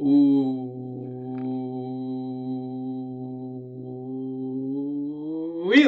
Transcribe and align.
We 0.00 0.06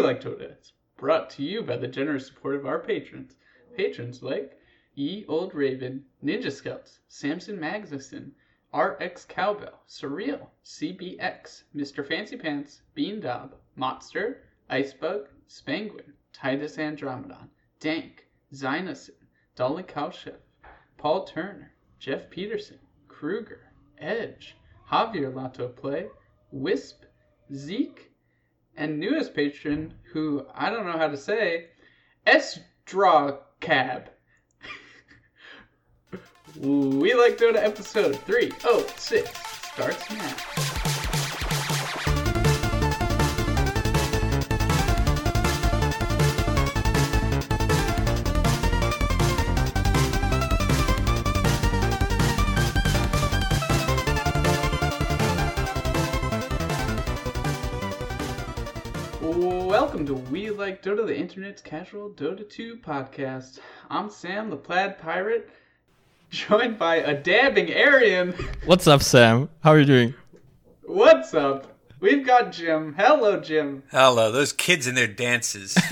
like 0.01 0.21
Dota. 0.21 0.43
It's 0.43 0.75
brought 0.99 1.31
to 1.31 1.43
you 1.43 1.63
by 1.63 1.79
the 1.79 1.89
generous 1.89 2.27
support 2.27 2.57
of 2.57 2.67
our 2.67 2.79
patrons. 2.79 3.37
Patrons 3.75 4.23
like 4.23 4.61
E. 4.97 5.25
Old 5.29 5.55
Raven, 5.55 6.05
Ninja 6.23 6.53
Scouts, 6.53 7.01
Samson 7.09 7.59
Magnuson, 7.59 8.33
RX 8.75 9.25
Cowbell, 9.25 9.81
Surreal, 9.89 10.47
CBX, 10.63 11.63
Mr. 11.75 12.07
Fancy 12.07 12.37
Pants, 12.37 12.83
Bean 12.93 13.19
Dob, 13.19 13.55
Monster, 13.77 14.45
Icebug, 14.69 15.29
Spanguin, 15.49 16.13
Titus 16.35 16.77
Andromedon, 16.77 17.49
Dank, 17.81 18.27
Zynosin, 18.53 19.17
Dolly 19.57 19.85
Cowchef, 19.85 20.37
Paul 20.99 21.25
Turner, 21.25 21.73
Jeff 21.99 22.29
Peterson, 22.29 22.79
Kruger, 23.09 23.72
Edge, 24.03 24.57
Javier 24.91 25.33
Lato 25.33 25.75
Play, 25.75 26.07
Wisp, 26.51 27.05
Zeke, 27.55 28.11
and 28.77 28.99
newest 28.99 29.35
patron 29.35 29.95
who 30.13 30.47
I 30.55 30.71
don't 30.71 30.87
know 30.87 30.99
how 30.99 31.09
to 31.09 31.17
say, 31.17 31.69
Esdra 32.27 33.39
Cab. 33.61 34.11
we 36.59 37.15
like 37.15 37.39
Dota 37.39 37.57
episode 37.57 38.17
306 38.17 39.31
starts 39.73 40.11
now. 40.11 40.62
Dota, 60.83 61.07
the 61.07 61.17
internet's 61.17 61.63
casual 61.63 62.11
Dota 62.11 62.49
2 62.49 62.79
podcast. 62.79 63.61
I'm 63.89 64.11
Sam, 64.11 64.51
the 64.51 64.57
plaid 64.57 64.99
pirate, 64.99 65.49
joined 66.31 66.77
by 66.77 66.97
a 66.97 67.15
dabbing 67.15 67.71
Arian. 67.71 68.35
What's 68.65 68.89
up, 68.89 69.01
Sam? 69.01 69.49
How 69.61 69.71
are 69.71 69.79
you 69.79 69.85
doing? 69.85 70.15
What's 70.83 71.35
up? 71.35 71.79
We've 72.01 72.27
got 72.27 72.51
Jim. 72.51 72.95
Hello, 72.99 73.39
Jim. 73.39 73.85
Hello, 73.93 74.33
those 74.33 74.53
kids 74.53 74.89
and 74.89 74.97
their 74.97 75.07
dances. 75.07 75.79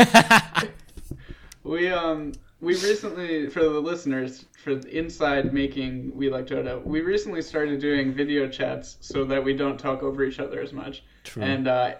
We 1.62 1.88
um 1.88 2.33
we 2.61 2.72
recently 2.74 3.48
for 3.48 3.62
the 3.62 3.78
listeners 3.78 4.46
for 4.64 4.74
the 4.74 4.98
inside 4.98 5.52
making 5.52 6.11
We 6.16 6.30
Like 6.30 6.46
Dota, 6.46 6.84
we 6.84 7.00
recently 7.02 7.42
started 7.42 7.80
doing 7.80 8.12
video 8.12 8.48
chats 8.48 8.96
so 9.00 9.24
that 9.27 9.44
we 9.44 9.55
don't 9.55 9.78
talk 9.78 10.02
over 10.02 10.24
each 10.24 10.41
other 10.41 10.61
as 10.61 10.72
much. 10.72 11.05
True. 11.22 11.42
And 11.42 11.68
uh 11.68 11.94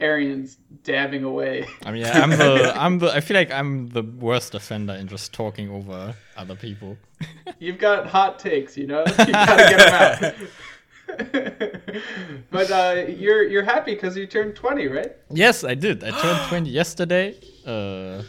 Arian's 0.00 0.56
dabbing 0.82 1.24
away. 1.24 1.66
I 1.84 1.92
mean, 1.92 2.02
yeah, 2.02 2.22
I'm 2.22 2.30
the, 2.30 2.72
I'm 2.80 2.98
the, 2.98 3.12
I 3.12 3.20
feel 3.20 3.36
like 3.36 3.50
I'm 3.50 3.88
the 3.88 4.02
worst 4.02 4.54
offender 4.54 4.94
in 4.94 5.08
just 5.08 5.32
talking 5.32 5.70
over 5.70 6.14
other 6.36 6.56
people. 6.56 6.96
You've 7.58 7.78
got 7.78 8.06
hot 8.06 8.38
takes, 8.38 8.76
you 8.76 8.86
know. 8.86 9.04
You 9.06 9.32
gotta 9.32 9.76
get 9.76 9.78
them 9.78 9.94
out. 9.94 10.34
but 12.50 12.70
uh, 12.70 13.04
you're 13.08 13.42
you're 13.42 13.64
happy 13.64 13.94
because 13.94 14.16
you 14.16 14.26
turned 14.26 14.54
twenty, 14.54 14.86
right? 14.86 15.12
Yes, 15.30 15.64
I 15.64 15.74
did. 15.74 16.04
I 16.04 16.10
turned 16.10 16.40
20 16.48 16.70
yesterday. 16.70 17.36
Uh, 17.66 18.22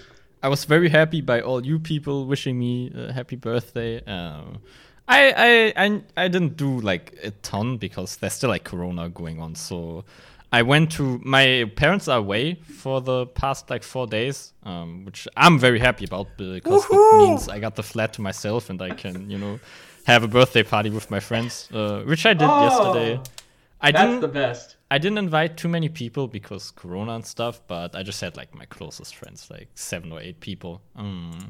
I 0.43 0.49
was 0.49 0.65
very 0.65 0.89
happy 0.89 1.21
by 1.21 1.41
all 1.41 1.65
you 1.65 1.79
people 1.79 2.25
wishing 2.25 2.57
me 2.57 2.91
a 2.95 3.13
happy 3.13 3.35
birthday. 3.35 4.03
Um, 4.05 4.57
I, 5.07 5.73
I, 5.75 5.85
I, 5.85 6.01
I 6.17 6.27
didn't 6.27 6.57
do 6.57 6.79
like 6.79 7.17
a 7.21 7.31
ton 7.31 7.77
because 7.77 8.15
there's 8.17 8.33
still 8.33 8.49
like 8.49 8.63
Corona 8.63 9.09
going 9.09 9.39
on. 9.39 9.55
So 9.55 10.05
I 10.51 10.63
went 10.63 10.91
to 10.93 11.19
my 11.23 11.71
parents 11.75 12.07
are 12.07 12.17
away 12.19 12.55
for 12.55 12.99
the 13.01 13.25
past 13.27 13.69
like 13.69 13.83
four 13.83 14.05
days, 14.07 14.53
um, 14.63 15.05
which 15.05 15.27
I'm 15.37 15.57
very 15.59 15.79
happy 15.79 16.05
about 16.05 16.27
because 16.37 16.85
it 16.91 17.17
means 17.17 17.47
I 17.47 17.59
got 17.59 17.75
the 17.75 17.83
flat 17.83 18.13
to 18.13 18.21
myself 18.21 18.69
and 18.69 18.81
I 18.81 18.89
can, 18.89 19.29
you 19.31 19.37
know, 19.37 19.59
have 20.05 20.23
a 20.23 20.27
birthday 20.27 20.63
party 20.63 20.89
with 20.89 21.09
my 21.09 21.19
friends, 21.21 21.69
uh, 21.73 22.01
which 22.01 22.25
I 22.25 22.33
did 22.33 22.49
Oh, 22.49 22.63
yesterday. 22.63 23.21
I 23.79 23.91
That's 23.91 24.03
didn't. 24.05 24.21
the 24.21 24.27
best. 24.27 24.75
I 24.91 24.97
didn't 24.97 25.19
invite 25.19 25.55
too 25.55 25.69
many 25.69 25.87
people 25.89 26.27
because 26.27 26.71
Corona 26.71 27.13
and 27.15 27.25
stuff, 27.25 27.61
but 27.67 27.95
I 27.95 28.03
just 28.03 28.19
had 28.19 28.35
like 28.35 28.53
my 28.53 28.65
closest 28.65 29.15
friends, 29.15 29.49
like 29.49 29.69
seven 29.73 30.11
or 30.11 30.19
eight 30.19 30.39
people. 30.41 30.81
Mm. 30.97 31.49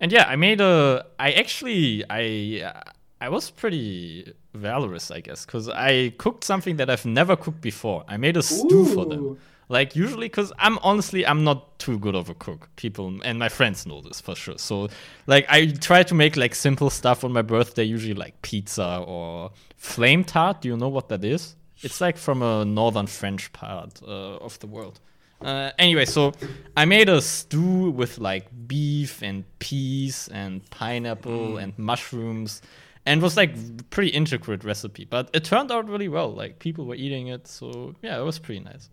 And 0.00 0.12
yeah, 0.12 0.26
I 0.28 0.36
made 0.36 0.60
a. 0.60 1.04
I 1.18 1.32
actually, 1.32 2.04
I, 2.08 2.62
uh, 2.64 2.80
I 3.22 3.28
was 3.28 3.50
pretty 3.50 4.32
valorous, 4.52 5.12
I 5.12 5.20
guess, 5.20 5.46
because 5.46 5.68
I 5.68 6.12
cooked 6.18 6.42
something 6.42 6.74
that 6.78 6.90
I've 6.90 7.06
never 7.06 7.36
cooked 7.36 7.60
before. 7.60 8.04
I 8.08 8.16
made 8.16 8.36
a 8.36 8.42
stew 8.42 8.84
for 8.84 9.06
them. 9.06 9.38
Like 9.68 9.94
usually, 9.94 10.26
because 10.26 10.52
I'm 10.58 10.76
honestly 10.78 11.24
I'm 11.24 11.44
not 11.44 11.78
too 11.78 12.00
good 12.00 12.16
of 12.16 12.28
a 12.28 12.34
cook. 12.34 12.68
People 12.74 13.20
and 13.22 13.38
my 13.38 13.48
friends 13.48 13.86
know 13.86 14.00
this 14.00 14.20
for 14.20 14.34
sure. 14.34 14.58
So 14.58 14.88
like 15.28 15.46
I 15.48 15.66
try 15.66 16.02
to 16.02 16.14
make 16.16 16.36
like 16.36 16.56
simple 16.56 16.90
stuff 16.90 17.22
on 17.22 17.32
my 17.32 17.42
birthday, 17.42 17.84
usually 17.84 18.14
like 18.14 18.42
pizza 18.42 19.04
or 19.06 19.52
flame 19.76 20.24
tart. 20.24 20.62
Do 20.62 20.68
you 20.70 20.76
know 20.76 20.88
what 20.88 21.08
that 21.10 21.22
is? 21.24 21.54
It's 21.80 22.00
like 22.00 22.16
from 22.16 22.42
a 22.42 22.64
northern 22.64 23.06
French 23.06 23.52
part 23.52 24.02
uh, 24.02 24.46
of 24.48 24.58
the 24.58 24.66
world. 24.66 24.98
Uh, 25.40 25.70
anyway, 25.78 26.04
so 26.04 26.32
I 26.76 26.84
made 26.84 27.08
a 27.08 27.20
stew 27.20 27.90
with 27.90 28.18
like 28.18 28.46
beef 28.66 29.22
and 29.22 29.44
peas 29.58 30.28
and 30.32 30.68
pineapple 30.70 31.58
and 31.58 31.76
mushrooms, 31.78 32.62
and 33.06 33.20
it 33.20 33.22
was 33.22 33.36
like 33.36 33.90
pretty 33.90 34.10
intricate 34.10 34.64
recipe. 34.64 35.04
But 35.04 35.30
it 35.32 35.44
turned 35.44 35.70
out 35.70 35.88
really 35.88 36.08
well. 36.08 36.32
Like 36.32 36.58
people 36.58 36.86
were 36.86 36.94
eating 36.94 37.28
it, 37.28 37.46
so 37.46 37.94
yeah, 38.02 38.18
it 38.18 38.24
was 38.24 38.38
pretty 38.38 38.60
nice. 38.60 38.88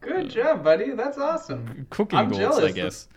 Good 0.00 0.30
job, 0.30 0.64
buddy. 0.64 0.92
That's 0.92 1.18
awesome. 1.18 1.86
Cooking 1.90 2.18
I'm 2.18 2.28
goals, 2.30 2.40
jealous 2.40 2.64
I 2.64 2.72
guess. 2.72 3.08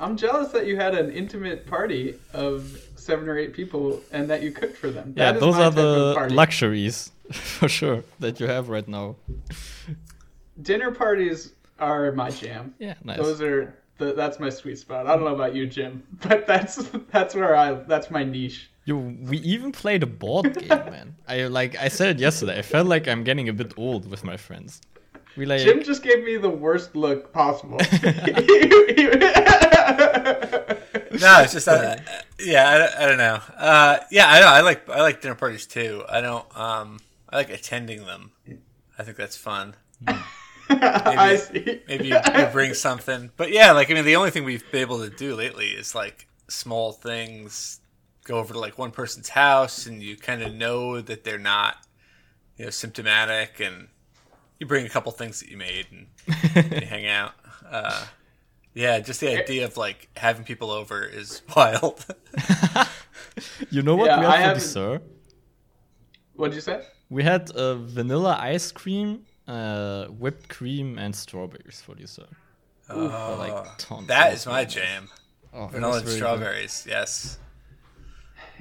I'm 0.00 0.16
jealous 0.16 0.52
that 0.52 0.66
you 0.66 0.76
had 0.76 0.94
an 0.94 1.10
intimate 1.10 1.66
party 1.66 2.14
of 2.32 2.80
seven 2.96 3.28
or 3.28 3.36
eight 3.38 3.52
people 3.52 4.00
and 4.12 4.28
that 4.30 4.42
you 4.42 4.52
cooked 4.52 4.76
for 4.76 4.90
them. 4.90 5.12
Yeah, 5.16 5.32
those 5.32 5.56
are 5.56 5.70
the 5.70 6.28
luxuries 6.30 7.10
for 7.32 7.68
sure 7.68 8.04
that 8.20 8.38
you 8.38 8.46
have 8.46 8.68
right 8.68 8.86
now. 8.86 9.16
dinner 10.62 10.90
parties 10.92 11.52
are 11.78 12.12
my 12.12 12.30
jam. 12.30 12.74
Yeah, 12.78 12.94
nice. 13.02 13.18
Those 13.18 13.40
are 13.40 13.74
the, 13.98 14.12
that's 14.12 14.38
my 14.38 14.50
sweet 14.50 14.78
spot. 14.78 15.06
I 15.06 15.14
don't 15.14 15.24
know 15.24 15.34
about 15.34 15.54
you, 15.54 15.66
Jim, 15.66 16.02
but 16.28 16.46
that's 16.46 16.76
that's 17.10 17.34
where 17.34 17.56
I 17.56 17.74
that's 17.74 18.10
my 18.10 18.24
niche. 18.24 18.70
Yo, 18.88 18.96
we 18.96 19.36
even 19.40 19.70
played 19.70 20.02
a 20.02 20.06
board 20.06 20.54
game, 20.58 20.68
man. 20.68 21.14
I 21.28 21.42
like 21.48 21.76
I 21.76 21.88
said 21.88 22.16
it 22.16 22.18
yesterday. 22.18 22.58
I 22.58 22.62
felt 22.62 22.86
like 22.86 23.06
I'm 23.06 23.22
getting 23.22 23.50
a 23.50 23.52
bit 23.52 23.74
old 23.76 24.10
with 24.10 24.24
my 24.24 24.38
friends. 24.38 24.80
We 25.36 25.44
like 25.44 25.60
Jim 25.60 25.82
just 25.82 26.02
gave 26.02 26.24
me 26.24 26.38
the 26.38 26.48
worst 26.48 26.96
look 26.96 27.30
possible. 27.30 27.76
no, 27.76 27.82
it's 31.42 31.52
just 31.52 31.68
uh, 31.68 31.96
yeah, 32.40 32.88
I, 32.96 33.04
I 33.04 33.06
don't 33.06 33.18
know. 33.18 33.38
Uh, 33.58 33.98
yeah, 34.10 34.26
I 34.26 34.40
know. 34.40 34.46
I 34.46 34.62
like 34.62 34.88
I 34.88 35.02
like 35.02 35.20
dinner 35.20 35.34
parties 35.34 35.66
too. 35.66 36.02
I 36.08 36.22
don't. 36.22 36.46
Um, 36.56 36.98
I 37.28 37.36
like 37.36 37.50
attending 37.50 38.06
them. 38.06 38.30
I 38.98 39.02
think 39.02 39.18
that's 39.18 39.36
fun. 39.36 39.76
I 40.70 41.36
see. 41.36 41.82
Maybe 41.88 42.08
you, 42.08 42.16
you 42.16 42.46
bring 42.52 42.72
something, 42.72 43.32
but 43.36 43.52
yeah, 43.52 43.72
like 43.72 43.90
I 43.90 43.94
mean, 43.94 44.06
the 44.06 44.16
only 44.16 44.30
thing 44.30 44.44
we've 44.44 44.64
been 44.72 44.80
able 44.80 45.00
to 45.00 45.10
do 45.10 45.34
lately 45.34 45.66
is 45.66 45.94
like 45.94 46.26
small 46.48 46.92
things. 46.92 47.80
Go 48.28 48.36
over 48.38 48.52
to 48.52 48.60
like 48.60 48.76
one 48.76 48.90
person's 48.90 49.30
house, 49.30 49.86
and 49.86 50.02
you 50.02 50.14
kind 50.16 50.42
of 50.42 50.54
know 50.54 51.00
that 51.00 51.24
they're 51.24 51.38
not, 51.38 51.76
you 52.58 52.64
know, 52.66 52.70
symptomatic, 52.70 53.58
and 53.58 53.88
you 54.60 54.66
bring 54.66 54.84
a 54.84 54.88
couple 54.90 55.10
things 55.12 55.40
that 55.40 55.48
you 55.48 55.56
made 55.56 55.86
and 55.90 56.06
you 56.82 56.86
hang 56.86 57.06
out. 57.06 57.32
Uh, 57.68 58.04
yeah, 58.74 59.00
just 59.00 59.20
the 59.20 59.30
idea 59.34 59.64
of 59.64 59.76
like 59.78 60.08
having 60.16 60.44
people 60.44 60.70
over 60.70 61.04
is 61.06 61.40
wild. 61.56 62.04
you 63.70 63.82
know 63.82 63.96
what 63.96 64.06
Yeah, 64.10 64.20
we 64.20 64.26
I 64.26 64.30
for 64.36 64.42
haven't- 64.42 64.62
dessert? 64.62 65.02
what 66.34 66.48
did 66.50 66.56
you 66.56 66.60
say? 66.60 66.82
We 67.10 67.22
had 67.24 67.50
uh, 67.52 67.76
vanilla 67.76 68.36
ice 68.38 68.70
cream, 68.70 69.24
uh, 69.46 70.04
whipped 70.08 70.48
cream, 70.50 70.98
and 70.98 71.16
strawberries 71.16 71.80
for 71.80 71.94
dessert. 71.94 72.28
Oh, 72.90 73.36
like 73.38 73.78
tons. 73.78 74.06
that 74.08 74.28
It 74.32 74.34
is 74.34 74.46
was 74.46 74.52
my 74.52 74.64
jam. 74.66 75.08
Oh, 75.54 75.66
Vanilla 75.68 75.96
and 75.96 76.04
very 76.04 76.12
good. 76.14 76.16
strawberries. 76.18 76.86
Yes. 76.86 77.38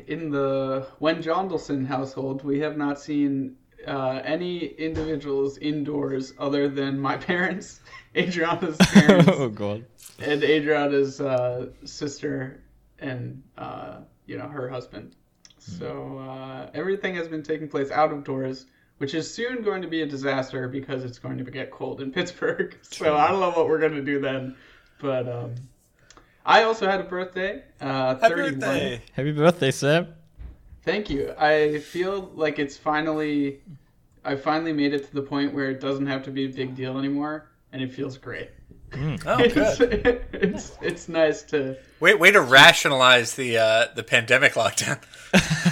In 0.05 0.29
the 0.29 0.87
Wen 0.99 1.21
Jondelson 1.23 1.85
household, 1.85 2.43
we 2.43 2.59
have 2.59 2.77
not 2.77 2.99
seen 2.99 3.55
uh, 3.87 4.21
any 4.23 4.65
individuals 4.65 5.57
indoors 5.57 6.33
other 6.39 6.67
than 6.69 6.99
my 6.99 7.17
parents, 7.31 7.81
Adriana's 8.15 8.77
parents, 8.81 9.29
oh 9.31 9.49
god. 9.49 9.85
and 10.19 10.43
Adriana's 10.43 11.21
uh, 11.21 11.67
sister, 11.85 12.63
and 12.99 13.41
uh, 13.57 13.97
you 14.25 14.37
know 14.37 14.47
her 14.47 14.69
husband. 14.69 15.15
So 15.59 16.19
uh, 16.19 16.69
everything 16.73 17.15
has 17.15 17.27
been 17.27 17.43
taking 17.43 17.67
place 17.67 17.91
out 17.91 18.11
of 18.11 18.23
doors, 18.23 18.65
which 18.99 19.13
is 19.13 19.31
soon 19.31 19.63
going 19.63 19.81
to 19.81 19.87
be 19.87 20.01
a 20.01 20.05
disaster 20.05 20.67
because 20.67 21.03
it's 21.03 21.19
going 21.19 21.37
to 21.37 21.43
get 21.43 21.71
cold 21.71 22.01
in 22.01 22.11
Pittsburgh. 22.11 22.77
So 22.83 23.15
I 23.15 23.29
don't 23.29 23.39
know 23.39 23.49
what 23.51 23.67
we're 23.67 23.79
going 23.79 23.95
to 23.95 24.01
do 24.03 24.19
then, 24.21 24.55
but 24.99 25.27
um, 25.27 25.55
I 26.47 26.63
also 26.63 26.89
had 26.89 27.01
a 27.01 27.03
birthday. 27.03 27.61
Uh, 27.81 28.15
Happy 28.15 28.19
31. 28.29 28.59
birthday. 28.59 29.01
Happy 29.13 29.31
birthday, 29.33 29.69
Sam. 29.71 30.07
Thank 30.83 31.09
you. 31.09 31.33
I 31.37 31.79
feel 31.79 32.31
like 32.35 32.57
it's 32.57 32.77
finally, 32.77 33.59
I 34.23 34.37
finally 34.37 34.71
made 34.71 34.93
it 34.93 35.03
to 35.09 35.13
the 35.13 35.21
point 35.21 35.53
where 35.53 35.69
it 35.69 35.81
doesn't 35.81 36.07
have 36.07 36.23
to 36.23 36.31
be 36.31 36.45
a 36.45 36.47
big 36.49 36.73
deal 36.73 36.97
anymore, 36.97 37.49
and 37.73 37.81
it 37.81 37.93
feels 37.93 38.17
great. 38.17 38.49
Oh, 38.93 39.17
It's, 39.39 39.77
good. 39.77 40.25
it's 40.31 40.77
it's 40.81 41.09
nice 41.09 41.43
to. 41.43 41.75
Wait, 41.99 42.17
way 42.17 42.31
to 42.31 42.39
rationalize 42.39 43.33
the 43.35 43.57
uh, 43.57 43.87
the 43.95 44.03
pandemic 44.03 44.53
lockdown. 44.53 45.01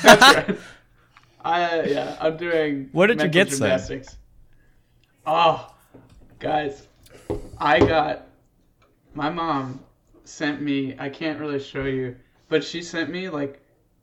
That's 0.02 0.38
right. 0.50 0.58
I 1.40 1.84
yeah, 1.84 2.18
I'm 2.20 2.36
doing. 2.36 2.90
What 2.92 3.08
did 3.08 3.22
you 3.22 3.28
mental 3.28 3.44
get, 3.46 3.52
Sam? 3.52 3.60
Gymnastics. 3.60 4.18
Oh, 5.26 5.74
guys, 6.40 6.90
I 7.58 7.80
got. 7.80 8.28
My 9.14 9.30
mom 9.30 9.80
sent 10.28 10.62
me. 10.62 10.96
I 10.98 11.10
can't 11.10 11.40
really 11.40 11.60
show 11.60 11.86
you, 11.86 12.16
but 12.50 12.64
she 12.64 12.82
sent 12.82 13.10
me 13.10 13.30
like 13.30 13.62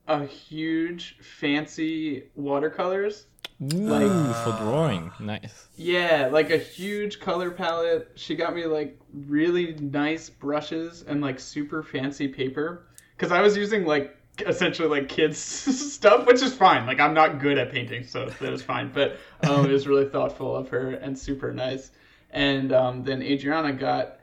a 0.09 0.25
huge 0.25 1.19
fancy 1.21 2.25
watercolors. 2.35 3.27
Ooh, 3.63 4.33
for 4.33 4.57
drawing. 4.61 5.13
Nice. 5.21 5.69
Yeah, 5.77 6.29
like 6.33 6.51
a 6.51 6.59
huge 6.59 7.21
color 7.21 7.51
palette. 7.51 8.11
She 8.17 8.35
got 8.35 8.55
me 8.57 8.67
like 8.67 8.99
really 9.13 9.75
nice 9.75 10.29
brushes 10.29 11.05
and 11.07 11.21
like 11.21 11.39
super 11.39 11.83
fancy 11.83 12.27
paper. 12.27 12.89
Because 13.17 13.31
I 13.31 13.41
was 13.41 13.57
using 13.57 13.85
like 13.85 14.17
essentially 14.47 14.89
like 14.89 15.09
kids 15.09 15.39
stuff, 15.99 16.27
which 16.27 16.43
is 16.43 16.55
fine. 16.55 16.87
Like 16.87 16.99
I'm 16.99 17.15
not 17.15 17.39
good 17.39 17.57
at 17.57 17.71
painting, 17.71 18.05
so 18.05 18.27
that 18.27 18.51
was 18.51 18.63
fine. 18.63 18.91
But 18.93 19.19
um, 19.45 19.67
it 19.67 19.73
was 19.73 19.87
really 19.87 20.09
thoughtful 20.09 20.57
of 20.57 20.69
her 20.71 20.93
and 20.93 21.17
super 21.17 21.53
nice. 21.53 21.93
And 22.31 22.73
um, 22.73 23.05
then 23.05 23.23
Adriana 23.23 23.73
got 23.73 24.19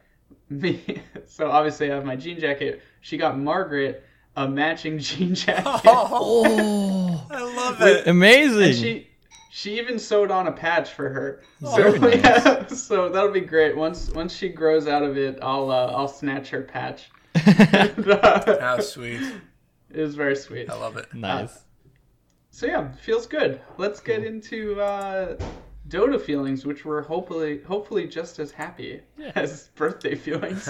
me. 0.61 1.01
So 1.25 1.49
obviously 1.49 1.91
I 1.91 1.95
have 1.95 2.05
my 2.05 2.15
jean 2.15 2.39
jacket. 2.39 2.81
She 3.01 3.17
got 3.17 3.37
Margaret 3.37 4.03
a 4.35 4.47
matching 4.47 4.99
jean 5.07 5.35
jacket. 5.35 5.63
Oh, 5.65 7.27
I 7.31 7.41
love 7.55 7.81
it. 7.81 8.07
amazing. 8.07 8.63
And 8.63 8.75
she 8.75 9.07
she 9.51 9.77
even 9.79 9.97
sewed 9.99 10.31
on 10.31 10.47
a 10.47 10.51
patch 10.51 10.91
for 10.91 11.09
her. 11.09 11.41
Oh, 11.63 11.75
so 11.75 11.91
very 11.99 12.17
nice. 12.21 12.45
yeah, 12.45 12.67
so 12.67 13.09
that'll 13.09 13.31
be 13.31 13.41
great. 13.41 13.75
Once 13.75 14.09
once 14.11 14.33
she 14.35 14.49
grows 14.49 14.87
out 14.87 15.03
of 15.03 15.17
it, 15.17 15.39
I'll 15.41 15.71
uh, 15.71 15.87
I'll 15.95 16.07
snatch 16.07 16.49
her 16.49 16.61
patch. 16.61 17.09
And, 17.35 18.09
uh, 18.09 18.59
How 18.59 18.79
sweet. 18.79 19.21
it 19.91 20.01
was 20.01 20.15
very 20.15 20.35
sweet. 20.35 20.69
I 20.69 20.75
love 20.75 20.97
it. 20.97 21.13
nice. 21.13 21.63
So 22.51 22.65
yeah, 22.65 22.91
feels 22.93 23.25
good. 23.27 23.61
Let's 23.77 23.99
get 23.99 24.23
into 24.23 24.79
uh, 24.81 25.35
Dota 25.89 26.21
feelings, 26.21 26.65
which 26.65 26.85
were 26.85 27.01
hopefully 27.01 27.61
hopefully 27.63 28.07
just 28.07 28.37
as 28.39 28.51
happy 28.51 29.01
as 29.35 29.69
birthday 29.75 30.13
feelings. 30.25 30.69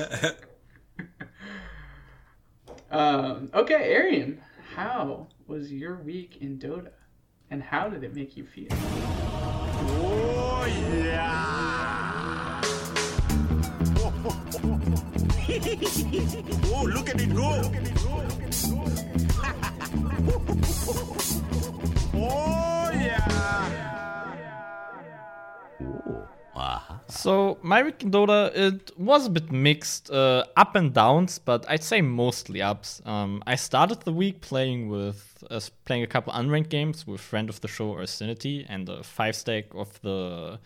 um, 2.89 3.49
okay, 3.53 3.93
Arian, 3.93 4.41
how 4.75 5.27
was 5.47 5.71
your 5.73 5.97
week 5.97 6.37
in 6.39 6.57
Dota, 6.57 6.91
and 7.51 7.61
how 7.61 7.89
did 7.89 8.03
it 8.05 8.15
make 8.15 8.37
you 8.37 8.45
feel? 8.45 8.67
oh, 9.91 10.65
yeah! 11.03 12.61
Oh, 13.97 14.13
oh, 14.25 14.45
oh, 14.63 14.79
oh. 16.71 16.83
look 16.83 17.09
at 17.09 17.19
it 17.19 17.33
go! 17.33 17.61
Look 17.61 17.75
at 17.75 17.85
it 17.87 17.95
go! 17.95 18.15
look 18.15 18.35
at 18.35 18.53
it 18.53 18.63
go! 18.65 18.85
oh 22.21 22.58
So 27.19 27.57
my 27.61 27.83
week 27.83 28.01
in 28.01 28.11
Dota, 28.11 28.49
it 28.55 28.97
was 28.97 29.25
a 29.25 29.29
bit 29.29 29.51
mixed, 29.51 30.09
uh, 30.09 30.45
up 30.55 30.77
and 30.77 30.93
downs, 30.93 31.37
but 31.37 31.65
I'd 31.67 31.83
say 31.83 31.99
mostly 31.99 32.61
ups. 32.61 33.01
Um, 33.05 33.43
I 33.45 33.55
started 33.55 33.99
the 34.03 34.13
week 34.13 34.39
playing 34.39 34.87
with 34.87 35.43
uh, 35.51 35.59
playing 35.83 36.03
a 36.03 36.07
couple 36.07 36.31
unranked 36.31 36.69
games 36.69 37.05
with 37.05 37.19
friend 37.19 37.49
of 37.49 37.59
the 37.59 37.67
show 37.67 37.93
Arsenity 37.95 38.65
and 38.69 38.87
a 38.87 39.03
five 39.03 39.35
stack 39.35 39.65
of 39.73 39.99
the 40.01 40.59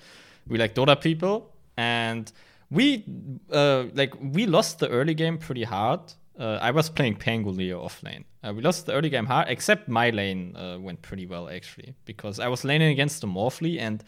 we 0.48 0.60
like 0.60 0.76
Dota 0.76 1.02
people, 1.02 1.52
and 1.76 2.32
we 2.70 3.04
uh, 3.52 3.86
like 3.96 4.14
we 4.22 4.46
lost 4.46 4.78
the 4.78 4.90
early 4.90 5.16
game 5.16 5.40
pretty 5.40 5.64
hard. 5.64 6.02
Uh, 6.38 6.60
I 6.62 6.70
was 6.70 6.88
playing 6.88 7.16
Pangolier 7.16 7.84
off 7.84 8.04
lane. 8.04 8.26
Uh, 8.44 8.54
we 8.54 8.62
lost 8.62 8.86
the 8.86 8.94
early 8.94 9.10
game 9.10 9.26
hard, 9.26 9.48
except 9.50 9.88
my 9.88 10.12
lane 10.12 10.56
uh, 10.56 10.78
went 10.80 11.02
pretty 11.02 11.26
well 11.26 11.50
actually 11.50 11.96
because 12.06 12.40
I 12.40 12.48
was 12.48 12.64
laning 12.64 12.92
against 12.92 13.22
the 13.22 13.28
Morphling 13.28 13.80
and 13.80 14.04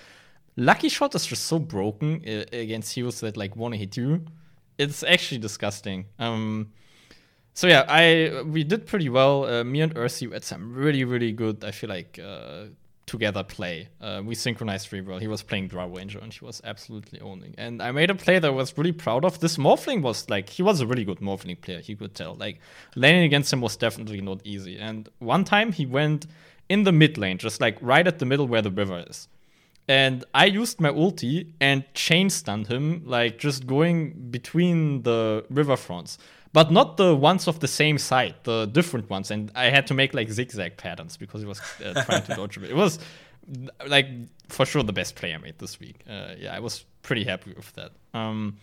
Lucky 0.58 0.90
Shot 0.90 1.14
is 1.16 1.26
just 1.26 1.46
so 1.46 1.60
broken 1.60 2.24
uh, 2.28 2.46
against 2.54 2.94
heroes 2.94 3.20
that 3.20 3.36
like 3.36 3.56
want 3.56 3.74
to 3.74 3.78
hit 3.78 3.98
you. 3.98 4.26
It's 4.78 5.04
actually 5.04 5.40
disgusting. 5.40 6.06
Um, 6.20 6.72
so 7.54 7.68
yeah, 7.68 7.86
I 7.88 8.42
we 8.44 8.64
did 8.64 8.86
pretty 8.86 9.10
well. 9.10 9.46
Uh, 9.46 9.64
me 9.64 9.82
and 9.82 9.94
Ursi 9.96 10.32
had 10.32 10.44
some 10.44 10.74
really 10.74 11.04
really 11.04 11.32
good. 11.32 11.64
I 11.64 11.72
feel 11.72 11.90
like 11.90 12.20
uh, 12.20 12.66
together 13.06 13.44
play. 13.44 13.90
Uh, 14.02 14.22
we 14.26 14.36
synchronized 14.36 14.92
really 14.92 15.06
well. 15.06 15.20
He 15.20 15.28
was 15.28 15.44
playing 15.44 15.68
Drow 15.68 15.88
Ranger 15.88 16.20
and 16.20 16.34
he 16.34 16.44
was 16.44 16.62
absolutely 16.64 17.20
owning. 17.22 17.54
And 17.58 17.82
I 17.82 17.92
made 17.92 18.10
a 18.10 18.16
play 18.16 18.40
that 18.40 18.48
I 18.48 18.52
was 18.52 18.78
really 18.78 18.92
proud 18.92 19.26
of. 19.26 19.40
This 19.40 19.58
Morphling 19.58 20.02
was 20.02 20.30
like 20.30 20.50
he 20.50 20.64
was 20.64 20.82
a 20.82 20.88
really 20.88 21.06
good 21.06 21.20
Morphling 21.20 21.60
player. 21.62 21.82
You 21.84 21.96
could 21.96 22.16
tell. 22.16 22.36
Like 22.36 22.60
laning 22.96 23.24
against 23.24 23.52
him 23.52 23.62
was 23.62 23.76
definitely 23.76 24.22
not 24.22 24.42
easy. 24.44 24.78
And 24.78 25.10
one 25.20 25.44
time 25.44 25.72
he 25.72 25.86
went 25.86 26.28
in 26.70 26.84
the 26.84 26.92
mid 26.92 27.18
lane, 27.18 27.38
just 27.38 27.62
like 27.62 27.78
right 27.82 28.08
at 28.08 28.20
the 28.20 28.26
middle 28.26 28.48
where 28.48 28.62
the 28.62 28.72
river 28.72 29.04
is. 29.08 29.28
And 29.88 30.26
I 30.34 30.46
used 30.46 30.82
my 30.82 30.90
ulti 30.90 31.54
and 31.60 31.84
chain 31.94 32.30
stunned 32.30 32.68
him, 32.68 33.04
like 33.06 33.38
just 33.38 33.68
going 33.68 34.32
between 34.32 35.04
the 35.04 35.46
river 35.50 35.78
fronts, 35.78 36.18
but 36.54 36.72
not 36.72 36.98
the 36.98 37.16
ones 37.16 37.48
of 37.48 37.60
the 37.60 37.68
same 37.68 37.98
side, 37.98 38.36
the 38.44 38.66
different 38.66 39.10
ones. 39.10 39.30
And 39.30 39.52
I 39.56 39.66
had 39.66 39.86
to 39.88 39.94
make 39.94 40.14
like 40.14 40.30
zigzag 40.32 40.78
patterns 40.78 41.18
because 41.18 41.42
he 41.42 41.48
was 41.48 41.62
uh, 41.84 42.04
trying 42.06 42.24
to 42.24 42.36
dodge 42.36 42.58
it. 42.58 42.64
It 42.64 42.76
was 42.76 42.98
like 43.88 44.08
for 44.50 44.66
sure 44.66 44.82
the 44.82 44.94
best 44.94 45.16
play 45.16 45.34
I 45.34 45.38
made 45.38 45.60
this 45.60 45.80
week. 45.80 46.04
Uh, 46.10 46.34
yeah, 46.38 46.56
I 46.56 46.60
was 46.60 46.86
pretty 47.04 47.24
happy 47.24 47.54
with 47.54 47.72
that. 47.74 47.92
Um, 48.14 48.58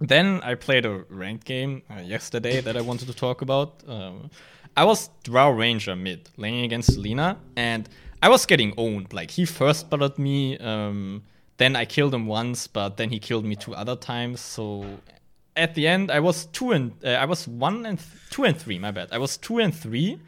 then 0.00 0.40
I 0.42 0.54
played 0.54 0.86
a 0.86 1.04
ranked 1.08 1.44
game 1.44 1.82
uh, 1.90 2.00
yesterday 2.00 2.60
that 2.60 2.76
I 2.76 2.80
wanted 2.80 3.08
to 3.08 3.14
talk 3.14 3.42
about. 3.42 3.82
Um, 3.88 4.30
I 4.76 4.84
was 4.84 5.10
Drow 5.24 5.50
Ranger 5.50 5.96
mid, 5.96 6.30
laning 6.36 6.64
against 6.64 6.92
Selena, 6.92 7.38
and 7.56 7.88
I 8.22 8.28
was 8.28 8.46
getting 8.46 8.74
owned. 8.76 9.12
Like 9.12 9.30
he 9.30 9.44
first 9.44 9.90
buttered 9.90 10.18
me, 10.18 10.58
um, 10.58 11.22
then 11.56 11.76
I 11.76 11.84
killed 11.84 12.14
him 12.14 12.26
once, 12.26 12.66
but 12.66 12.96
then 12.96 13.10
he 13.10 13.18
killed 13.18 13.44
me 13.44 13.56
two 13.56 13.74
other 13.74 13.96
times. 13.96 14.40
So 14.40 15.00
at 15.56 15.74
the 15.74 15.86
end, 15.86 16.10
I 16.10 16.20
was 16.20 16.46
two 16.46 16.72
and 16.72 16.92
uh, 17.04 17.10
I 17.10 17.24
was 17.24 17.46
one 17.46 17.86
and 17.86 17.98
th- 17.98 18.10
two 18.30 18.44
and 18.44 18.56
three. 18.56 18.78
My 18.78 18.90
bad. 18.90 19.08
I 19.12 19.18
was 19.18 19.36
two 19.36 19.58
and 19.58 19.74
three 19.74 20.20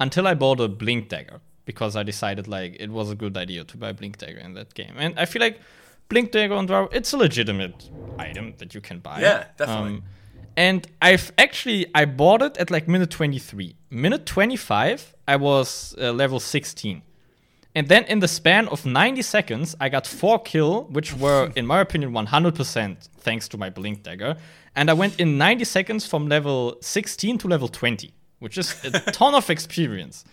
until 0.00 0.26
I 0.26 0.34
bought 0.34 0.60
a 0.60 0.68
Blink 0.68 1.08
Dagger 1.08 1.40
because 1.64 1.96
I 1.96 2.02
decided 2.02 2.46
like 2.46 2.76
it 2.78 2.90
was 2.90 3.10
a 3.10 3.14
good 3.14 3.36
idea 3.36 3.64
to 3.64 3.76
buy 3.76 3.92
Blink 3.92 4.18
Dagger 4.18 4.38
in 4.38 4.54
that 4.54 4.74
game, 4.74 4.94
and 4.96 5.18
I 5.18 5.24
feel 5.24 5.40
like 5.40 5.60
Blink 6.08 6.30
Dagger 6.30 6.54
on 6.54 6.66
Drow 6.66 6.88
it's 6.92 7.12
a 7.12 7.16
legitimate 7.16 7.90
item 8.18 8.54
that 8.58 8.74
you 8.74 8.80
can 8.80 9.00
buy. 9.00 9.20
Yeah, 9.20 9.46
definitely. 9.56 9.98
Um, 9.98 10.02
and 10.56 10.86
I've 11.02 11.32
actually 11.36 11.86
I 11.94 12.04
bought 12.06 12.42
it 12.42 12.56
at 12.56 12.70
like 12.70 12.88
minute 12.88 13.10
23. 13.10 13.76
Minute 13.90 14.24
25, 14.26 15.14
I 15.28 15.36
was 15.36 15.94
uh, 16.00 16.12
level 16.12 16.40
16. 16.40 17.02
And 17.76 17.88
then 17.88 18.04
in 18.04 18.20
the 18.20 18.26
span 18.26 18.68
of 18.68 18.86
90 18.86 19.20
seconds, 19.20 19.76
I 19.78 19.90
got 19.90 20.06
four 20.06 20.38
kill, 20.38 20.84
which 20.84 21.14
were, 21.14 21.52
in 21.56 21.66
my 21.66 21.80
opinion, 21.80 22.12
100% 22.12 23.08
thanks 23.18 23.48
to 23.48 23.58
my 23.58 23.68
Blink 23.68 24.02
Dagger. 24.02 24.38
And 24.74 24.88
I 24.88 24.94
went 24.94 25.20
in 25.20 25.36
90 25.36 25.64
seconds 25.64 26.06
from 26.06 26.26
level 26.26 26.78
16 26.80 27.36
to 27.36 27.48
level 27.48 27.68
20, 27.68 28.14
which 28.38 28.56
is 28.56 28.82
a 28.82 28.90
ton 29.12 29.34
of 29.34 29.50
experience. 29.50 30.24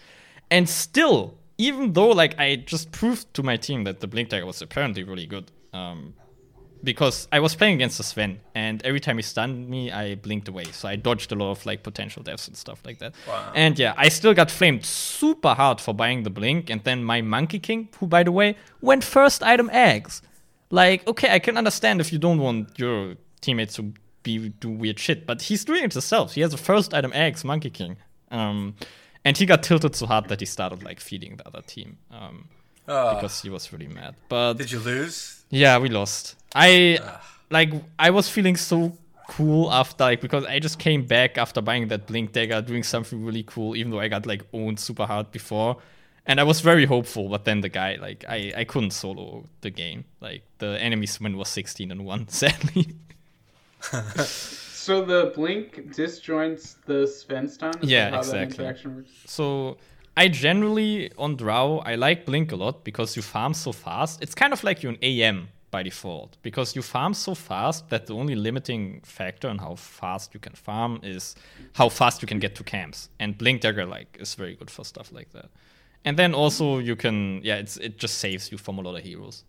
And 0.50 0.70
still, 0.70 1.38
even 1.58 1.92
though 1.92 2.12
like 2.12 2.40
I 2.40 2.56
just 2.56 2.94
proved 2.94 3.34
to 3.34 3.44
my 3.44 3.58
team 3.58 3.84
that 3.84 4.00
the 4.00 4.08
Blink 4.08 4.30
Dagger 4.30 4.46
was 4.46 4.62
apparently 4.62 5.04
really 5.04 5.26
good, 5.26 5.52
um, 5.74 6.14
because 6.84 7.28
I 7.32 7.40
was 7.40 7.56
playing 7.56 7.76
against 7.76 7.98
the 7.98 8.04
Sven, 8.04 8.40
and 8.56 8.84
every 8.86 9.00
time 9.00 9.18
he 9.18 9.22
stunned 9.24 9.70
me, 9.70 9.92
I 9.92 10.16
blinked 10.16 10.48
away. 10.48 10.66
So 10.72 10.88
I 10.88 10.96
dodged 10.96 11.32
a 11.32 11.36
lot 11.36 11.52
of 11.52 11.66
like 11.66 11.84
potential 11.84 12.24
deaths 12.24 12.48
and 12.48 12.58
stuff 12.58 12.82
like 12.86 13.00
that. 13.00 13.14
Wow. 13.28 13.52
And 13.56 13.80
yeah, 13.80 13.94
I 13.98 14.10
still 14.10 14.34
got 14.34 14.52
flamed 14.52 14.86
super 14.86 15.54
hard 15.54 15.80
for 15.80 15.94
buying 15.94 16.24
the 16.24 16.30
blink, 16.30 16.70
and 16.70 16.84
then 16.84 17.04
my 17.04 17.22
Monkey 17.22 17.60
King, 17.60 17.90
who 18.00 18.08
by 18.08 18.24
the 18.24 18.32
way 18.32 18.56
went 18.82 19.04
first 19.04 19.44
item 19.44 19.70
eggs. 19.72 20.22
Like, 20.70 21.08
okay, 21.08 21.30
I 21.32 21.40
can 21.40 21.58
understand 21.58 22.02
if 22.02 22.12
you 22.12 22.20
don't 22.20 22.40
want 22.40 22.80
your 22.80 23.16
teammates 23.42 23.76
to 23.76 23.94
be 24.24 24.50
do 24.50 24.70
weird 24.70 25.00
shit, 25.00 25.26
but 25.28 25.44
he's 25.44 25.64
doing 25.66 25.84
it 25.84 25.94
himself. 25.94 26.34
He 26.34 26.42
has 26.42 26.54
a 26.54 26.58
first 26.58 26.94
item 26.94 27.12
eggs, 27.14 27.44
Monkey 27.44 27.70
King. 27.70 27.98
Um, 28.32 28.76
and 29.24 29.38
he 29.38 29.46
got 29.46 29.62
tilted 29.64 29.96
so 29.96 30.08
hard 30.08 30.30
that 30.30 30.40
he 30.40 30.46
started 30.46 30.82
like 30.84 31.00
feeding 31.00 31.36
the 31.38 31.48
other 31.48 31.62
team. 31.62 31.98
Um, 32.12 32.50
Oh, 32.86 33.16
because 33.16 33.42
he 33.42 33.50
was 33.50 33.72
really 33.72 33.88
mad. 33.88 34.16
But 34.28 34.56
did 34.56 34.70
you 34.70 34.80
lose? 34.80 35.46
yeah, 35.50 35.78
we 35.78 35.88
lost. 35.88 36.36
I 36.56 37.00
like 37.50 37.74
I 37.98 38.10
was 38.10 38.30
feeling 38.30 38.56
so 38.56 38.98
cool 39.30 39.72
after 39.72 40.04
like 40.04 40.22
because 40.22 40.46
I 40.46 40.60
just 40.60 40.80
came 40.80 41.06
back 41.06 41.38
after 41.38 41.62
buying 41.62 41.88
that 41.88 42.08
blink 42.08 42.34
dagger, 42.34 42.56
uh, 42.56 42.62
doing 42.62 42.84
something 42.84 43.24
really 43.24 43.44
cool, 43.44 43.76
even 43.76 43.92
though 43.92 44.00
I 44.00 44.08
got 44.08 44.26
like 44.26 44.44
owned 44.54 44.80
super 44.80 45.06
hard 45.06 45.32
before. 45.32 45.78
And 46.26 46.40
I 46.40 46.44
was 46.44 46.62
very 46.62 46.86
hopeful, 46.86 47.28
but 47.28 47.44
then 47.44 47.62
the 47.62 47.70
guy 47.70 47.98
like 48.00 48.24
I, 48.28 48.54
I 48.56 48.64
couldn't 48.64 48.92
solo 48.92 49.46
the 49.62 49.70
game. 49.70 50.06
Like 50.22 50.44
the 50.60 50.82
enemy 50.82 51.08
win 51.20 51.38
was 51.38 51.50
16 51.50 51.92
and 51.92 52.06
1, 52.06 52.28
sadly. 52.30 52.96
So 53.82 55.04
the 55.04 55.32
blink 55.36 55.94
disjoints 55.94 56.76
the 56.86 57.08
Sven 57.08 57.48
stun? 57.48 57.74
Yeah, 57.82 58.12
how 58.12 58.20
exactly. 58.20 58.66
That 58.66 58.86
works? 58.86 59.12
So 59.26 59.78
I 60.16 60.28
generally 60.28 61.12
on 61.18 61.36
Drow 61.36 61.80
I 61.86 61.96
like 61.96 62.26
Blink 62.26 62.52
a 62.52 62.56
lot 62.56 62.84
because 62.84 63.16
you 63.16 63.22
farm 63.22 63.54
so 63.54 63.72
fast. 63.72 64.22
It's 64.22 64.36
kind 64.36 64.54
of 64.54 64.64
like 64.64 64.84
you're 64.84 64.94
an 64.94 65.00
AM 65.02 65.50
by 65.74 65.84
default 65.84 66.38
because 66.44 66.76
you 66.76 66.84
farm 66.84 67.14
so 67.14 67.34
fast 67.34 67.90
that 67.90 68.06
the 68.06 68.14
only 68.14 68.36
limiting 68.36 69.02
factor 69.02 69.48
on 69.50 69.58
how 69.58 69.74
fast 69.76 70.34
you 70.36 70.40
can 70.40 70.54
farm 70.54 71.00
is 71.02 71.36
how 71.74 71.90
fast 71.90 72.22
you 72.22 72.28
can 72.28 72.40
get 72.40 72.54
to 72.56 72.64
camps. 72.64 73.10
And 73.20 73.36
Blink 73.38 73.62
Dagger 73.62 73.86
like 73.86 74.18
is 74.22 74.36
very 74.36 74.56
good 74.56 74.70
for 74.70 74.86
stuff 74.86 75.12
like 75.12 75.32
that. 75.32 75.50
And 76.06 76.16
then 76.20 76.34
also 76.36 76.78
you 76.78 76.96
can 76.96 77.42
yeah, 77.44 77.58
it's 77.64 77.78
it 77.78 77.98
just 77.98 78.20
saves 78.20 78.52
you 78.52 78.58
from 78.58 78.78
a 78.78 78.82
lot 78.82 78.96
of 78.96 79.04
heroes. 79.04 79.44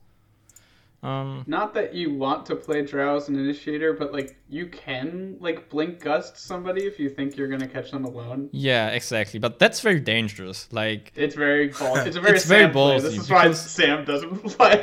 Um, 1.05 1.45
Not 1.47 1.75
that 1.75 1.95
you 1.95 2.15
want 2.15 2.47
to 2.47 2.57
play 2.57 2.83
Drow 2.83 3.17
as 3.17 3.29
an 3.29 3.39
initiator, 3.39 3.93
but 3.93 4.13
like 4.13 4.37
you 4.49 4.67
can 4.67 5.37
like 5.41 5.69
blink 5.69 6.01
gust 6.01 6.39
somebody 6.39 6.85
if 6.87 6.99
you 6.99 7.11
think 7.11 7.37
you're 7.37 7.49
gonna 7.49 7.69
catch 7.69 7.91
them 7.91 8.05
alone. 8.05 8.49
yeah, 8.53 8.89
exactly. 8.89 9.39
But 9.39 9.59
that's 9.59 9.81
very 9.81 10.01
dangerous. 10.01 10.67
Like 10.73 11.13
It's 11.15 11.35
very 11.35 11.69
ball. 11.69 11.97
It's 11.99 12.17
a 12.17 12.21
very 12.27 12.37
It's 12.37 12.47
very 12.47 12.73
ballsy 12.73 13.03
This 13.03 13.19
is 13.19 13.31
why 13.31 13.53
Sam 13.53 14.05
doesn't 14.05 14.39
play 14.57 14.79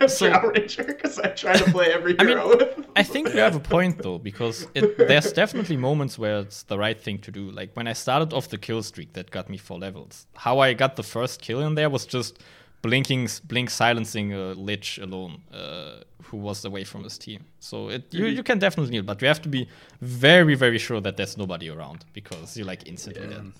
a 0.00 0.08
So- 0.16 0.30
Drow 0.30 0.48
Ranger 0.50 0.84
because 0.84 1.18
I 1.18 1.28
try 1.28 1.54
to 1.56 1.70
play 1.70 1.92
every 1.92 2.18
I 2.18 2.24
mean, 2.24 2.38
with. 2.48 2.86
I 2.96 3.02
think 3.02 3.28
you 3.34 3.40
have 3.40 3.54
a 3.56 3.60
point 3.60 4.02
though, 4.02 4.18
because 4.18 4.66
it, 4.74 4.96
there's 4.96 5.30
definitely 5.32 5.76
moments 5.76 6.18
where 6.18 6.38
it's 6.38 6.62
the 6.62 6.78
right 6.78 6.98
thing 6.98 7.18
to 7.18 7.30
do. 7.30 7.50
Like 7.50 7.70
when 7.76 7.86
I 7.86 7.92
started 7.92 8.32
off 8.32 8.48
the 8.48 8.56
kill 8.58 8.82
streak 8.82 9.12
that 9.12 9.30
got 9.30 9.50
me 9.50 9.58
four 9.58 9.78
levels. 9.78 10.26
How 10.34 10.58
I 10.60 10.72
got 10.72 10.96
the 10.96 11.02
first 11.02 11.42
kill 11.42 11.60
in 11.60 11.74
there 11.74 11.90
was 11.90 12.06
just 12.06 12.38
blinking, 12.86 13.28
blink 13.50 13.68
silencing 13.70 14.32
a 14.32 14.54
lich 14.68 14.98
alone, 14.98 15.34
uh, 15.52 15.96
who 16.28 16.36
was 16.48 16.64
away 16.64 16.84
from 16.84 17.02
his 17.04 17.18
team. 17.18 17.40
So 17.60 17.76
it 17.90 18.02
you, 18.18 18.26
you 18.38 18.42
can 18.42 18.58
definitely 18.58 18.92
kneel, 18.92 19.02
but 19.10 19.20
you 19.22 19.28
have 19.28 19.42
to 19.42 19.48
be 19.48 19.62
very 20.00 20.54
very 20.64 20.78
sure 20.78 21.00
that 21.02 21.16
there's 21.16 21.36
nobody 21.36 21.68
around 21.70 22.04
because 22.12 22.56
you 22.58 22.64
like 22.64 22.82
instantly 22.88 23.26
dead. 23.28 23.52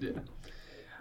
Yeah. 0.00 0.10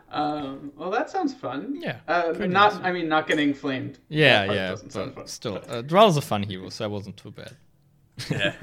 Um, 0.10 0.72
well, 0.78 0.90
that 0.92 1.10
sounds 1.10 1.34
fun. 1.34 1.62
Yeah, 1.82 1.98
Uh, 2.08 2.34
not. 2.48 2.74
easy. 2.74 2.84
I 2.84 2.92
mean, 2.94 3.08
not 3.10 3.28
getting 3.28 3.54
flamed. 3.54 4.00
Yeah, 4.10 4.52
yeah, 4.54 4.76
but 4.76 4.92
fun. 5.16 5.28
still, 5.28 5.62
uh, 5.68 5.82
Drow's 5.82 6.16
a 6.18 6.22
fun 6.22 6.44
hero, 6.44 6.70
so 6.70 6.84
that 6.86 6.90
wasn't 6.90 7.18
too 7.18 7.32
bad. 7.32 7.54
Yeah. 8.32 8.54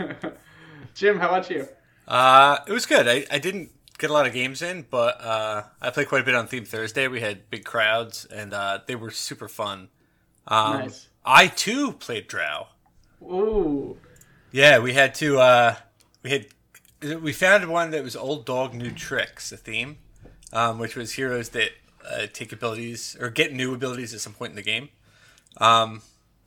Jim, 0.95 1.19
how 1.19 1.29
about 1.29 1.51
you? 1.51 1.69
Uh, 2.09 2.57
it 2.67 2.73
was 2.73 2.87
good. 2.87 3.07
I, 3.07 3.27
I 3.31 3.39
didn't 3.39 3.71
get 3.99 4.11
a 4.11 4.13
lot 4.13 4.27
of 4.27 4.33
games 4.33 4.63
in, 4.63 4.87
but 4.91 5.21
uh, 5.21 5.65
I 5.81 5.91
played 5.91 6.09
quite 6.09 6.23
a 6.23 6.25
bit 6.25 6.35
on 6.35 6.47
Theme 6.47 6.65
Thursday. 6.65 7.09
We 7.09 7.21
had 7.21 7.51
big 7.51 7.65
crowds, 7.65 8.25
and 8.25 8.53
uh, 8.53 8.81
they 8.87 8.95
were 8.95 9.11
super 9.11 9.49
fun. 9.49 9.89
Um, 10.47 10.79
Nice. 10.79 11.09
I 11.25 11.47
too 11.47 11.93
played 11.93 12.29
Drow. 12.29 12.69
Ooh. 13.23 13.97
Yeah, 14.53 14.79
we 14.79 14.93
had 14.93 15.15
to. 15.17 15.39
Uh, 15.39 15.77
we 16.23 16.31
had 16.31 16.47
we 17.23 17.33
found 17.33 17.69
one 17.69 17.91
that 17.91 18.03
was 18.03 18.17
old 18.17 18.45
dog 18.45 18.75
new 18.75 18.91
tricks, 18.91 19.53
a 19.53 19.57
theme, 19.57 19.99
um, 20.53 20.79
which 20.79 20.97
was 20.97 21.13
heroes 21.13 21.51
that 21.51 21.71
uh, 22.09 22.27
take 22.33 22.53
abilities 22.53 23.17
or 23.21 23.31
get 23.31 23.53
new 23.53 23.75
abilities 23.75 24.15
at 24.15 24.21
some 24.21 24.33
point 24.33 24.51
in 24.51 24.57
the 24.57 24.63
game. 24.63 24.91
Um, 25.59 26.03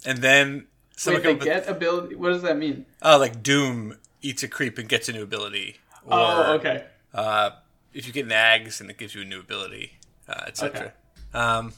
and 0.05 0.19
then 0.19 0.67
someone 0.95 1.23
Wait, 1.23 1.39
they 1.39 1.45
get 1.45 1.67
ability. 1.67 2.15
What 2.15 2.29
does 2.29 2.43
that 2.43 2.57
mean? 2.57 2.85
Oh, 3.01 3.17
like 3.17 3.41
Doom 3.41 3.97
eats 4.21 4.43
a 4.43 4.47
creep 4.47 4.77
and 4.77 4.87
gets 4.87 5.09
a 5.09 5.13
new 5.13 5.23
ability. 5.23 5.77
Or, 6.05 6.13
oh, 6.19 6.53
okay. 6.53 6.85
Uh, 7.13 7.51
if 7.93 8.05
you 8.05 8.13
get 8.13 8.27
nags 8.27 8.79
and 8.81 8.89
it 8.89 8.97
gives 8.97 9.15
you 9.15 9.21
a 9.21 9.25
new 9.25 9.39
ability, 9.39 9.93
uh, 10.29 10.43
etc. 10.47 10.93
Um, 11.33 11.73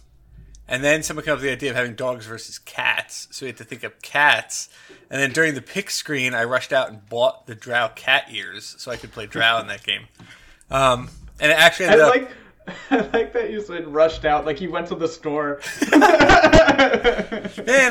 and 0.67 0.83
then 0.83 1.01
someone 1.01 1.25
came 1.25 1.33
up 1.33 1.37
with 1.37 1.45
the 1.45 1.51
idea 1.51 1.71
of 1.71 1.75
having 1.75 1.95
dogs 1.95 2.27
versus 2.27 2.59
cats. 2.59 3.27
So 3.31 3.45
we 3.45 3.47
had 3.47 3.57
to 3.57 3.63
think 3.63 3.83
of 3.83 3.99
cats. 4.01 4.69
And 5.09 5.19
then 5.19 5.31
during 5.31 5.55
the 5.55 5.61
pick 5.61 5.89
screen, 5.89 6.35
I 6.35 6.43
rushed 6.43 6.71
out 6.71 6.89
and 6.89 7.07
bought 7.09 7.47
the 7.47 7.55
Drow 7.55 7.87
cat 7.89 8.25
ears 8.31 8.75
so 8.77 8.91
I 8.91 8.97
could 8.97 9.11
play 9.11 9.25
Drow 9.25 9.59
in 9.59 9.67
that 9.67 9.83
game. 9.83 10.03
Um, 10.69 11.09
and 11.39 11.51
it 11.51 11.57
actually 11.57 11.87
I 11.87 11.99
up. 11.99 12.15
like. 12.15 12.31
I 12.91 12.97
like 12.97 13.33
that 13.33 13.49
you 13.49 13.61
said 13.61 13.87
rushed 13.87 14.25
out, 14.25 14.45
like 14.45 14.61
you 14.61 14.69
went 14.69 14.87
to 14.89 14.95
the 14.95 15.07
store. 15.07 15.59
Man, 15.91 16.01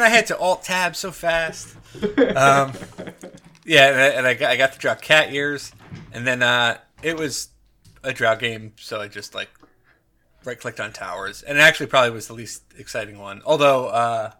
I 0.02 0.08
had 0.08 0.28
to 0.28 0.38
alt 0.38 0.62
tab 0.62 0.94
so 0.94 1.10
fast. 1.10 1.74
Um, 2.18 2.72
yeah, 3.64 3.88
and 3.88 4.00
I, 4.00 4.06
and 4.06 4.26
I 4.26 4.34
got, 4.34 4.50
I 4.50 4.56
got 4.56 4.72
to 4.74 4.78
Drow 4.78 4.94
cat 4.94 5.32
ears, 5.32 5.72
and 6.12 6.24
then 6.24 6.42
uh, 6.42 6.78
it 7.02 7.16
was 7.16 7.48
a 8.02 8.12
Drow 8.12 8.36
game, 8.36 8.72
so 8.78 9.00
I 9.00 9.08
just 9.08 9.34
like 9.34 9.50
right 10.44 10.58
clicked 10.58 10.80
on 10.80 10.92
towers, 10.92 11.42
and 11.42 11.58
it 11.58 11.60
actually 11.60 11.86
probably 11.86 12.10
was 12.10 12.26
the 12.26 12.34
least 12.34 12.62
exciting 12.76 13.18
one. 13.18 13.42
Although 13.44 13.88
uh, 13.88 14.32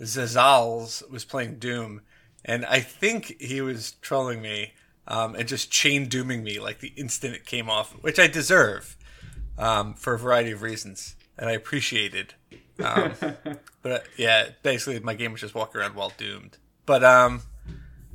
Zazals 0.00 1.08
was 1.10 1.24
playing 1.24 1.58
Doom, 1.58 2.02
and 2.44 2.64
I 2.66 2.80
think 2.80 3.40
he 3.40 3.60
was 3.60 3.92
trolling 4.02 4.42
me 4.42 4.72
um, 5.06 5.34
and 5.34 5.46
just 5.46 5.70
chain 5.70 6.06
dooming 6.08 6.42
me 6.42 6.58
like 6.58 6.80
the 6.80 6.92
instant 6.96 7.34
it 7.34 7.46
came 7.46 7.68
off, 7.68 7.92
which 8.02 8.18
I 8.18 8.26
deserve 8.26 8.96
um, 9.58 9.94
for 9.94 10.14
a 10.14 10.18
variety 10.18 10.50
of 10.50 10.62
reasons, 10.62 11.16
and 11.38 11.48
I 11.48 11.52
appreciated. 11.52 12.34
Um, 12.82 13.12
but 13.82 13.92
uh, 13.92 13.98
yeah, 14.16 14.48
basically 14.62 14.98
my 15.00 15.14
game 15.14 15.32
was 15.32 15.40
just 15.40 15.54
walking 15.54 15.80
around 15.80 15.94
while 15.94 16.12
doomed. 16.16 16.58
But 16.86 17.04
um, 17.04 17.42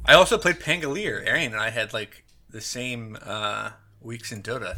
I 0.05 0.13
also 0.13 0.37
played 0.37 0.59
Pangolier. 0.59 1.25
Arian 1.25 1.53
and 1.53 1.61
I 1.61 1.69
had 1.69 1.93
like 1.93 2.23
the 2.49 2.61
same 2.61 3.17
uh, 3.25 3.71
weeks 4.01 4.31
in 4.31 4.41
Dota. 4.43 4.77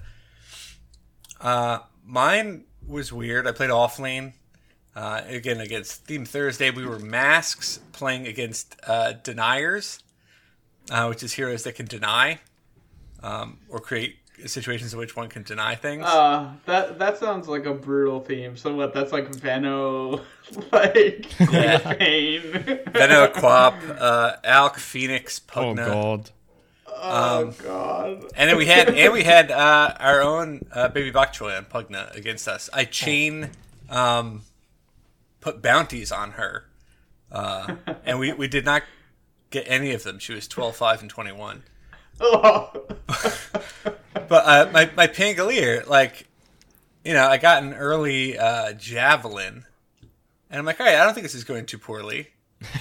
Uh, 1.39 1.79
mine 2.05 2.65
was 2.87 3.11
weird. 3.11 3.47
I 3.47 3.51
played 3.51 3.69
off 3.71 3.99
lane. 3.99 4.33
Uh, 4.95 5.21
again, 5.27 5.61
against 5.61 6.05
Theme 6.05 6.25
Thursday, 6.25 6.69
we 6.69 6.85
were 6.85 6.99
masks 6.99 7.79
playing 7.93 8.27
against 8.27 8.75
uh, 8.85 9.13
deniers, 9.23 10.03
uh, 10.89 11.05
which 11.07 11.23
is 11.23 11.33
heroes 11.33 11.63
that 11.63 11.75
can 11.75 11.85
deny 11.85 12.39
um, 13.23 13.59
or 13.69 13.79
create 13.79 14.17
situations 14.47 14.91
in 14.91 14.99
which 14.99 15.15
one 15.15 15.29
can 15.29 15.43
deny 15.43 15.75
things. 15.75 16.03
Uh, 16.05 16.51
that 16.65 16.99
that 16.99 17.17
sounds 17.17 17.47
like 17.47 17.65
a 17.65 17.73
brutal 17.73 18.19
theme. 18.19 18.57
So 18.57 18.75
what? 18.75 18.93
That's 18.93 19.13
like 19.13 19.31
Veno, 19.31 20.21
like 20.73 21.39
Yeah. 21.39 21.93
pain. 21.93 22.41
Veno, 22.41 23.31
Quap, 23.31 23.75
uh, 23.97 24.33
Alk, 24.43 24.75
Phoenix, 24.75 25.39
Oh 25.55 25.73
Pugna. 25.73 25.85
god. 25.85 26.29
Oh 26.93 27.41
Um, 27.47 27.55
god. 27.63 28.25
And 28.35 28.49
then 28.49 28.57
we 28.57 28.65
had 28.65 28.89
and 28.89 29.13
we 29.13 29.23
had 29.23 29.51
uh, 29.51 29.95
our 29.99 30.21
own 30.21 30.65
uh, 30.71 30.87
baby 30.89 31.11
bok 31.11 31.33
choy 31.33 31.57
on 31.57 31.65
Pugna 31.65 32.15
against 32.15 32.47
us. 32.47 32.69
I 32.73 32.85
chain 32.85 33.49
um, 33.89 34.43
put 35.39 35.61
bounties 35.61 36.11
on 36.11 36.31
her, 36.31 36.65
uh, 37.31 37.75
and 38.05 38.19
we, 38.19 38.33
we 38.33 38.47
did 38.47 38.65
not 38.65 38.83
get 39.49 39.65
any 39.67 39.91
of 39.93 40.03
them. 40.03 40.19
She 40.19 40.33
was 40.33 40.47
12, 40.47 40.75
5, 40.75 41.01
and 41.01 41.09
21. 41.09 41.63
Oh. 42.19 42.71
But 44.13 44.45
uh, 44.45 44.69
my, 44.71 44.89
my 44.95 45.07
Pangolier, 45.07 45.85
like, 45.87 46.25
you 47.03 47.13
know, 47.13 47.27
I 47.27 47.35
got 47.37 47.63
an 47.63 47.73
early 47.73 48.37
uh, 48.37 48.71
javelin, 48.73 49.65
and 50.49 50.59
I'm 50.59 50.63
like, 50.65 50.79
all 50.79 50.85
right, 50.85 50.95
I 50.95 51.03
don't 51.03 51.13
think 51.13 51.25
this 51.25 51.35
is 51.35 51.43
going 51.43 51.65
too 51.65 51.77
poorly. 51.77 52.29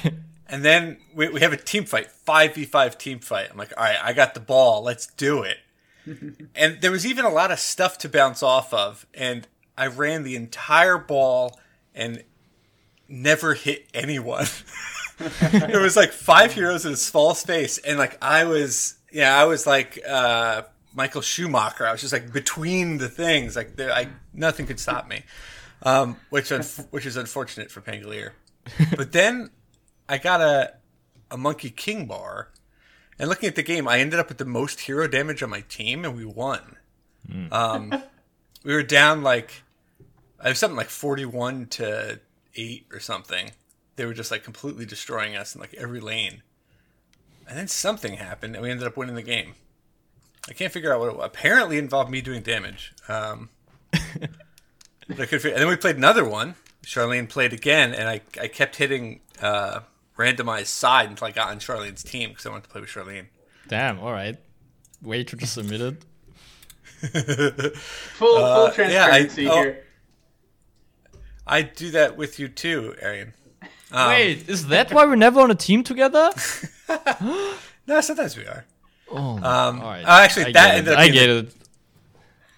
and 0.50 0.64
then 0.64 0.98
we, 1.14 1.28
we 1.28 1.40
have 1.40 1.52
a 1.52 1.56
team 1.56 1.84
fight, 1.84 2.08
5v5 2.26 2.98
team 2.98 3.20
fight. 3.20 3.48
I'm 3.50 3.56
like, 3.56 3.72
all 3.76 3.84
right, 3.84 3.98
I 4.02 4.12
got 4.12 4.34
the 4.34 4.40
ball. 4.40 4.82
Let's 4.82 5.06
do 5.06 5.42
it. 5.42 5.58
and 6.54 6.80
there 6.80 6.90
was 6.90 7.06
even 7.06 7.24
a 7.24 7.30
lot 7.30 7.50
of 7.50 7.58
stuff 7.58 7.98
to 7.98 8.08
bounce 8.08 8.42
off 8.42 8.72
of, 8.74 9.06
and 9.14 9.46
I 9.76 9.86
ran 9.86 10.22
the 10.24 10.36
entire 10.36 10.98
ball 10.98 11.58
and 11.94 12.24
never 13.08 13.54
hit 13.54 13.86
anyone. 13.94 14.46
it 15.18 15.80
was 15.80 15.96
like 15.96 16.12
five 16.12 16.52
heroes 16.52 16.86
in 16.86 16.92
a 16.92 16.96
small 16.96 17.34
space, 17.34 17.78
and 17.78 17.98
like 17.98 18.18
I 18.22 18.44
was, 18.44 18.94
yeah, 19.12 19.36
I 19.36 19.44
was 19.44 19.66
like 19.66 20.00
uh, 20.08 20.62
Michael 20.94 21.22
Schumacher. 21.22 21.86
I 21.86 21.92
was 21.92 22.00
just 22.00 22.12
like 22.12 22.32
between 22.32 22.98
the 22.98 23.08
things, 23.08 23.56
like 23.56 23.76
there, 23.76 23.92
I 23.92 24.08
nothing 24.32 24.66
could 24.66 24.80
stop 24.80 25.08
me, 25.08 25.22
um, 25.82 26.16
which 26.30 26.50
unf- 26.50 26.86
which 26.90 27.06
is 27.06 27.16
unfortunate 27.16 27.70
for 27.70 27.80
Pangolier. 27.80 28.32
But 28.96 29.12
then 29.12 29.50
I 30.10 30.18
got 30.18 30.40
a 30.40 30.74
a 31.30 31.36
Monkey 31.36 31.70
King 31.70 32.06
bar, 32.06 32.48
and 33.18 33.28
looking 33.28 33.48
at 33.48 33.54
the 33.54 33.62
game, 33.62 33.86
I 33.86 34.00
ended 34.00 34.18
up 34.18 34.28
with 34.28 34.38
the 34.38 34.44
most 34.44 34.80
hero 34.80 35.06
damage 35.06 35.42
on 35.42 35.50
my 35.50 35.60
team, 35.60 36.04
and 36.04 36.16
we 36.16 36.24
won. 36.24 36.76
Um, 37.52 38.02
we 38.64 38.74
were 38.74 38.82
down 38.82 39.22
like 39.22 39.62
I 40.40 40.48
was 40.48 40.58
something 40.58 40.76
like 40.76 40.90
forty-one 40.90 41.66
to 41.66 42.18
eight 42.56 42.86
or 42.92 42.98
something. 42.98 43.52
They 43.94 44.04
were 44.04 44.14
just 44.14 44.32
like 44.32 44.42
completely 44.42 44.84
destroying 44.84 45.36
us 45.36 45.54
in 45.54 45.60
like 45.60 45.74
every 45.74 46.00
lane. 46.00 46.42
And 47.48 47.56
then 47.56 47.68
something 47.68 48.14
happened, 48.14 48.56
and 48.56 48.64
we 48.64 48.70
ended 48.70 48.86
up 48.86 48.96
winning 48.96 49.14
the 49.14 49.22
game. 49.22 49.54
I 50.48 50.52
can't 50.52 50.72
figure 50.72 50.92
out 50.92 51.00
what 51.00 51.14
it 51.14 51.20
apparently 51.20 51.78
involved 51.78 52.10
me 52.10 52.20
doing 52.20 52.42
damage. 52.42 52.92
Um, 53.08 53.50
but 53.92 55.20
I 55.20 55.26
could 55.26 55.42
figure, 55.42 55.50
and 55.50 55.60
then 55.60 55.68
we 55.68 55.76
played 55.76 55.96
another 55.96 56.24
one. 56.24 56.54
Charlene 56.84 57.28
played 57.28 57.52
again, 57.52 57.92
and 57.92 58.08
I, 58.08 58.20
I 58.40 58.48
kept 58.48 58.76
hitting 58.76 59.20
uh, 59.42 59.80
randomized 60.18 60.66
side 60.66 61.08
until 61.10 61.26
I 61.28 61.30
got 61.32 61.50
on 61.50 61.58
Charlene's 61.58 62.02
team 62.02 62.30
because 62.30 62.46
I 62.46 62.50
wanted 62.50 62.64
to 62.64 62.70
play 62.70 62.80
with 62.80 62.90
Charlene. 62.90 63.26
Damn. 63.68 63.98
All 64.00 64.12
right. 64.12 64.36
Way 65.02 65.24
to 65.24 65.36
just 65.36 65.56
admit 65.56 65.80
it. 65.80 66.04
Full 67.00 67.70
full 68.28 68.36
Uh, 68.36 68.64
yeah, 68.66 68.66
I- 68.66 68.70
transparency 68.74 69.48
oh. 69.48 69.62
here. 69.62 69.84
I 71.46 71.62
do 71.62 71.90
that 71.92 72.16
with 72.16 72.38
you 72.38 72.48
too, 72.48 72.94
Arian. 73.00 73.32
Um, 73.92 74.08
Wait, 74.10 74.48
is 74.48 74.68
that 74.68 74.92
why 74.92 75.04
we're 75.04 75.16
never 75.16 75.40
on 75.40 75.50
a 75.50 75.54
team 75.54 75.82
together? 75.82 76.30
No, 77.86 78.00
sometimes 78.02 78.36
we 78.36 78.44
are. 78.46 78.64
Oh, 79.10 79.16
Um, 79.38 79.80
all 79.80 79.88
right. 79.90 80.04
uh, 80.04 80.20
actually, 80.20 80.46
I 80.46 80.52
that 80.52 80.66
get 80.66 80.74
ended 80.76 80.88
it. 80.88 80.92
up 80.92 80.98
I 81.00 81.02
being 81.10 81.14
get 81.14 81.28
it. 81.30 81.54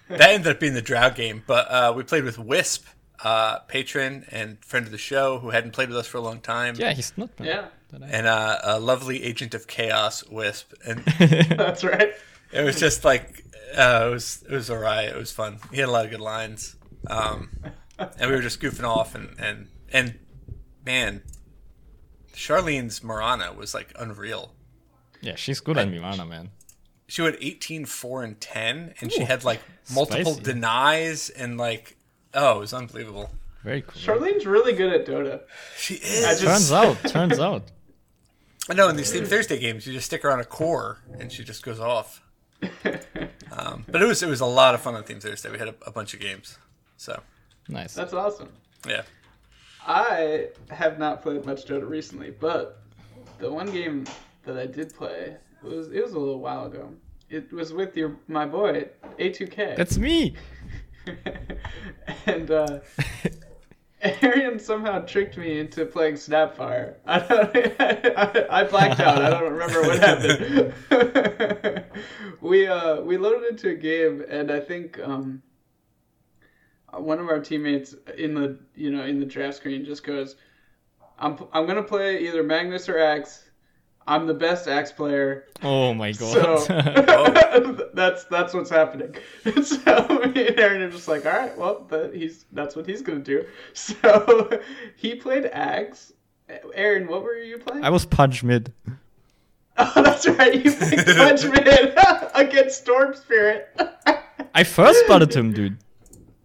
that 0.09 0.29
ended 0.29 0.51
up 0.51 0.59
being 0.59 0.73
the 0.75 0.81
drow 0.81 1.09
game. 1.09 1.41
But 1.47 1.71
uh, 1.71 1.93
we 1.95 2.03
played 2.03 2.23
with 2.23 2.37
Wisp, 2.37 2.85
uh, 3.23 3.59
patron 3.59 4.25
and 4.29 4.63
friend 4.63 4.85
of 4.85 4.91
the 4.91 4.97
show, 4.97 5.39
who 5.39 5.49
hadn't 5.49 5.71
played 5.71 5.89
with 5.89 5.97
us 5.97 6.07
for 6.07 6.17
a 6.17 6.21
long 6.21 6.39
time. 6.41 6.75
Yeah, 6.77 6.93
he's 6.93 7.13
not. 7.17 7.29
Yeah, 7.39 7.67
and 7.91 8.27
uh, 8.27 8.59
a 8.63 8.79
lovely 8.79 9.23
agent 9.23 9.53
of 9.53 9.67
chaos, 9.67 10.23
Wisp, 10.27 10.73
and 10.85 10.99
that's 11.19 11.83
right. 11.83 12.13
it 12.51 12.63
was 12.63 12.79
just 12.79 13.03
like 13.05 13.45
uh, 13.77 14.05
it 14.07 14.11
was 14.11 14.43
it 14.49 14.51
was 14.51 14.69
alright. 14.69 15.09
It 15.09 15.17
was 15.17 15.31
fun. 15.31 15.59
He 15.71 15.79
had 15.79 15.89
a 15.89 15.91
lot 15.91 16.05
of 16.05 16.11
good 16.11 16.21
lines, 16.21 16.75
um, 17.07 17.49
and 17.97 18.29
we 18.29 18.35
were 18.35 18.41
just 18.41 18.59
goofing 18.61 18.87
off 18.87 19.15
and 19.15 19.35
and 19.39 19.67
and 19.91 20.19
man, 20.85 21.21
Charlene's 22.33 23.03
Mirana 23.03 23.53
was 23.53 23.73
like 23.73 23.93
unreal. 23.97 24.53
Yeah, 25.21 25.35
she's 25.35 25.59
good 25.61 25.77
at 25.77 25.89
Mirana, 25.89 26.25
man. 26.25 26.51
She 27.07 27.21
went 27.21 27.37
18, 27.39 27.85
4, 27.85 28.23
and 28.23 28.41
10, 28.41 28.95
and 28.99 29.11
she 29.11 29.23
had 29.23 29.43
like 29.43 29.61
multiple 29.93 30.33
spicy. 30.33 30.51
denies 30.51 31.29
and 31.29 31.57
like, 31.57 31.95
oh, 32.33 32.57
it 32.57 32.59
was 32.59 32.73
unbelievable. 32.73 33.29
Very 33.63 33.81
cool. 33.81 33.93
Charlene's 33.93 34.45
really 34.45 34.73
good 34.73 34.91
at 34.93 35.05
Dota. 35.05 35.41
She 35.77 35.95
is. 35.95 36.41
just- 36.41 36.69
Turns 36.69 36.71
out, 36.71 36.97
turns 37.09 37.39
out. 37.39 37.63
I 38.69 38.73
know 38.73 38.87
in 38.89 38.95
these 38.95 39.11
Theme 39.11 39.25
Thursday 39.25 39.59
games, 39.59 39.85
you 39.85 39.91
just 39.93 40.05
stick 40.05 40.23
her 40.23 40.31
on 40.31 40.39
a 40.39 40.45
core 40.45 40.99
and 41.19 41.31
she 41.31 41.43
just 41.43 41.63
goes 41.63 41.79
off. 41.79 42.21
Um, 43.55 43.85
but 43.87 44.01
it 44.01 44.05
was 44.05 44.23
it 44.23 44.27
was 44.27 44.41
a 44.41 44.47
lot 44.47 44.73
of 44.73 44.81
fun 44.81 44.95
on 44.95 45.03
Theme 45.03 45.19
Thursday. 45.19 45.51
We 45.51 45.59
had 45.59 45.67
a, 45.67 45.75
a 45.85 45.91
bunch 45.91 46.15
of 46.15 46.19
games, 46.19 46.57
so 46.97 47.21
Nice. 47.69 47.93
That's 47.93 48.13
awesome. 48.13 48.49
yeah. 48.87 49.03
I 49.85 50.47
have 50.71 50.97
not 50.97 51.21
played 51.21 51.45
much 51.45 51.65
Dota 51.65 51.87
recently, 51.87 52.31
but 52.31 52.81
the 53.37 53.51
one 53.51 53.71
game 53.71 54.05
that 54.45 54.57
I 54.57 54.65
did 54.65 54.95
play 54.95 55.35
was 55.61 55.91
it 55.91 56.03
was 56.03 56.13
a 56.13 56.19
little 56.19 56.39
while 56.39 56.65
ago. 56.65 56.89
It 57.29 57.53
was 57.53 57.73
with 57.73 57.95
your 57.95 58.15
my 58.27 58.45
boy 58.47 58.87
A2K. 59.19 59.75
That's 59.77 59.99
me. 59.99 60.35
and 62.25 62.51
uh, 62.51 62.79
Arian 64.21 64.59
somehow 64.59 64.99
tricked 64.99 65.37
me 65.37 65.59
into 65.59 65.85
playing 65.85 66.15
Snapfire. 66.15 66.95
I. 67.07 68.45
I, 68.49 68.63
blacked 68.65 68.99
out. 68.99 69.21
I 69.21 69.29
don't 69.29 69.53
remember 69.53 69.81
what 69.81 69.99
happened. 69.99 71.83
we 72.41 72.67
uh 72.67 73.01
we 73.01 73.17
loaded 73.17 73.49
into 73.49 73.69
a 73.69 73.75
game, 73.75 74.23
and 74.27 74.51
I 74.51 74.59
think 74.59 74.99
um 74.99 75.41
one 76.91 77.19
of 77.19 77.27
our 77.29 77.39
teammates 77.39 77.95
in 78.17 78.33
the 78.33 78.59
you 78.75 78.91
know 78.91 79.03
in 79.03 79.19
the 79.19 79.25
draft 79.25 79.57
screen 79.57 79.85
just 79.85 80.03
goes, 80.03 80.35
"I'm 81.17 81.37
I'm 81.53 81.65
gonna 81.65 81.83
play 81.83 82.27
either 82.27 82.43
Magnus 82.43 82.89
or 82.89 82.99
Axe. 82.99 83.49
I'm 84.07 84.27
the 84.27 84.33
best 84.33 84.67
Axe 84.67 84.91
player." 84.91 85.45
Oh 85.61 85.93
my 85.93 86.11
god. 86.11 86.59
So 86.59 87.89
that's 87.93 88.25
that's 88.25 88.53
what's 88.53 88.69
happening. 88.69 89.15
So 89.63 90.07
me 90.33 90.47
and 90.47 90.59
Aaron 90.59 90.81
are 90.81 90.89
just 90.89 91.07
like, 91.07 91.25
all 91.25 91.31
right, 91.31 91.57
well, 91.57 91.85
that 91.89 92.13
he's 92.13 92.45
that's 92.51 92.75
what 92.75 92.85
he's 92.85 93.01
gonna 93.01 93.19
do. 93.19 93.45
So 93.73 94.61
he 94.95 95.15
played 95.15 95.45
Axe. 95.45 96.13
Aaron, 96.73 97.07
what 97.07 97.23
were 97.23 97.35
you 97.35 97.57
playing? 97.57 97.83
I 97.83 97.89
was 97.89 98.05
punch 98.05 98.43
mid. 98.43 98.73
oh, 99.77 99.91
that's 99.95 100.27
right. 100.27 100.53
You 100.53 100.71
picked 100.71 101.07
mid 101.07 101.97
against 102.35 102.81
Storm 102.81 103.15
Spirit. 103.15 103.69
I 104.53 104.63
first 104.63 104.99
spotted 105.05 105.33
him, 105.33 105.53
dude. 105.53 105.77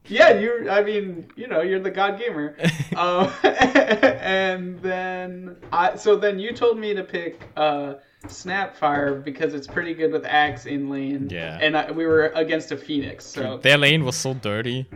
Yeah, 0.08 0.38
you. 0.38 0.68
I 0.70 0.82
mean, 0.82 1.30
you 1.36 1.46
know, 1.46 1.62
you're 1.62 1.80
the 1.80 1.90
god 1.90 2.18
gamer. 2.18 2.56
um, 2.96 3.32
and 3.44 4.78
then 4.80 5.56
I. 5.72 5.96
So 5.96 6.16
then 6.16 6.38
you 6.38 6.52
told 6.52 6.78
me 6.78 6.94
to 6.94 7.04
pick. 7.04 7.42
uh 7.56 7.94
Snapfire 8.26 9.22
because 9.22 9.54
it's 9.54 9.66
pretty 9.66 9.94
good 9.94 10.12
with 10.12 10.24
Axe 10.26 10.66
in 10.66 10.90
lane. 10.90 11.28
Yeah. 11.30 11.58
And 11.60 11.76
I, 11.76 11.90
we 11.92 12.04
were 12.04 12.26
against 12.34 12.72
a 12.72 12.76
Phoenix, 12.76 13.24
so 13.24 13.58
Their 13.58 13.78
lane 13.78 14.04
was 14.04 14.16
so 14.16 14.34
dirty. 14.34 14.86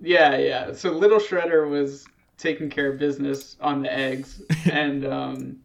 Yeah, 0.00 0.36
yeah. 0.36 0.72
So 0.72 0.90
Little 0.92 1.18
Shredder 1.18 1.68
was 1.68 2.06
taking 2.36 2.68
care 2.68 2.92
of 2.92 2.98
business 2.98 3.56
on 3.60 3.82
the 3.82 3.92
eggs, 3.92 4.42
and 4.70 5.06
um, 5.06 5.56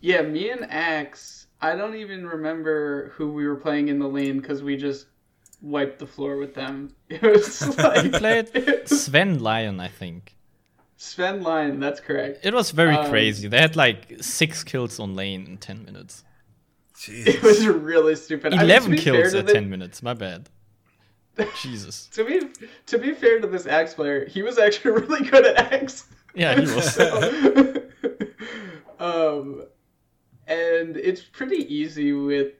yeah, 0.00 0.22
me 0.22 0.50
and 0.50 0.70
Axe. 0.70 1.46
I 1.60 1.74
don't 1.74 1.96
even 1.96 2.26
remember 2.26 3.10
who 3.16 3.32
we 3.32 3.46
were 3.48 3.56
playing 3.56 3.88
in 3.88 3.98
the 3.98 4.06
lane 4.06 4.40
because 4.40 4.62
we 4.62 4.76
just 4.76 5.06
wiped 5.60 5.98
the 5.98 6.06
floor 6.06 6.36
with 6.36 6.54
them. 6.54 6.94
It 7.08 7.22
was 7.22 7.76
like 7.78 8.02
We 8.04 8.10
played 8.10 8.88
Sven 8.88 9.38
Lion, 9.40 9.80
I 9.80 9.88
think. 9.88 10.36
Sven 10.96 11.42
Lion. 11.42 11.78
That's 11.80 12.00
correct. 12.00 12.44
It 12.44 12.54
was 12.54 12.70
very 12.70 12.94
Um, 12.96 13.10
crazy. 13.10 13.48
They 13.48 13.60
had 13.60 13.76
like 13.76 14.16
six 14.20 14.64
kills 14.64 14.98
on 14.98 15.14
lane 15.14 15.46
in 15.46 15.58
10 15.58 15.84
minutes. 15.84 16.24
Jeez. 16.96 17.26
It 17.26 17.42
was 17.42 17.66
really 17.66 18.16
stupid. 18.16 18.54
I 18.54 18.56
mean, 18.56 18.64
11 18.64 18.96
kills 18.96 19.32
to 19.32 19.38
at 19.40 19.46
the- 19.46 19.52
10 19.52 19.68
minutes. 19.68 20.02
My 20.02 20.14
bad. 20.14 20.48
Jesus. 21.62 22.06
To 22.14 22.24
be 22.24 22.40
to 22.86 22.96
be 22.98 23.12
fair 23.12 23.40
to 23.40 23.46
this 23.46 23.66
Axe 23.66 23.92
player, 23.92 24.24
he 24.24 24.40
was 24.42 24.58
actually 24.58 24.92
really 24.92 25.28
good 25.28 25.44
at 25.44 25.70
Axe. 25.72 26.06
Yeah, 26.34 26.54
he 26.54 26.62
was. 26.62 26.94
So, 26.94 27.82
um, 28.98 29.64
and 30.46 30.96
it's 30.96 31.20
pretty 31.22 31.62
easy 31.72 32.12
with 32.14 32.52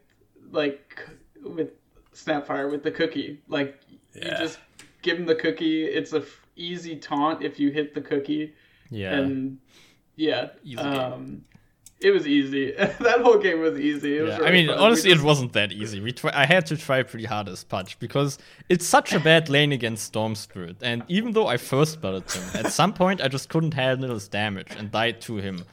like 0.50 1.00
with 1.42 1.70
Snapfire 2.16 2.70
with 2.70 2.82
the 2.82 2.90
cookie. 2.90 3.40
Like 3.48 3.78
you 4.14 4.22
just 4.22 4.58
give 5.02 5.18
him 5.18 5.26
the 5.26 5.34
cookie. 5.34 5.84
It's 5.84 6.12
a 6.12 6.18
f- 6.18 6.46
easy 6.56 6.96
taunt 6.96 7.42
if 7.44 7.60
you 7.60 7.70
hit 7.70 7.94
the 7.94 8.00
cookie, 8.00 8.54
Yeah. 8.90 9.12
and 9.14 9.58
yeah, 10.16 10.48
um, 10.78 11.42
it 12.00 12.10
was 12.10 12.26
easy. 12.26 12.72
that 12.76 13.20
whole 13.20 13.38
game 13.38 13.60
was 13.60 13.78
easy. 13.78 14.18
Was 14.20 14.30
Yeah, 14.30 14.36
really 14.38 14.48
I 14.48 14.52
mean, 14.52 14.68
fun. 14.68 14.78
Honestly, 14.78 15.10
just- 15.10 15.22
it 15.22 15.26
wasn't 15.26 15.52
that 15.52 15.72
easy. 15.72 16.00
We 16.00 16.12
try- 16.12 16.32
I 16.34 16.46
had 16.46 16.64
to 16.66 16.76
try 16.76 17.02
pretty 17.02 17.26
hard 17.26 17.48
as 17.48 17.62
Punch 17.64 17.98
because 17.98 18.38
it's 18.70 18.86
such 18.86 19.12
a 19.12 19.20
bad 19.20 19.48
lane 19.50 19.72
against 19.72 20.04
Storm 20.04 20.34
Spirit. 20.34 20.76
And 20.82 21.04
even 21.08 21.32
though 21.32 21.46
I 21.46 21.58
first 21.58 21.92
spotted 21.94 22.30
him, 22.30 22.42
at 22.64 22.72
some 22.72 22.92
point 22.94 23.20
I 23.20 23.28
just 23.28 23.48
couldn't 23.50 23.74
handle 23.74 24.14
his 24.14 24.26
damage 24.28 24.68
and 24.78 24.90
died 24.90 25.20
to 25.22 25.36
him. 25.36 25.64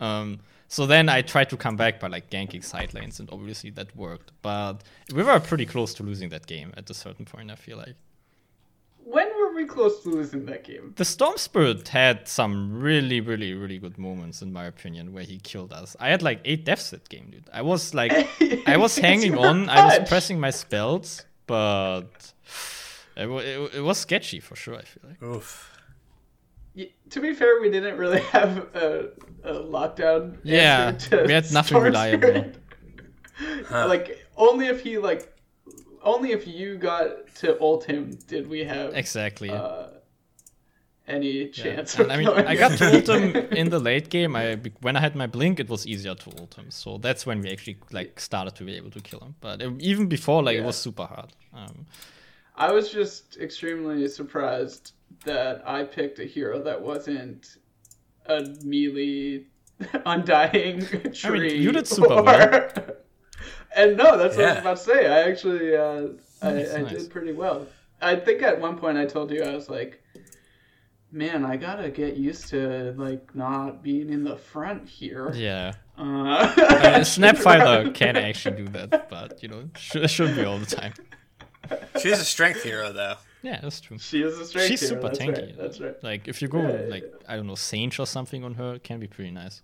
Um, 0.00 0.40
so 0.70 0.86
then 0.86 1.08
I 1.08 1.20
tried 1.22 1.50
to 1.50 1.56
come 1.56 1.74
back 1.74 1.98
by 1.98 2.06
like 2.06 2.30
ganking 2.30 2.62
side 2.62 2.94
lanes, 2.94 3.18
and 3.18 3.28
obviously 3.32 3.70
that 3.70 3.94
worked. 3.96 4.30
But 4.40 4.84
we 5.12 5.24
were 5.24 5.40
pretty 5.40 5.66
close 5.66 5.92
to 5.94 6.04
losing 6.04 6.28
that 6.28 6.46
game 6.46 6.72
at 6.76 6.88
a 6.88 6.94
certain 6.94 7.24
point. 7.24 7.50
I 7.50 7.56
feel 7.56 7.76
like 7.76 7.96
when 9.02 9.28
were 9.36 9.52
we 9.52 9.64
close 9.64 10.00
to 10.04 10.10
losing 10.10 10.46
that 10.46 10.62
game? 10.62 10.94
the 10.94 11.04
Storm 11.04 11.36
Spirit 11.38 11.88
had 11.88 12.28
some 12.28 12.80
really, 12.80 13.20
really, 13.20 13.52
really 13.52 13.78
good 13.78 13.98
moments 13.98 14.42
in 14.42 14.52
my 14.52 14.66
opinion 14.66 15.12
where 15.12 15.24
he 15.24 15.38
killed 15.40 15.72
us. 15.72 15.96
I 15.98 16.10
had 16.10 16.22
like 16.22 16.40
eight 16.44 16.64
deaths 16.64 16.90
that 16.90 17.08
game, 17.08 17.30
dude. 17.32 17.50
I 17.52 17.62
was 17.62 17.92
like, 17.92 18.12
I 18.68 18.76
was 18.76 18.96
hanging 19.06 19.32
your 19.32 19.46
on. 19.46 19.68
I 19.68 19.86
was 19.86 20.08
pressing 20.08 20.38
my 20.38 20.50
spells, 20.50 21.26
but 21.48 22.32
it, 23.16 23.28
it, 23.28 23.74
it 23.74 23.80
was 23.80 23.98
sketchy 23.98 24.38
for 24.38 24.54
sure. 24.54 24.76
I 24.76 24.82
feel 24.82 25.02
like. 25.08 25.20
Oof. 25.20 25.79
Y- 26.76 26.90
To 27.10 27.20
be 27.20 27.34
fair, 27.34 27.60
we 27.60 27.70
didn't 27.70 27.98
really 27.98 28.20
have 28.32 28.58
a, 28.74 29.10
a 29.44 29.52
lockdown. 29.54 30.38
Yeah, 30.44 30.92
to 30.92 31.24
we 31.26 31.32
had 31.32 31.50
nothing 31.52 31.68
Storm 31.76 31.84
reliable. 31.84 32.28
Spirit. 32.28 32.56
Like 33.70 34.18
only 34.36 34.66
if 34.66 34.82
he 34.82 34.98
like, 34.98 35.34
only 36.02 36.32
if 36.32 36.46
you 36.46 36.76
got 36.76 37.34
to 37.36 37.58
ult 37.60 37.84
him 37.84 38.18
did 38.28 38.48
we 38.48 38.64
have 38.64 38.94
Exactly. 38.94 39.48
uh, 39.50 39.86
any 41.08 41.48
chance. 41.48 41.94
And 41.98 42.06
of 42.06 42.10
I 42.12 42.16
mean, 42.18 42.26
killing 42.26 42.46
I 42.46 42.54
got 42.56 42.76
to 42.78 42.92
ult 42.94 43.08
him 43.08 43.34
in 43.52 43.70
the 43.70 43.78
late 43.90 44.10
game. 44.10 44.36
I 44.36 44.56
when 44.82 44.94
I 44.96 45.00
had 45.00 45.16
my 45.16 45.26
blink, 45.26 45.58
it 45.58 45.68
was 45.70 45.86
easier 45.86 46.14
to 46.14 46.30
ult 46.38 46.54
him. 46.54 46.70
So 46.70 46.98
that's 46.98 47.24
when 47.26 47.40
we 47.40 47.50
actually 47.50 47.78
like 47.92 48.20
started 48.20 48.54
to 48.56 48.64
be 48.64 48.76
able 48.76 48.90
to 48.90 49.00
kill 49.00 49.20
him. 49.20 49.34
But 49.40 49.62
uh, 49.62 49.70
even 49.78 50.06
before, 50.06 50.42
like 50.42 50.56
it 50.58 50.64
was 50.64 50.76
super 50.76 51.04
hard. 51.06 51.32
Um, 51.54 51.86
I 52.56 52.72
was 52.72 52.90
just 52.90 53.38
extremely 53.38 54.06
surprised 54.08 54.92
that 55.24 55.62
I 55.66 55.84
picked 55.84 56.18
a 56.18 56.24
hero 56.24 56.62
that 56.62 56.80
wasn't 56.80 57.56
a 58.26 58.42
melee 58.64 59.44
undying 60.06 60.86
tree. 61.12 61.14
I 61.24 61.30
mean, 61.52 61.62
you 61.62 61.72
did 61.72 61.86
super 61.86 62.12
or- 62.14 62.22
well. 62.22 62.70
and 63.76 63.96
no, 63.96 64.16
that's 64.16 64.36
what 64.36 64.46
I 64.46 64.50
was 64.52 64.58
about 64.60 64.76
to 64.78 64.82
say. 64.82 65.06
I 65.06 65.28
actually, 65.30 65.76
uh, 65.76 66.08
I, 66.42 66.52
Nice, 66.52 66.74
I 66.74 66.82
did 66.82 67.10
pretty 67.10 67.32
well. 67.32 67.66
I 68.00 68.16
think 68.16 68.42
at 68.42 68.60
one 68.60 68.78
point 68.78 68.96
I 68.96 69.04
told 69.06 69.30
you 69.30 69.42
I 69.42 69.54
was 69.54 69.68
like, 69.68 70.02
man, 71.12 71.44
I 71.44 71.56
gotta 71.56 71.90
get 71.90 72.16
used 72.16 72.48
to 72.48 72.94
like 72.96 73.34
not 73.34 73.82
being 73.82 74.10
in 74.10 74.24
the 74.24 74.36
front 74.36 74.88
here. 74.88 75.32
yeah. 75.34 75.74
Uh, 75.98 76.02
Uh, 76.02 76.54
Snapfire 77.00 77.92
can 77.94 78.16
actually 78.16 78.56
do 78.56 78.68
that, 78.68 79.10
but 79.10 79.42
you 79.42 79.48
know, 79.50 79.68
sh- 79.76 79.96
it 79.96 80.08
shouldn't 80.08 80.36
be 80.36 80.44
all 80.44 80.56
the 80.58 80.64
time. 80.64 80.94
She's 82.00 82.18
a 82.18 82.24
strength 82.24 82.62
hero, 82.62 82.90
though. 82.92 83.16
Yeah, 83.42 83.60
that's 83.62 83.80
true. 83.80 83.98
She 83.98 84.22
is 84.22 84.38
a 84.38 84.44
strength 84.44 84.68
She's 84.68 84.80
hero, 84.80 84.94
super 85.00 85.08
that's 85.08 85.18
tanky. 85.18 85.46
Right, 85.46 85.56
that's 85.58 85.80
right. 85.80 86.02
Like 86.04 86.28
if 86.28 86.42
you 86.42 86.48
go 86.48 86.60
Yeah, 86.60 86.86
like 86.90 87.04
I 87.28 87.36
don't 87.36 87.46
know, 87.46 87.54
Sage 87.54 87.98
or 87.98 88.06
something 88.06 88.44
on 88.44 88.54
her, 88.54 88.74
it 88.74 88.84
can 88.84 89.00
be 89.00 89.06
pretty 89.06 89.30
nice. 89.30 89.62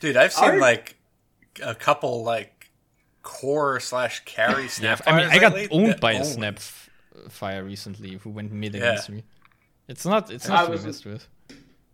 Dude, 0.00 0.16
I've 0.16 0.32
seen 0.32 0.50
Our- 0.50 0.58
like 0.58 0.96
a 1.62 1.74
couple 1.74 2.22
like 2.22 2.70
core 3.22 3.80
slash 3.80 4.24
carry 4.24 4.62
Yeah, 4.64 4.68
snap. 4.68 5.02
I 5.06 5.16
mean, 5.16 5.26
I 5.28 5.38
got 5.38 5.52
lately 5.54 5.76
owned 5.76 5.92
that 5.92 6.00
by 6.00 6.12
a 6.12 6.18
own- 6.18 6.24
snap 6.24 6.56
f- 6.56 6.88
fire 7.28 7.64
recently 7.64 8.14
who 8.22 8.30
went 8.30 8.52
mid 8.52 8.74
Yeah. 8.74 8.80
against 8.92 9.10
me. 9.10 9.24
It's 9.88 10.06
not. 10.06 10.30
It's 10.30 10.46
not 10.48 10.62
to 10.62 10.66
be 10.68 10.72
was- 10.72 10.86
messed 10.86 11.04
with. 11.06 11.26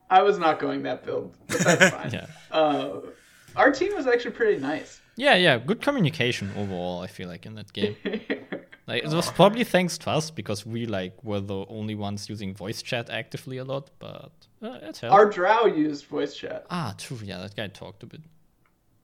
I 0.08 0.22
was 0.22 0.38
not 0.38 0.60
going 0.60 0.82
that 0.84 1.04
build, 1.04 1.34
but 1.48 1.58
that's 1.58 1.90
fine. 1.96 2.10
Yeah. 2.12 2.26
uh, 2.52 3.00
our 3.56 3.72
team 3.72 3.92
was 3.96 4.06
actually 4.06 4.32
pretty 4.32 4.60
nice. 4.60 5.00
Yeah, 5.16 5.34
yeah. 5.34 5.58
Good 5.58 5.80
communication 5.80 6.52
overall. 6.56 7.00
I 7.00 7.06
feel 7.08 7.26
like 7.28 7.44
in 7.46 7.54
that 7.56 7.72
game. 7.72 7.96
Like 8.87 9.03
it 9.03 9.11
was 9.11 9.31
probably 9.33 9.64
thanks 9.64 9.99
to 9.99 10.11
us 10.11 10.31
because 10.31 10.64
we 10.64 10.87
like 10.87 11.22
were 11.25 11.40
the 11.40 11.66
only 11.68 11.96
ones 11.96 12.29
using 12.29 12.55
voice 12.55 12.83
chat 12.83 13.11
actively 13.11 13.59
a 13.59 13.64
lot, 13.64 13.90
but 13.99 14.31
uh, 14.62 14.79
it 14.83 14.99
helped. 14.99 15.05
Our 15.05 15.27
Drow 15.29 15.66
used 15.66 16.07
voice 16.07 16.37
chat. 16.37 16.66
ah, 16.70 16.94
true. 16.96 17.18
Yeah, 17.22 17.38
that 17.38 17.57
guy 17.57 17.66
talked 17.66 18.03
a 18.05 18.07
bit. 18.07 18.20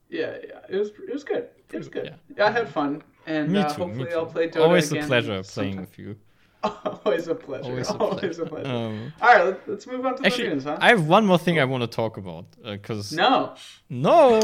Yeah, 0.08 0.36
yeah. 0.46 0.60
It 0.68 0.76
was 0.76 0.90
it 0.90 1.12
was 1.12 1.24
good. 1.24 1.48
It 1.72 1.76
was 1.78 1.88
good. 1.88 2.04
Yeah. 2.04 2.14
Yeah, 2.36 2.46
I 2.46 2.50
had 2.52 2.68
fun, 2.68 3.02
and 3.26 3.50
Me 3.50 3.58
uh, 3.58 3.68
too. 3.70 3.82
hopefully 3.82 4.04
me 4.04 4.10
too. 4.10 4.16
I'll 4.18 4.26
play 4.26 4.46
Dota 4.46 4.50
again. 4.50 4.62
Always 4.62 4.92
again 4.92 5.04
a 5.04 5.06
pleasure 5.08 5.42
playing 5.42 5.72
sometime. 5.72 5.80
with 5.80 5.98
you. 5.98 6.16
Always 7.04 7.26
a 7.28 7.34
pleasure. 7.34 7.64
Always 7.70 7.88
Always 7.90 8.38
a 8.38 8.42
a 8.42 8.46
pleasure. 8.46 8.46
pleasure. 8.46 8.68
Um, 8.68 9.12
All 9.20 9.28
right, 9.34 9.44
let, 9.46 9.68
let's 9.68 9.86
move 9.86 10.04
on 10.06 10.16
to 10.16 10.22
the 10.22 10.26
actually, 10.28 10.48
news, 10.48 10.64
huh? 10.64 10.78
I 10.80 10.88
have 10.90 11.06
one 11.06 11.26
more 11.26 11.38
thing 11.38 11.58
I 11.58 11.64
want 11.64 11.82
to 11.82 11.86
talk 11.88 12.16
about 12.16 12.44
because 12.64 13.12
No. 13.12 13.54
no, 13.90 14.38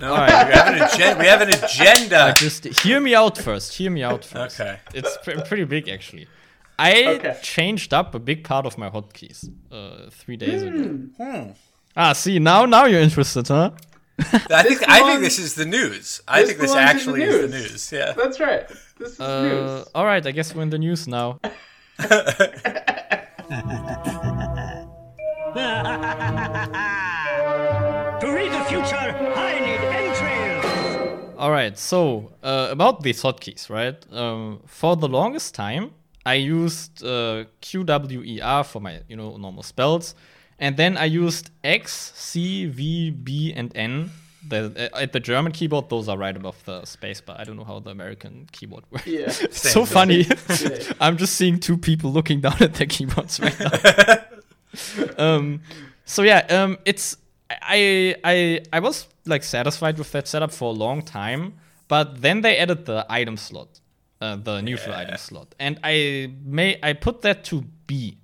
No, 0.00 0.14
right. 0.14 0.46
we, 0.48 0.52
have 0.54 0.68
an 0.74 0.82
agen- 0.82 1.18
we 1.18 1.26
have 1.26 1.40
an 1.42 1.50
agenda. 1.50 2.32
just 2.36 2.64
hear 2.82 3.00
me 3.00 3.14
out 3.14 3.36
first. 3.38 3.74
Hear 3.74 3.90
me 3.90 4.02
out 4.02 4.24
first. 4.24 4.60
Okay. 4.60 4.78
It's 4.94 5.18
pre- 5.22 5.40
pretty 5.42 5.64
big 5.64 5.88
actually. 5.88 6.26
I 6.78 7.04
Okay. 7.16 7.36
changed 7.42 7.92
up 7.92 8.14
a 8.14 8.18
big 8.20 8.44
part 8.44 8.64
of 8.64 8.78
my 8.78 8.88
hotkeys 8.88 9.50
uh, 9.72 10.08
three 10.10 10.36
days 10.36 10.62
ago. 10.62 10.82
Hmm. 11.18 11.50
Ah, 11.96 12.12
see 12.12 12.38
now, 12.38 12.64
now 12.66 12.84
you're 12.86 13.00
interested, 13.00 13.48
huh? 13.48 13.72
I 14.50 14.62
think 14.64 14.82
I 14.88 15.00
think 15.08 15.20
this 15.20 15.38
is 15.38 15.54
the 15.54 15.64
news. 15.64 16.20
I 16.26 16.40
this 16.40 16.48
think 16.50 16.60
this 16.60 16.72
belongs 16.72 17.06
in 17.06 17.12
the 17.12 17.22
actually 17.22 17.22
is 17.22 17.40
the 17.42 17.48
news. 17.58 17.70
news. 17.70 17.92
Yeah. 17.92 18.12
That's 18.16 18.40
right. 18.40 18.68
This 18.98 19.12
is 19.12 19.20
Uh, 19.20 19.42
news. 19.42 19.88
all 19.94 20.04
right, 20.04 20.26
I 20.26 20.32
guess 20.32 20.54
we're 20.54 20.62
in 20.62 20.70
the 20.70 20.78
news 20.78 21.06
now. 21.06 21.38
To 28.20 28.26
read 28.34 28.50
the 28.52 28.64
future, 28.64 28.96
I 29.36 29.60
need 29.60 29.80
entrails. 30.02 31.34
All 31.38 31.50
right, 31.52 31.78
so 31.78 32.32
uh, 32.42 32.68
about 32.70 33.02
these 33.02 33.22
hotkeys, 33.22 33.70
right? 33.70 33.96
Um, 34.12 34.60
for 34.66 34.96
the 34.96 35.08
longest 35.08 35.54
time, 35.54 35.92
I 36.26 36.34
used 36.34 37.04
uh, 37.04 37.44
QWER 37.62 38.66
for 38.66 38.80
my 38.80 39.00
you 39.08 39.16
know 39.16 39.36
normal 39.36 39.62
spells, 39.62 40.14
and 40.58 40.76
then 40.76 40.96
I 40.96 41.04
used 41.06 41.50
X, 41.64 42.12
C, 42.14 42.66
V, 42.66 43.10
B, 43.10 43.52
and 43.54 43.70
N. 43.76 44.10
The, 44.48 44.90
uh, 44.94 45.00
at 45.02 45.12
the 45.12 45.20
German 45.20 45.52
keyboard, 45.52 45.90
those 45.90 46.08
are 46.08 46.16
right 46.16 46.34
above 46.34 46.64
the 46.64 46.80
spacebar. 46.82 47.38
I 47.38 47.44
don't 47.44 47.56
know 47.56 47.64
how 47.64 47.80
the 47.80 47.90
American 47.90 48.48
keyboard 48.52 48.84
works. 48.90 49.06
Yeah. 49.06 49.28
so 49.50 49.84
funny. 49.84 50.22
Yeah. 50.22 50.78
I'm 51.00 51.16
just 51.18 51.34
seeing 51.34 51.58
two 51.60 51.76
people 51.76 52.12
looking 52.12 52.40
down 52.40 52.56
at 52.62 52.74
their 52.74 52.86
keyboards 52.86 53.40
right 53.40 53.58
now. 53.60 54.18
um, 55.18 55.60
so 56.04 56.22
yeah, 56.22 56.46
um, 56.50 56.78
it's 56.84 57.16
I 57.50 58.14
I 58.24 58.60
I 58.72 58.80
was 58.80 59.06
like 59.26 59.42
satisfied 59.42 59.98
with 59.98 60.12
that 60.12 60.28
setup 60.28 60.52
for 60.52 60.70
a 60.70 60.76
long 60.76 61.02
time, 61.02 61.54
but 61.88 62.22
then 62.22 62.40
they 62.40 62.56
added 62.58 62.86
the 62.86 63.04
item 63.10 63.36
slot, 63.36 63.80
uh, 64.20 64.36
the 64.36 64.60
neutral 64.62 64.90
Yeah. 64.94 65.00
item 65.00 65.16
slot, 65.18 65.54
and 65.58 65.78
I 65.82 66.32
may 66.44 66.78
I 66.82 66.92
put 66.94 67.22
that 67.22 67.44
to 67.44 67.64
B, 67.86 68.16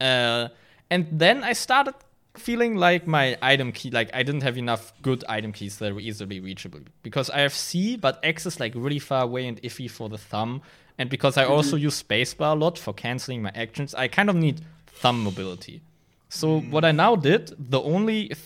uh, 0.00 0.48
and 0.90 1.06
then 1.10 1.44
I 1.44 1.52
started 1.52 1.94
feeling 2.36 2.76
like 2.76 3.06
my 3.06 3.36
item 3.42 3.72
key 3.72 3.90
like 3.90 4.10
I 4.14 4.22
didn't 4.22 4.42
have 4.42 4.56
enough 4.56 4.92
good 5.02 5.24
item 5.28 5.52
keys 5.52 5.78
that 5.78 5.94
were 5.94 6.00
easily 6.00 6.40
reachable. 6.40 6.80
Because 7.02 7.30
I 7.30 7.40
have 7.40 7.52
C, 7.52 7.96
but 7.96 8.20
X 8.22 8.46
is 8.46 8.60
like 8.60 8.72
really 8.74 8.98
far 8.98 9.24
away 9.24 9.46
and 9.46 9.60
iffy 9.62 9.90
for 9.90 10.08
the 10.08 10.18
thumb, 10.18 10.62
and 10.98 11.08
because 11.08 11.36
I 11.36 11.44
also 11.44 11.76
use 11.76 12.02
spacebar 12.02 12.52
a 12.52 12.54
lot 12.54 12.78
for 12.78 12.92
canceling 12.92 13.42
my 13.42 13.52
actions, 13.54 13.94
I 13.94 14.08
kind 14.08 14.28
of 14.28 14.36
need 14.36 14.60
thumb 14.86 15.22
mobility. 15.22 15.82
So 16.28 16.60
what 16.60 16.84
I 16.84 16.92
now 16.92 17.16
did, 17.16 17.54
the 17.58 17.80
only 17.80 18.28
th- 18.28 18.38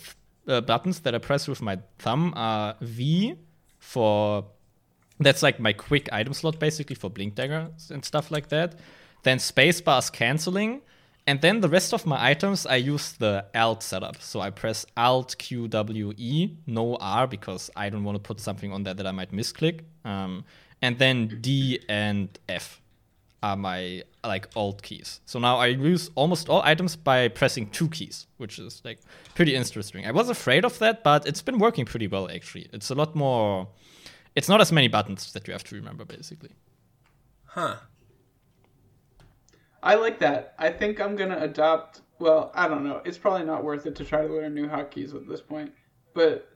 uh, 0.48 0.60
buttons 0.60 1.00
that 1.00 1.14
I 1.14 1.18
press 1.18 1.48
with 1.48 1.60
my 1.60 1.78
thumb 1.98 2.32
are 2.36 2.76
V 2.80 3.36
for 3.78 4.46
that's 5.20 5.42
like 5.42 5.60
my 5.60 5.72
quick 5.72 6.08
item 6.12 6.32
slot 6.32 6.58
basically 6.58 6.96
for 6.96 7.08
blink 7.10 7.34
daggers 7.34 7.90
and 7.90 8.04
stuff 8.04 8.30
like 8.30 8.48
that. 8.48 8.78
Then 9.22 9.38
spacebar 9.38 9.98
is 9.98 10.10
canceling, 10.10 10.82
and 11.26 11.40
then 11.40 11.60
the 11.60 11.68
rest 11.68 11.94
of 11.94 12.06
my 12.06 12.22
items 12.22 12.66
I 12.66 12.76
use 12.76 13.12
the 13.12 13.46
Alt 13.54 13.82
setup. 13.82 14.20
So 14.20 14.40
I 14.40 14.50
press 14.50 14.84
Alt 14.96 15.36
Q 15.38 15.68
W 15.68 16.12
E, 16.16 16.50
no 16.66 16.96
R 16.96 17.26
because 17.26 17.70
I 17.74 17.88
don't 17.88 18.04
want 18.04 18.16
to 18.16 18.20
put 18.20 18.40
something 18.40 18.72
on 18.72 18.82
there 18.82 18.94
that 18.94 19.06
I 19.06 19.12
might 19.12 19.32
misclick. 19.32 19.80
Um, 20.04 20.44
and 20.82 20.98
then 20.98 21.38
D 21.40 21.80
and 21.88 22.38
F 22.48 22.80
are 23.42 23.56
my 23.56 24.02
like 24.22 24.48
alt 24.54 24.82
keys. 24.82 25.20
So 25.26 25.38
now 25.38 25.58
I 25.58 25.66
use 25.66 26.10
almost 26.14 26.48
all 26.48 26.62
items 26.62 26.96
by 26.96 27.28
pressing 27.28 27.68
two 27.70 27.88
keys, 27.88 28.26
which 28.38 28.58
is 28.58 28.80
like 28.84 29.00
pretty 29.34 29.54
interesting. 29.54 30.06
I 30.06 30.12
was 30.12 30.30
afraid 30.30 30.64
of 30.64 30.78
that, 30.78 31.04
but 31.04 31.26
it's 31.26 31.42
been 31.42 31.58
working 31.58 31.84
pretty 31.84 32.06
well 32.06 32.30
actually. 32.30 32.68
It's 32.72 32.90
a 32.90 32.94
lot 32.94 33.14
more 33.14 33.68
it's 34.34 34.48
not 34.48 34.60
as 34.60 34.72
many 34.72 34.88
buttons 34.88 35.32
that 35.32 35.46
you 35.46 35.52
have 35.52 35.64
to 35.64 35.74
remember 35.74 36.04
basically. 36.04 36.50
Huh. 37.46 37.76
I 39.84 39.94
like 39.96 40.18
that. 40.20 40.54
I 40.58 40.70
think 40.70 41.00
I'm 41.00 41.14
gonna 41.14 41.38
adopt. 41.38 42.00
Well, 42.18 42.50
I 42.54 42.68
don't 42.68 42.84
know. 42.84 43.02
It's 43.04 43.18
probably 43.18 43.44
not 43.44 43.62
worth 43.62 43.84
it 43.86 43.94
to 43.96 44.04
try 44.04 44.26
to 44.26 44.32
learn 44.32 44.54
new 44.54 44.66
hotkeys 44.66 45.14
at 45.14 45.28
this 45.28 45.42
point. 45.42 45.72
But 46.14 46.48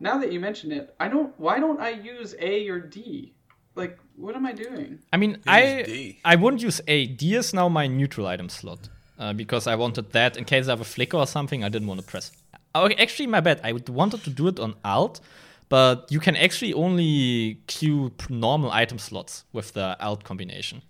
now 0.00 0.16
that 0.18 0.32
you 0.32 0.40
mention 0.40 0.72
it, 0.72 0.94
I 0.98 1.08
don't. 1.08 1.38
Why 1.38 1.60
don't 1.60 1.78
I 1.78 1.90
use 1.90 2.34
A 2.40 2.68
or 2.68 2.80
D? 2.80 3.34
Like, 3.74 3.98
what 4.16 4.34
am 4.34 4.46
I 4.46 4.52
doing? 4.52 4.98
I 5.12 5.18
mean, 5.18 5.38
I 5.46 5.82
D. 5.82 6.18
I 6.24 6.36
wouldn't 6.36 6.62
use 6.62 6.80
A. 6.88 7.06
D 7.06 7.34
is 7.34 7.52
now 7.52 7.68
my 7.68 7.86
neutral 7.86 8.26
item 8.26 8.48
slot 8.48 8.88
uh, 9.18 9.34
because 9.34 9.66
I 9.66 9.74
wanted 9.74 10.12
that 10.12 10.38
in 10.38 10.44
case 10.44 10.66
I 10.66 10.70
have 10.70 10.80
a 10.80 10.84
flicker 10.84 11.18
or 11.18 11.26
something. 11.26 11.62
I 11.62 11.68
didn't 11.68 11.86
want 11.86 12.00
to 12.00 12.06
press. 12.06 12.32
Oh, 12.74 12.88
actually, 12.98 13.26
my 13.26 13.40
bad. 13.40 13.60
I 13.62 13.72
wanted 13.72 14.24
to 14.24 14.30
do 14.30 14.48
it 14.48 14.58
on 14.58 14.74
Alt, 14.84 15.20
but 15.68 16.06
you 16.10 16.20
can 16.20 16.34
actually 16.34 16.72
only 16.72 17.60
queue 17.66 18.12
normal 18.30 18.70
item 18.70 18.98
slots 18.98 19.44
with 19.52 19.74
the 19.74 19.96
Alt 20.00 20.24
combination. 20.24 20.80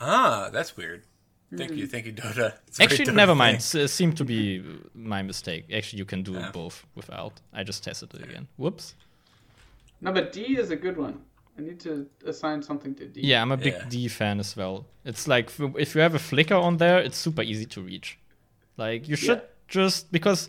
Ah, 0.00 0.48
that's 0.52 0.76
weird. 0.76 1.02
Thank 1.56 1.72
you, 1.72 1.86
mm. 1.86 1.90
thank 1.90 2.04
you, 2.06 2.12
Dota. 2.12 2.54
It's 2.66 2.78
Actually, 2.78 3.06
Dota 3.06 3.14
never 3.14 3.34
mind. 3.34 3.56
S- 3.56 3.74
It 3.74 3.88
seemed 3.88 4.16
to 4.18 4.24
be 4.24 4.62
my 4.94 5.22
mistake. 5.22 5.64
Actually, 5.72 6.00
you 6.00 6.04
can 6.04 6.22
do 6.22 6.38
both 6.52 6.84
without. 6.94 7.40
I 7.54 7.62
just 7.64 7.82
tested 7.84 8.12
it 8.14 8.22
again. 8.22 8.48
Whoops. 8.58 8.94
No, 10.00 10.12
but 10.12 10.32
D 10.32 10.58
is 10.58 10.70
a 10.70 10.76
good 10.76 10.96
one. 10.96 11.22
I 11.58 11.62
need 11.62 11.80
to 11.80 12.06
assign 12.24 12.62
something 12.62 12.94
to 12.96 13.06
D. 13.06 13.20
Yeah, 13.22 13.42
I'm 13.42 13.50
a 13.50 13.56
big 13.56 13.72
Yeah. 13.74 13.84
D 13.88 14.08
fan 14.08 14.38
as 14.40 14.56
well. 14.56 14.86
It's 15.04 15.26
like 15.26 15.50
if 15.76 15.94
you 15.94 16.00
have 16.02 16.14
a 16.14 16.18
flicker 16.18 16.54
on 16.54 16.76
there, 16.76 16.98
it's 16.98 17.16
super 17.16 17.42
easy 17.42 17.66
to 17.66 17.80
reach. 17.80 18.18
Like 18.76 19.08
you 19.08 19.16
should 19.16 19.38
Yeah. 19.38 19.44
just 19.66 20.12
because 20.12 20.48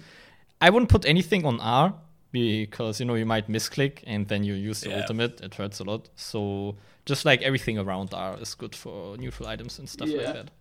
I 0.62 0.69
wouldn't 0.69 0.89
put 0.91 1.05
anything 1.05 1.45
on 1.45 1.59
R 1.62 1.95
because 2.31 2.99
you 2.99 3.05
know 3.07 3.15
you 3.15 3.25
might 3.25 3.47
misclick 3.49 4.03
and 4.05 4.27
then 4.27 4.43
you 4.43 4.53
use 4.53 4.81
the 4.81 4.89
Yeah. 4.89 4.97
ultimate. 5.01 5.41
It 5.41 5.55
hurts 5.55 5.79
a 5.79 5.83
lot. 5.83 6.09
So 6.15 6.75
just 7.05 7.25
like 7.25 7.41
everything 7.41 7.79
around 7.79 8.13
R 8.13 8.38
is 8.39 8.53
good 8.53 8.75
for 8.75 9.17
neutral 9.17 9.47
items 9.49 9.79
and 9.79 9.89
stuff 9.89 10.09
Yeah. 10.09 10.17
like 10.17 10.33
that. 10.35 10.51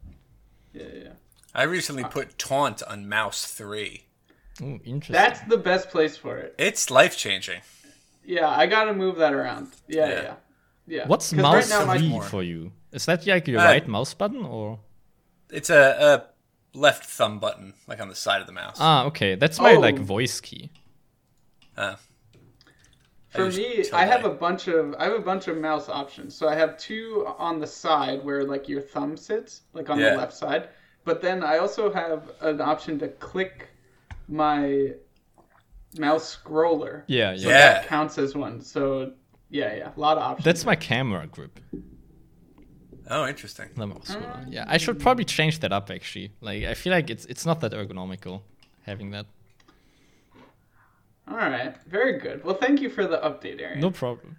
Yeah, 0.79 0.85
yeah. 1.05 1.12
I 1.55 1.62
recently 1.64 2.05
put 2.05 2.38
taunt 2.38 2.83
on 2.83 3.09
mouse 3.09 3.45
three. 3.47 4.05
Ooh, 4.61 4.81
interesting. 4.85 5.12
That's 5.12 5.41
the 5.43 5.57
best 5.57 5.88
place 5.91 6.17
for 6.17 6.37
it. 6.38 6.55
It's 6.59 6.91
life 6.91 7.17
changing. 7.17 7.61
Yeah, 8.25 8.49
I 8.49 8.67
gotta 8.67 8.93
move 8.93 9.17
that 9.17 9.33
around. 9.33 9.69
Yeah, 9.88 10.07
Yeah. 10.07 10.09
yeah, 10.14 10.23
yeah. 10.23 10.35
yeah. 10.87 11.07
What's 11.07 11.31
'Cause 11.31 11.41
mouse 11.43 11.71
right 11.71 11.87
now 11.87 11.95
three 11.95 12.09
more. 12.09 12.23
for 12.23 12.43
you? 12.43 12.73
Is 12.93 13.07
that 13.07 13.27
like 13.27 13.49
your 13.49 13.61
Uh, 13.61 13.64
right 13.64 13.87
mouse 13.88 14.14
button 14.14 14.45
or? 14.45 14.81
It's 15.51 15.71
a, 15.71 15.83
a 16.75 16.79
left 16.79 17.05
thumb 17.07 17.38
button, 17.38 17.75
like 17.87 18.01
on 18.01 18.09
the 18.09 18.14
side 18.14 18.41
of 18.41 18.47
the 18.47 18.53
mouse. 18.53 18.77
Ah, 18.81 19.05
okay. 19.07 19.35
That's 19.37 19.59
my 19.61 19.75
like 19.75 19.99
Oh. 19.99 20.03
voice 20.03 20.41
key. 20.41 20.71
Uh, 21.77 21.97
For 23.31 23.51
me. 23.51 23.85
I 23.93 24.05
have 24.07 24.25
a 24.25 24.31
bunch 24.31 24.69
of 24.69 24.95
I 24.99 25.05
have 25.05 25.12
a 25.12 25.19
bunch 25.21 25.49
of 25.49 25.57
mouse 25.59 25.88
options. 25.88 26.35
So 26.35 26.49
I 26.49 26.55
have 26.55 26.79
two 26.79 27.27
on 27.38 27.61
the 27.61 27.67
side 27.67 28.25
where 28.25 28.45
like 28.45 28.69
your 28.69 28.81
thumb 28.81 29.17
sits, 29.17 29.62
like 29.75 29.91
on 29.91 29.99
Yeah. 29.99 30.11
the 30.12 30.17
left 30.17 30.33
side. 30.33 30.69
But 31.05 31.21
then 31.21 31.43
I 31.43 31.59
also 31.59 31.93
have 31.93 32.31
an 32.41 32.61
option 32.61 32.99
to 33.01 33.09
click 33.09 33.69
my 34.29 34.93
mouse 35.99 36.37
scroller. 36.37 37.03
Yeah, 37.07 37.37
So 37.37 37.49
yeah. 37.49 37.49
Yeah. 37.49 37.73
that 37.75 37.87
counts 37.87 38.19
as 38.19 38.35
one. 38.35 38.61
So 38.62 39.12
yeah, 39.51 39.75
yeah, 39.75 39.91
a 39.97 40.01
lot 40.01 40.17
of 40.17 40.23
options. 40.23 40.45
That's 40.45 40.64
my 40.64 40.77
camera 40.77 41.27
grip. 41.27 41.61
oh, 43.11 43.27
interesting. 43.27 43.69
The 43.77 43.87
mouse 43.87 44.14
roller. 44.14 44.47
Yeah, 44.49 44.64
I 44.69 44.79
should 44.79 44.99
probably 45.01 45.25
change 45.25 45.61
that 45.61 45.73
up 45.73 45.91
actually. 45.91 46.33
Like 46.41 46.64
I 46.64 46.75
feel 46.75 46.93
like 46.93 47.11
it's 47.11 47.25
it's 47.27 47.45
not 47.47 47.61
that 47.61 47.73
ergonomical 47.73 48.41
having 48.83 49.11
that. 49.11 49.27
All 51.31 51.37
right, 51.37 51.77
very 51.87 52.19
good. 52.19 52.45
Well, 52.45 52.55
thank 52.55 52.81
you 52.81 52.88
for 52.91 53.07
the 53.07 53.19
update, 53.19 53.61
Aaron. 53.61 53.81
No 53.81 53.91
problem. 53.91 54.37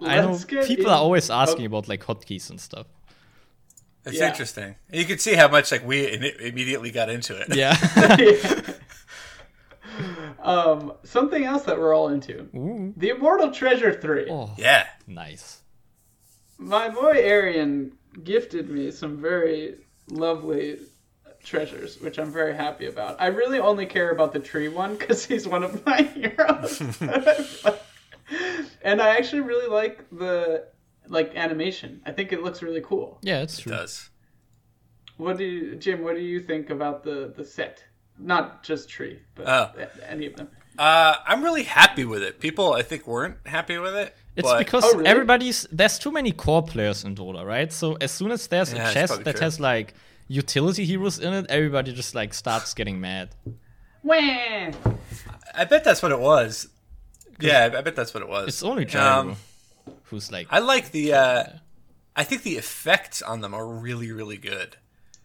Let's 0.00 0.44
get 0.44 0.66
people 0.66 0.90
are 0.90 0.98
always 0.98 1.30
asking 1.30 1.64
Oh. 1.64 1.66
about 1.66 1.88
like 1.88 2.04
hotkeys 2.04 2.50
and 2.50 2.60
stuff. 2.60 2.86
It's 4.04 4.18
Yeah. 4.18 4.28
interesting. 4.28 4.74
And 4.90 5.00
you 5.00 5.04
can 5.06 5.18
see 5.18 5.34
how 5.34 5.48
much 5.48 5.70
like 5.70 5.86
we 5.86 6.06
immediately 6.40 6.90
got 6.90 7.08
into 7.10 7.36
it. 7.40 7.48
Yeah. 7.56 7.76
um, 10.40 10.92
something 11.04 11.44
else 11.44 11.62
that 11.64 11.78
we're 11.78 11.94
all 11.94 12.08
into: 12.08 12.48
Ooh. 12.54 12.92
the 12.96 13.10
Immortal 13.10 13.50
Treasure 13.52 13.92
Three. 13.92 14.26
Oh, 14.30 14.54
Yeah. 14.58 14.86
nice. 15.06 15.60
My 16.58 16.88
boy 16.88 17.12
Arian 17.16 17.92
gifted 18.24 18.68
me 18.70 18.90
some 18.90 19.20
very 19.20 19.76
lovely 20.10 20.78
treasures, 21.44 22.00
which 22.00 22.18
I'm 22.18 22.32
very 22.32 22.54
happy 22.54 22.86
about. 22.86 23.20
I 23.20 23.26
really 23.26 23.58
only 23.58 23.86
care 23.86 24.10
about 24.10 24.32
the 24.32 24.40
tree 24.40 24.68
one 24.68 24.96
because 24.96 25.24
he's 25.24 25.46
one 25.46 25.62
of 25.62 25.84
my 25.84 26.02
heroes. 26.14 26.80
and 28.82 29.00
I 29.00 29.16
actually 29.16 29.42
really 29.42 29.68
like 29.68 30.04
the 30.10 30.66
like 31.08 31.34
animation. 31.36 32.00
I 32.06 32.12
think 32.12 32.32
it 32.32 32.42
looks 32.42 32.62
really 32.62 32.80
cool. 32.82 33.18
Yeah, 33.22 33.42
it's 33.42 33.58
It 33.66 33.70
does. 33.70 34.10
What 35.16 35.36
do 35.38 35.44
you, 35.44 35.76
Jim? 35.76 36.02
What 36.02 36.14
do 36.14 36.22
you 36.22 36.40
think 36.40 36.70
about 36.70 37.02
the 37.04 37.32
the 37.36 37.44
set? 37.44 37.84
Not 38.18 38.62
just 38.62 38.88
Tree, 38.88 39.20
but 39.34 39.48
Oh. 39.48 39.70
any 40.08 40.26
of 40.26 40.36
them. 40.36 40.48
Uh, 40.78 41.16
I'm 41.26 41.42
really 41.42 41.64
happy 41.64 42.04
with 42.04 42.22
it. 42.22 42.40
People, 42.40 42.72
I 42.72 42.82
think, 42.82 43.06
weren't 43.06 43.36
happy 43.46 43.78
with 43.78 43.94
it. 43.94 44.14
It's 44.36 44.48
but- 44.48 44.58
because 44.58 44.84
Oh, 44.84 44.92
really? 44.96 45.06
everybody's 45.06 45.66
there's 45.72 45.98
too 45.98 46.10
many 46.12 46.32
core 46.32 46.62
players 46.62 47.04
in 47.04 47.14
Dota, 47.14 47.44
right? 47.44 47.70
So 47.72 47.96
as 48.00 48.10
soon 48.10 48.30
as 48.30 48.46
there's 48.46 48.72
Yeah, 48.72 48.88
a 48.88 48.92
chest 48.92 49.24
that 49.24 49.32
true. 49.36 49.40
has 49.44 49.60
like 49.60 49.94
utility 50.32 50.84
heroes 50.84 51.18
in 51.18 51.32
it, 51.32 51.46
everybody 51.48 51.92
just 51.92 52.14
like 52.14 52.32
starts 52.32 52.72
getting 52.74 53.00
mad. 53.00 53.34
Wah! 54.02 54.16
I 55.54 55.64
bet 55.68 55.84
that's 55.84 56.02
what 56.02 56.10
it 56.10 56.18
was. 56.18 56.68
Yeah, 57.38 57.70
I 57.72 57.78
I 57.78 57.80
bet 57.82 57.94
that's 57.94 58.14
what 58.14 58.22
it 58.22 58.28
was. 58.28 58.48
It's 58.48 58.62
only 58.62 58.84
Gyro 58.84 59.04
Um, 59.04 59.36
who's 60.04 60.32
like 60.32 60.46
I 60.50 60.58
like 60.58 60.90
the. 60.90 61.12
Uh, 61.14 61.44
I 62.16 62.24
think 62.24 62.42
the 62.42 62.56
effects 62.56 63.22
on 63.22 63.40
them 63.40 63.54
are 63.54 63.66
really, 63.66 64.10
really 64.12 64.36
good. 64.36 64.76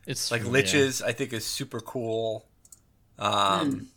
it's 0.06 0.32
Like 0.32 0.42
true, 0.42 0.52
yeah. 0.52 0.64
liches, 0.64 1.04
I 1.04 1.12
think 1.12 1.34
is 1.34 1.46
super 1.46 1.80
cool. 1.80 2.46
Um, 3.20 3.88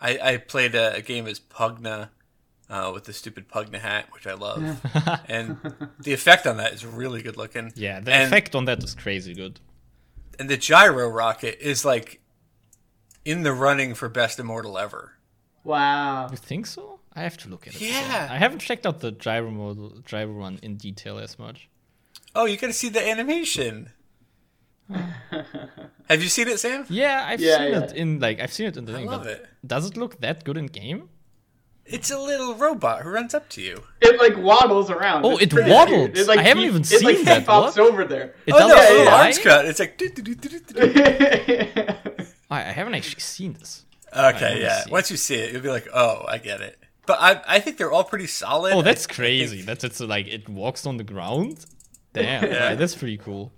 I, 0.00 0.18
I 0.22 0.36
played 0.38 0.74
a, 0.74 0.94
a 0.94 1.02
game 1.02 1.26
as 1.26 1.38
Pugna 1.38 2.08
uh, 2.68 2.90
with 2.92 3.04
the 3.04 3.12
stupid 3.12 3.48
Pugna 3.48 3.78
hat, 3.78 4.06
which 4.12 4.26
I 4.26 4.34
love, 4.34 4.62
and 5.28 5.58
the 6.00 6.12
effect 6.12 6.46
on 6.46 6.56
that 6.56 6.72
is 6.72 6.84
really 6.86 7.22
good 7.22 7.36
looking. 7.36 7.72
Yeah, 7.76 8.00
the 8.00 8.12
and, 8.12 8.26
effect 8.26 8.54
on 8.54 8.64
that 8.64 8.82
is 8.82 8.94
crazy 8.94 9.34
good. 9.34 9.60
And 10.40 10.48
the 10.48 10.56
gyro 10.56 11.06
rocket 11.08 11.58
is 11.60 11.84
like 11.84 12.20
in 13.24 13.42
the 13.44 13.52
running 13.52 13.94
for 13.94 14.08
best 14.08 14.38
immortal 14.40 14.78
ever. 14.78 15.12
Wow. 15.62 16.28
You 16.30 16.36
think 16.38 16.66
so? 16.66 16.98
I 17.14 17.20
have 17.22 17.36
to 17.38 17.48
look 17.50 17.66
at 17.68 17.74
it. 17.74 17.80
Yeah. 17.82 18.00
again. 18.06 18.30
I 18.30 18.38
haven't 18.38 18.60
checked 18.60 18.86
out 18.86 19.00
the 19.00 19.12
gyro 19.12 19.50
model, 19.50 20.00
gyro 20.06 20.32
one 20.32 20.58
in 20.62 20.76
detail 20.76 21.18
as 21.18 21.38
much. 21.38 21.68
Oh, 22.34 22.46
you 22.46 22.56
got 22.56 22.68
to 22.68 22.72
see 22.72 22.88
the 22.88 23.06
animation. 23.06 23.90
Have 26.08 26.22
you 26.22 26.28
seen 26.28 26.48
it, 26.48 26.58
Sam? 26.58 26.86
Yeah, 26.88 27.24
I've 27.26 27.40
Yeah, 27.40 27.58
seen 27.58 27.70
yeah. 27.72 27.80
it 27.84 27.92
in 27.92 28.18
like 28.20 28.40
I've 28.40 28.52
seen 28.52 28.66
it 28.66 28.76
in 28.76 28.84
the 28.86 28.92
I 28.92 28.96
thing. 28.96 29.06
love 29.06 29.22
but 29.24 29.30
it. 29.32 29.46
Does 29.66 29.86
it 29.88 29.96
look 29.96 30.20
that 30.20 30.44
good 30.44 30.56
in 30.56 30.66
game? 30.66 31.10
It's 31.92 32.10
a 32.10 32.18
little 32.18 32.54
robot 32.54 33.02
who 33.02 33.10
runs 33.10 33.34
up 33.34 33.48
to 33.50 33.60
you. 33.60 33.82
It 34.00 34.18
like 34.20 34.36
waddles 34.36 34.90
around. 34.90 35.24
Oh, 35.26 35.32
It's 35.32 35.42
it 35.44 35.50
pretty 35.50 35.70
waddled. 35.70 36.16
It, 36.16 36.26
like, 36.28 36.38
I 36.38 36.42
haven't 36.42 36.62
he- 36.62 36.68
even 36.68 36.82
it, 36.82 37.02
like, 37.02 37.16
seen 37.16 37.24
that. 37.26 37.46
pops 37.46 37.76
What? 37.76 37.88
over 37.90 38.04
there. 38.04 38.34
It 38.46 38.54
Oh 38.54 38.58
does 38.58 38.68
no, 38.68 38.76
it 38.76 38.90
a 38.90 38.94
little 38.98 39.12
arms 39.12 39.38
cut. 39.38 39.64
It's 39.66 39.80
like. 39.80 40.00
I, 42.50 42.58
I 42.58 42.72
haven't 42.72 42.94
actually 42.94 43.20
seen 43.20 43.52
this. 43.54 43.84
Okay, 44.16 44.60
yeah. 44.60 44.80
see. 44.84 44.90
Once 44.90 45.10
you 45.10 45.16
see 45.16 45.36
it, 45.36 45.52
you'll 45.52 45.62
be 45.62 45.68
like, 45.68 45.86
"Oh, 45.94 46.24
I 46.28 46.38
get 46.38 46.60
it." 46.60 46.78
But 47.06 47.18
I, 47.20 47.40
I 47.46 47.60
think 47.60 47.76
they're 47.76 47.92
all 47.92 48.04
pretty 48.04 48.26
solid. 48.26 48.72
Oh, 48.74 48.82
that's 48.82 49.06
I- 49.06 49.12
I 49.12 49.14
crazy. 49.14 49.56
think- 49.56 49.66
That's 49.66 49.84
it's 49.84 50.00
like 50.00 50.26
it 50.28 50.48
walks 50.48 50.86
on 50.86 50.96
the 50.96 51.04
ground. 51.04 51.64
Damn, 52.12 52.44
Yeah. 52.44 52.68
right, 52.70 52.78
that's 52.78 52.94
pretty 52.96 53.16
cool. 53.18 53.52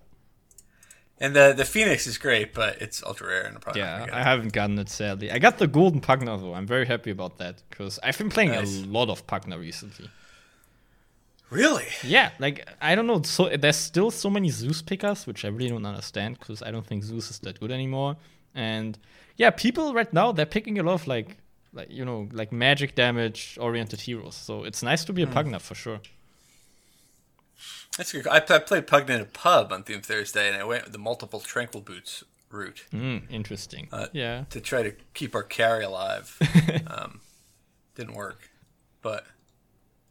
And 1.23 1.31
the 1.37 1.47
the 1.61 1.65
Phoenix 1.65 2.07
is 2.07 2.17
great, 2.27 2.49
but 2.61 2.73
it's 2.85 2.99
ultra 3.11 3.27
rare 3.33 3.45
and 3.49 3.61
probably 3.61 3.81
Yeah, 3.83 4.07
I 4.21 4.23
haven't 4.31 4.53
gotten 4.59 4.79
it 4.79 4.89
sadly. 4.91 5.29
I 5.37 5.39
got 5.47 5.55
the 5.59 5.67
golden 5.79 6.01
Pugna 6.09 6.33
though. 6.41 6.55
I'm 6.59 6.67
very 6.67 6.87
happy 6.95 7.11
about 7.19 7.35
that 7.39 7.55
because 7.71 7.99
I've 8.05 8.19
been 8.19 8.31
playing 8.37 8.51
Nice. 8.51 8.83
a 8.83 8.87
lot 8.99 9.09
of 9.15 9.19
Pugna 9.27 9.57
recently. 9.69 10.09
Really? 11.51 11.87
Yeah, 12.03 12.31
like 12.39 12.67
I 12.81 12.95
don't 12.95 13.07
know. 13.07 13.21
So 13.23 13.49
there's 13.65 13.77
still 13.77 14.11
so 14.11 14.31
many 14.31 14.49
Zeus 14.49 14.81
pickers, 14.83 15.27
which 15.27 15.45
I 15.45 15.49
really 15.49 15.69
don't 15.69 15.85
understand 15.85 16.39
because 16.39 16.63
I 16.63 16.71
don't 16.71 16.87
think 16.87 17.05
Zeus 17.05 17.31
is 17.31 17.39
that 17.41 17.61
good 17.61 17.71
anymore. 17.71 18.17
And 18.55 18.99
yeah, 19.37 19.51
people 19.51 19.93
right 19.93 20.11
now 20.13 20.33
they're 20.33 20.47
picking 20.57 20.79
a 20.79 20.83
lot 20.83 20.95
of 20.95 21.07
like, 21.07 21.37
like 21.75 21.89
you 21.91 22.05
know, 22.07 22.29
like 22.33 22.53
magic 22.53 22.95
damage 22.95 23.59
oriented 23.61 24.01
heroes. 24.01 24.35
So 24.35 24.65
it's 24.65 24.83
nice 24.83 25.05
to 25.05 25.13
be 25.13 25.23
a 25.23 25.27
Hmm. 25.27 25.37
Pugna 25.37 25.61
for 25.61 25.75
sure. 25.75 26.01
That's 27.97 28.13
good. 28.13 28.27
I, 28.27 28.37
I 28.37 28.59
played 28.59 28.87
Pug 28.87 29.09
in 29.11 29.21
a 29.21 29.25
pub 29.25 29.73
on 29.73 29.83
Theme 29.83 30.01
Thursday, 30.03 30.49
and 30.49 30.57
I 30.57 30.65
went 30.65 30.85
with 30.85 30.93
the 30.93 30.99
multiple 30.99 31.41
tranquil 31.41 31.83
boots 31.83 32.25
route 32.51 32.85
Mm, 32.93 33.31
interesting. 33.31 33.89
Uh, 33.93 34.07
yeah. 34.13 34.45
to 34.51 34.61
try 34.61 34.83
to 34.83 34.93
keep 35.15 35.35
our 35.35 35.43
carry 35.43 35.85
alive. 35.85 36.37
um, 36.87 37.21
didn't 37.95 38.15
work, 38.15 38.51
but 39.03 39.27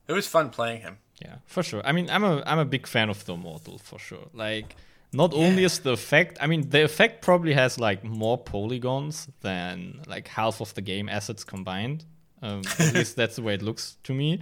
it 0.07 0.13
was 0.13 0.27
fun 0.27 0.49
playing 0.49 0.81
him. 0.81 0.97
Yeah, 1.21 1.35
for 1.45 1.61
sure. 1.63 1.81
I 1.85 1.91
mean, 1.91 2.09
I'm 2.09 2.23
a 2.23 2.41
I'm 2.45 2.57
a 2.59 2.65
big 2.65 2.87
fan 2.87 3.09
of 3.09 3.23
the 3.25 3.33
Immortal 3.35 3.77
for 3.77 3.99
sure. 3.99 4.27
Like, 4.33 4.75
not 5.13 5.33
only 5.33 5.63
is 5.63 5.79
the 5.79 5.91
effect, 5.91 6.37
I 6.41 6.47
mean, 6.47 6.69
the 6.69 6.83
effect 6.83 7.21
probably 7.21 7.53
has 7.53 7.79
like 7.79 8.03
more 8.03 8.37
polygons 8.39 9.27
than 9.41 10.01
like 10.07 10.27
half 10.27 10.61
of 10.61 10.73
the 10.73 10.81
game 10.81 11.09
assets 11.09 11.43
combined. 11.43 12.05
Um, 12.41 12.61
at 12.79 12.93
least 12.95 13.15
that's 13.15 13.35
the 13.35 13.43
way 13.43 13.53
it 13.53 13.61
looks 13.61 13.97
to 14.03 14.13
me. 14.15 14.41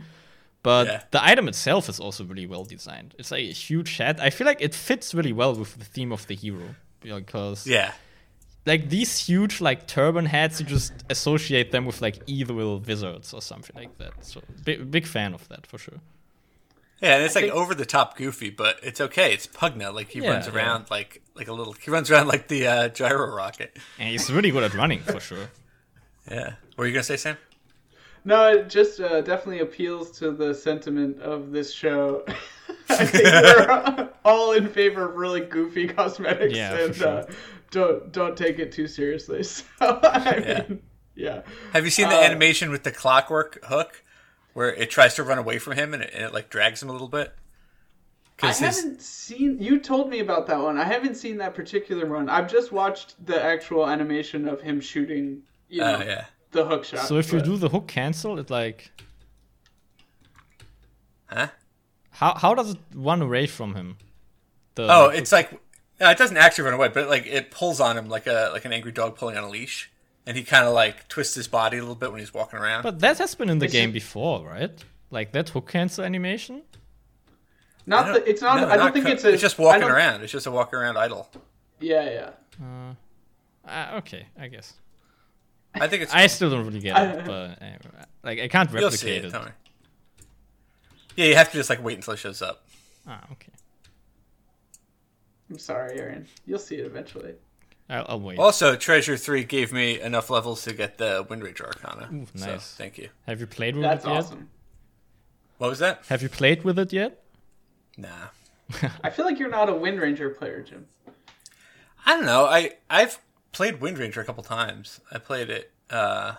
But 0.62 0.88
Yeah. 0.88 1.04
the 1.12 1.24
item 1.24 1.48
itself 1.48 1.88
is 1.90 2.00
also 2.00 2.24
really 2.26 2.46
well 2.48 2.66
designed. 2.66 3.16
It's 3.18 3.32
like 3.32 3.44
a 3.46 3.54
huge 3.54 3.98
hat. 3.98 4.20
I 4.20 4.30
feel 4.30 4.46
like 4.46 4.62
it 4.62 4.76
fits 4.76 5.14
really 5.14 5.32
well 5.34 5.56
with 5.56 5.78
the 5.78 5.86
theme 5.86 6.12
of 6.12 6.28
the 6.28 6.36
hero 6.36 6.76
because 7.02 7.66
Yeah, 7.66 7.94
like 8.66 8.90
these 8.90 9.18
huge 9.30 9.62
like 9.62 9.88
turban 9.88 10.26
hats, 10.26 10.60
you 10.60 10.66
just 10.66 10.92
associate 11.10 11.72
them 11.72 11.86
with 11.86 12.02
like 12.02 12.18
evil 12.28 12.80
wizards 12.80 13.34
or 13.34 13.42
something 13.42 13.76
like 13.76 13.98
that. 14.00 14.12
So 14.26 14.42
big 14.66 14.92
big 14.92 15.06
fan 15.08 15.34
of 15.34 15.48
that 15.48 15.66
for 15.66 15.78
sure. 15.78 16.00
yeah, 17.02 17.16
and 17.16 17.24
it's 17.24 17.36
like 17.36 17.46
think- 17.46 17.56
over 17.56 17.74
the 17.74 17.86
top 17.86 18.18
goofy, 18.18 18.50
but 18.50 18.78
it's 18.84 19.00
okay. 19.00 19.34
It's 19.34 19.48
Pugna. 19.48 19.94
Like 19.94 20.10
he 20.10 20.20
Yeah, 20.20 20.32
runs 20.32 20.48
yeah. 20.48 20.56
around 20.56 20.90
like 20.92 21.22
like 21.36 21.48
a 21.48 21.54
little. 21.54 21.72
He 21.74 21.90
runs 21.90 22.12
around 22.12 22.28
like 22.28 22.50
the 22.50 22.68
uh, 22.68 22.88
gyro 22.90 23.34
rocket. 23.34 23.78
And 23.98 24.10
he's 24.10 24.30
really 24.30 24.52
good 24.52 24.64
at 24.64 24.74
running 24.74 25.00
for 25.04 25.22
sure. 25.22 25.48
Yeah. 26.30 26.56
What 26.76 26.80
were 26.80 26.86
you 26.88 26.94
gonna 26.94 27.04
say, 27.04 27.18
Sam? 27.18 27.38
No, 28.26 28.50
it 28.52 28.70
just 28.70 29.00
uh, 29.00 29.22
definitely 29.22 29.60
appeals 29.62 30.12
to 30.20 30.32
the 30.32 30.54
sentiment 30.54 31.22
of 31.22 31.52
this 31.52 31.74
show. 31.74 32.26
I 32.90 33.06
think 33.06 33.24
we're 33.26 34.10
all 34.26 34.52
in 34.54 34.68
favor 34.68 35.10
of 35.10 35.16
really 35.16 35.42
goofy 35.42 35.88
cosmetics 35.88 36.54
Yeah, 36.56 36.78
and 36.86 36.96
sure. 36.96 37.08
uh, 37.08 37.26
don't 37.72 38.12
don't 38.12 38.36
take 38.38 38.60
it 38.60 38.72
too 38.72 38.88
seriously. 38.88 39.44
So 39.80 40.00
I 40.04 40.36
Yeah. 40.46 40.64
mean, 40.70 40.82
yeah. 41.16 41.42
Have 41.74 41.86
you 41.86 41.92
seen 41.92 42.10
the 42.10 42.16
Uh, 42.16 42.22
animation 42.22 42.70
with 42.72 42.84
the 42.84 42.92
clockwork 42.92 43.64
hook, 43.66 44.04
where 44.54 44.74
it 44.74 44.90
tries 44.90 45.16
to 45.16 45.24
run 45.24 45.38
away 45.38 45.60
from 45.60 45.74
him 45.74 45.94
and 45.94 46.04
it, 46.04 46.12
and 46.14 46.24
it 46.24 46.34
like 46.34 46.50
drags 46.50 46.82
him 46.84 46.90
a 46.90 46.94
little 46.94 47.08
bit? 47.10 47.34
I 48.42 48.48
his- 48.48 48.60
haven't 48.60 49.02
seen. 49.02 49.60
You 49.62 49.80
told 49.80 50.10
me 50.10 50.20
about 50.20 50.48
that 50.48 50.60
one. 50.62 50.78
I 50.78 50.84
haven't 50.86 51.16
seen 51.16 51.38
that 51.38 51.54
particular 51.56 52.06
one. 52.08 52.30
I've 52.30 52.50
just 52.50 52.72
watched 52.72 53.24
the 53.26 53.42
actual 53.44 53.88
animation 53.88 54.48
of 54.48 54.62
him 54.62 54.80
shooting. 54.80 55.42
You 55.68 55.82
know, 55.82 55.96
Oh 55.98 56.04
yeah. 56.04 56.26
The 56.52 56.66
hook 56.66 56.84
shot. 56.86 57.08
So 57.08 57.18
if 57.18 57.32
you 57.32 57.42
do 57.42 57.58
the 57.58 57.70
hook 57.70 57.88
cancel, 57.88 58.40
it 58.40 58.50
like 58.50 58.92
Huh? 61.28 61.48
how 62.12 62.34
how 62.36 62.56
does 62.56 62.72
it 62.72 62.78
run 62.96 63.22
away 63.22 63.46
from 63.48 63.76
him? 63.76 63.98
The, 64.76 64.84
Oh, 64.92 65.08
like, 65.08 65.18
it's 65.20 65.32
like 65.32 65.52
no, 66.00 66.10
it 66.10 66.18
doesn't 66.18 66.38
actually 66.38 66.64
run 66.66 66.74
away, 66.74 66.88
but 66.90 67.08
like 67.10 67.26
it 67.28 67.52
pulls 67.52 67.80
on 67.80 67.98
him 67.98 68.10
like 68.10 68.26
a 68.28 68.50
like 68.54 68.66
an 68.66 68.74
angry 68.74 68.92
dog 68.92 69.16
pulling 69.18 69.38
on 69.38 69.44
a 69.44 69.50
leash, 69.50 69.92
and 70.26 70.36
he 70.38 70.44
kind 70.44 70.66
of 70.66 70.74
like 70.74 71.08
twists 71.08 71.36
his 71.36 71.48
body 71.48 71.78
a 71.78 71.82
little 71.82 71.96
bit 71.96 72.12
when 72.12 72.20
he's 72.20 72.34
walking 72.34 72.58
around. 72.60 72.84
But 72.84 73.00
that 73.00 73.18
has 73.20 73.36
been 73.36 73.50
in 73.50 73.60
the 73.60 73.66
Is 73.68 73.72
game 73.72 73.90
it- 73.90 73.94
before, 73.94 74.48
right? 74.48 74.72
Like 75.12 75.32
that 75.34 75.50
hook 75.50 75.70
cancel 75.70 76.04
animation. 76.04 76.62
not 77.86 78.14
the, 78.14 78.30
it's 78.30 78.42
not. 78.42 78.58
no, 78.62 78.68
I 78.68 78.76
don't 78.76 78.86
not 78.86 78.94
think 78.94 79.06
co- 79.06 79.12
it's 79.12 79.24
a. 79.24 79.30
It's 79.34 79.42
just 79.42 79.58
walking 79.60 79.84
around. 79.90 80.22
It's 80.24 80.32
just 80.32 80.46
a 80.48 80.52
walk 80.52 80.74
around 80.74 80.98
idle. 80.98 81.30
Yeah, 81.80 82.10
yeah. 82.60 82.94
Ah, 83.68 83.96
okay, 83.98 84.26
I 84.40 84.48
guess. 84.48 84.74
I 85.76 85.88
think 85.88 86.04
it's. 86.04 86.14
I 86.14 86.28
still 86.28 86.50
don't 86.50 86.66
really 86.66 86.80
get 86.80 87.18
it, 87.20 87.26
but 87.26 87.62
uh, 87.62 88.06
like 88.24 88.40
I 88.40 88.48
can't 88.48 88.70
you'll 88.72 88.92
see 88.92 89.20
replicate 89.20 89.26
it. 89.26 89.34
it. 89.36 89.54
Yeah, 91.16 91.26
you 91.26 91.36
have 91.36 91.52
to 91.52 91.58
just 91.58 91.70
like 91.70 91.84
wait 91.84 91.96
until 91.98 92.14
it 92.14 92.18
shows 92.18 92.42
up. 92.42 92.66
Ah, 93.08 93.24
okay. 93.34 93.52
I'm 95.50 95.58
sorry, 95.60 96.00
Aaron. 96.00 96.28
You'll 96.46 96.60
see 96.60 96.76
it 96.76 96.86
eventually. 96.86 97.34
I'll, 97.90 98.06
I'll 98.10 98.20
wait. 98.20 98.38
Also, 98.38 98.76
Treasure 98.76 99.18
Three 99.18 99.44
gave 99.44 99.74
me 99.74 100.00
enough 100.00 100.30
levels 100.30 100.64
to 100.64 100.74
get 100.74 100.98
the 100.98 101.26
Wind 101.30 101.44
Ranger 101.44 101.66
Arcana. 101.66 102.10
Ooh, 102.14 102.28
So, 102.36 102.46
nice. 102.46 102.74
thank 102.76 102.98
you. 102.98 103.10
Have 103.26 103.40
you 103.40 103.48
played 103.48 103.76
with 103.76 103.84
That's 103.84 104.06
it 104.06 104.08
yet? 104.10 104.14
That's 104.16 104.28
awesome. 104.28 104.50
What 105.58 105.70
was 105.72 105.80
that? 105.80 106.04
Have 106.08 106.22
you 106.22 106.30
played 106.30 106.64
with 106.64 106.78
it 106.80 106.94
yet? 106.94 107.24
Nah. 107.98 108.08
I 109.04 109.10
feel 109.10 109.26
like 109.26 109.40
you're 109.40 109.50
not 109.50 109.70
a 109.70 109.74
Wind 109.76 110.00
Ranger 110.00 110.30
player, 110.30 110.62
Jim. 110.62 110.86
I 112.06 112.16
don't 112.16 112.26
know. 112.26 112.46
I 112.46 112.74
I've 112.90 113.20
played 113.52 113.82
Wind 113.82 113.98
Ranger 113.98 114.22
a 114.22 114.26
couple 114.26 114.44
times. 114.44 115.00
I 115.12 115.18
played 115.18 115.50
it 115.50 115.72
uh, 115.90 116.36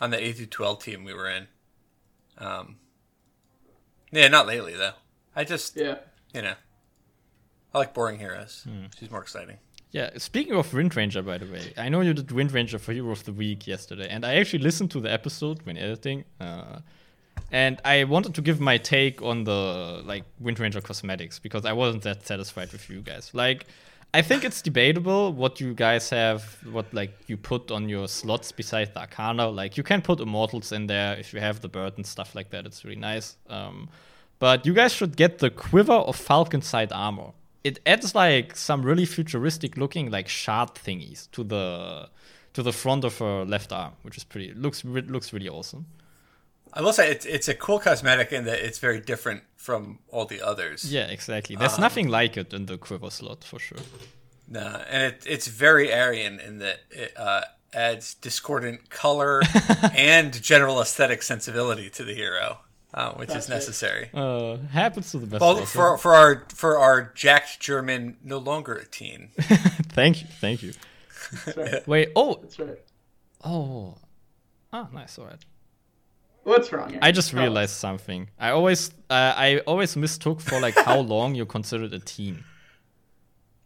on 0.00 0.10
the 0.10 0.22
A 0.22 0.32
through 0.32 0.46
twelve 0.46 0.82
team 0.82 1.04
we 1.04 1.14
were 1.14 1.28
in. 1.28 1.48
Um, 2.38 2.76
yeah, 4.12 4.28
not 4.28 4.46
lately 4.46 4.74
though. 4.74 4.92
I 5.36 5.44
just 5.44 5.76
Yeah. 5.76 5.98
you 6.34 6.42
know, 6.42 6.54
I 7.74 7.78
like 7.78 7.94
boring 7.94 8.18
heroes. 8.18 8.62
Hmm. 8.68 8.86
She's 8.98 9.10
more 9.10 9.20
exciting. 9.22 9.58
Yeah, 9.92 10.10
speaking 10.18 10.54
of 10.54 10.72
Wind 10.72 10.94
Ranger, 10.94 11.20
by 11.20 11.38
the 11.38 11.46
way, 11.46 11.72
I 11.76 11.88
know 11.88 12.00
you 12.00 12.14
did 12.14 12.30
Wind 12.30 12.52
Ranger 12.52 12.78
for 12.78 12.92
Hero 12.92 13.10
of 13.10 13.24
the 13.24 13.32
Week 13.32 13.66
yesterday, 13.66 14.08
and 14.08 14.24
I 14.24 14.36
actually 14.36 14.60
listened 14.62 14.92
to 14.92 15.00
the 15.00 15.10
episode 15.12 15.62
when 15.66 15.76
editing, 15.76 16.24
uh, 16.40 16.78
and 17.50 17.80
I 17.84 18.04
wanted 18.04 18.36
to 18.36 18.42
give 18.42 18.60
my 18.60 18.78
take 18.78 19.20
on 19.20 19.42
the 19.44 20.00
like 20.04 20.24
Wind 20.38 20.60
Ranger 20.60 20.80
cosmetics 20.80 21.40
because 21.40 21.64
I 21.64 21.72
wasn't 21.72 22.04
that 22.04 22.24
satisfied 22.24 22.70
with 22.70 22.88
you 22.88 23.00
guys. 23.00 23.30
Like, 23.34 23.66
I 24.12 24.22
think 24.22 24.44
it's 24.44 24.60
debatable 24.60 25.32
what 25.32 25.60
you 25.60 25.72
guys 25.72 26.10
have, 26.10 26.56
what 26.72 26.92
like 26.92 27.16
you 27.28 27.36
put 27.36 27.70
on 27.70 27.88
your 27.88 28.08
slots 28.08 28.50
besides 28.52 28.90
the 28.90 29.00
Arcana. 29.00 29.48
Like, 29.48 29.76
you 29.76 29.84
can 29.84 30.02
put 30.02 30.20
Immortals 30.20 30.72
in 30.72 30.86
there 30.88 31.16
if 31.16 31.32
you 31.32 31.40
have 31.40 31.60
the 31.60 31.68
bird 31.68 31.92
and 31.96 32.04
stuff 32.04 32.34
like 32.34 32.50
that. 32.50 32.66
It's 32.66 32.84
really 32.84 33.00
nice. 33.00 33.36
Um, 33.48 33.88
But 34.40 34.64
you 34.66 34.72
guys 34.72 34.92
should 34.92 35.16
get 35.16 35.38
the 35.38 35.50
Quiver 35.50 35.92
of 35.92 36.16
Falcon 36.16 36.62
Side 36.62 36.92
Armor. 36.92 37.32
It 37.62 37.78
adds 37.84 38.14
like 38.14 38.56
some 38.56 38.82
really 38.82 39.04
futuristic 39.04 39.76
looking 39.76 40.10
like 40.10 40.28
shard 40.28 40.70
thingies 40.74 41.30
to 41.32 41.44
the 41.44 42.08
to 42.54 42.62
the 42.62 42.72
front 42.72 43.04
of 43.04 43.18
her 43.18 43.44
left 43.44 43.70
arm, 43.70 43.92
which 44.02 44.16
is 44.16 44.24
pretty 44.24 44.54
looks 44.54 44.82
looks 44.84 45.32
really 45.32 45.48
awesome. 45.48 45.84
I 46.72 46.82
will 46.82 46.92
say 46.92 47.10
it's 47.10 47.26
it's 47.26 47.48
a 47.48 47.54
cool 47.54 47.78
cosmetic 47.78 48.32
in 48.32 48.44
that 48.44 48.58
it's 48.60 48.78
very 48.78 49.00
different 49.00 49.42
from 49.56 49.98
all 50.08 50.24
the 50.24 50.40
others. 50.40 50.90
Yeah, 50.92 51.06
exactly. 51.06 51.56
There's 51.56 51.78
nothing 51.78 52.08
like 52.08 52.36
it 52.36 52.52
in 52.52 52.66
the 52.66 52.78
Quiver 52.78 53.10
slot 53.10 53.44
for 53.44 53.58
sure. 53.58 53.78
No, 54.48 54.82
and 54.88 55.02
it, 55.02 55.24
it's 55.26 55.46
very 55.46 55.92
Arian 55.92 56.40
in 56.40 56.58
that 56.58 56.80
it 56.90 57.12
uh, 57.16 57.42
adds 57.72 58.14
discordant 58.14 58.90
color 58.90 59.42
and 59.94 60.40
general 60.42 60.80
aesthetic 60.80 61.22
sensibility 61.22 61.88
to 61.90 62.04
the 62.04 62.14
hero, 62.14 62.58
uh, 62.94 63.12
which 63.12 63.28
That's 63.28 63.46
is 63.46 63.50
right. 63.50 63.54
Uh, 63.54 63.58
necessary. 63.58 64.10
happens 64.72 65.10
to 65.12 65.18
the 65.18 65.26
best. 65.26 65.40
Well, 65.40 65.58
also. 65.60 65.66
for 65.66 65.98
for 65.98 66.14
our 66.14 66.46
for 66.54 66.78
our 66.78 67.12
jacked 67.14 67.60
German, 67.60 68.16
no 68.22 68.38
longer 68.38 68.74
a 68.74 68.86
teen. 68.86 69.30
thank 69.38 70.22
you, 70.22 70.28
thank 70.40 70.62
you. 70.62 70.72
That's 71.44 71.56
right. 71.56 71.88
Wait, 71.88 72.12
oh, 72.16 72.38
That's 72.42 72.58
right. 72.58 72.78
oh, 73.44 73.96
ah, 74.72 74.88
nice, 74.92 75.18
alright. 75.18 75.44
What's 76.44 76.72
wrong? 76.72 76.98
I 77.02 77.12
just 77.12 77.32
Arian? 77.32 77.50
realized 77.50 77.74
something. 77.74 78.28
I 78.38 78.50
always, 78.50 78.90
uh, 79.10 79.34
I 79.36 79.58
always 79.66 79.96
mistook 79.96 80.40
for 80.40 80.60
like 80.60 80.74
how 80.74 80.98
long 81.14 81.34
you're 81.34 81.46
considered 81.46 81.92
a 81.92 81.98
teen. 81.98 82.44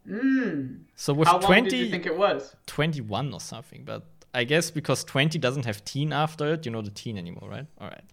Mm. 0.07 0.81
So 0.95 1.13
with 1.13 1.27
How 1.27 1.39
long 1.39 1.41
20, 1.41 1.69
did 1.69 1.79
you 1.79 1.89
think 1.89 2.05
it 2.05 2.17
was? 2.17 2.55
21 2.67 3.33
or 3.33 3.39
something, 3.39 3.83
but 3.83 4.03
I 4.33 4.43
guess 4.43 4.69
because 4.69 5.03
20 5.03 5.39
doesn't 5.39 5.65
have 5.65 5.83
teen 5.83 6.13
after 6.13 6.53
it, 6.53 6.65
you're 6.65 6.73
not 6.73 6.87
a 6.87 6.91
teen 6.91 7.17
anymore, 7.17 7.49
right? 7.49 7.65
All 7.79 7.87
right. 7.87 8.03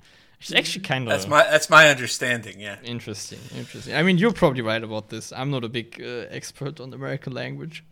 It's 0.40 0.52
actually 0.54 0.82
kind 0.82 1.04
of 1.04 1.10
That's 1.10 1.28
my 1.28 1.44
that's 1.44 1.70
my 1.70 1.88
understanding. 1.88 2.58
Yeah. 2.58 2.76
interesting. 2.82 3.38
Interesting. 3.56 3.94
I 3.94 4.02
mean, 4.02 4.18
you're 4.18 4.32
probably 4.32 4.62
right 4.62 4.82
about 4.82 5.08
this. 5.08 5.32
I'm 5.32 5.50
not 5.52 5.62
a 5.62 5.68
big 5.68 6.00
uh, 6.02 6.26
expert 6.30 6.80
on 6.80 6.92
American 6.92 7.32
language. 7.32 7.84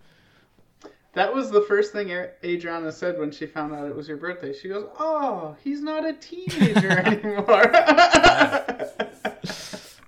That 1.15 1.35
was 1.35 1.51
the 1.51 1.63
first 1.63 1.93
thing 1.93 2.11
Adriana 2.45 2.93
said 2.93 3.19
when 3.19 3.33
she 3.33 3.45
found 3.47 3.75
out 3.75 3.89
it 3.89 3.97
was 3.97 4.07
your 4.07 4.17
birthday. 4.17 4.53
She 4.53 4.69
goes, 4.69 4.87
"Oh, 4.99 5.57
he's 5.63 5.83
not 5.83 6.07
a 6.07 6.13
teenager 6.13 6.91
anymore." 7.05 7.75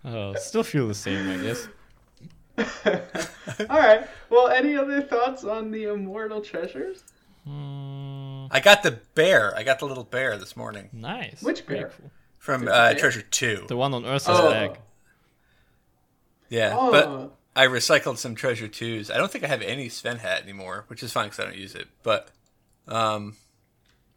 Uh, 0.04 0.34
still 0.36 0.62
feel 0.62 0.86
the 0.88 0.94
same, 0.94 1.28
I 1.28 1.36
guess. 1.42 1.68
All 3.70 3.78
right. 3.78 4.06
Well, 4.30 4.48
any 4.48 4.76
other 4.76 5.02
thoughts 5.02 5.42
on 5.44 5.70
the 5.70 5.84
immortal 5.84 6.40
treasures? 6.40 7.02
Mm, 7.48 8.48
I 8.52 8.60
got 8.60 8.82
the 8.84 9.00
bear. 9.14 9.54
I 9.56 9.64
got 9.64 9.78
the 9.80 9.86
little 9.86 10.04
bear 10.04 10.36
this 10.38 10.56
morning 10.56 10.88
nice. 10.92 11.42
Which 11.42 11.66
bear? 11.66 11.90
cool. 11.98 12.10
from 12.38 12.68
uh, 12.68 12.90
bear? 12.90 12.94
Treasure 12.94 13.22
Two. 13.22 13.64
The 13.66 13.76
one 13.76 13.92
on 13.94 14.04
Ursa's 14.04 14.38
Oh. 14.38 14.50
back. 14.50 14.80
Yeah, 16.48 16.76
Oh. 16.78 16.90
but 16.92 17.36
I 17.54 17.66
recycled 17.66 18.16
some 18.18 18.34
Treasure 18.34 18.68
Twos. 18.68 19.10
I 19.10 19.16
don't 19.18 19.30
think 19.30 19.44
I 19.44 19.48
have 19.48 19.62
any 19.62 19.88
Sven 19.88 20.18
hat 20.18 20.42
anymore, 20.42 20.84
which 20.88 21.02
is 21.02 21.12
fine 21.12 21.26
because 21.26 21.40
I 21.40 21.44
don't 21.44 21.56
use 21.56 21.74
it. 21.74 21.88
But, 22.02 22.28
um, 22.88 23.36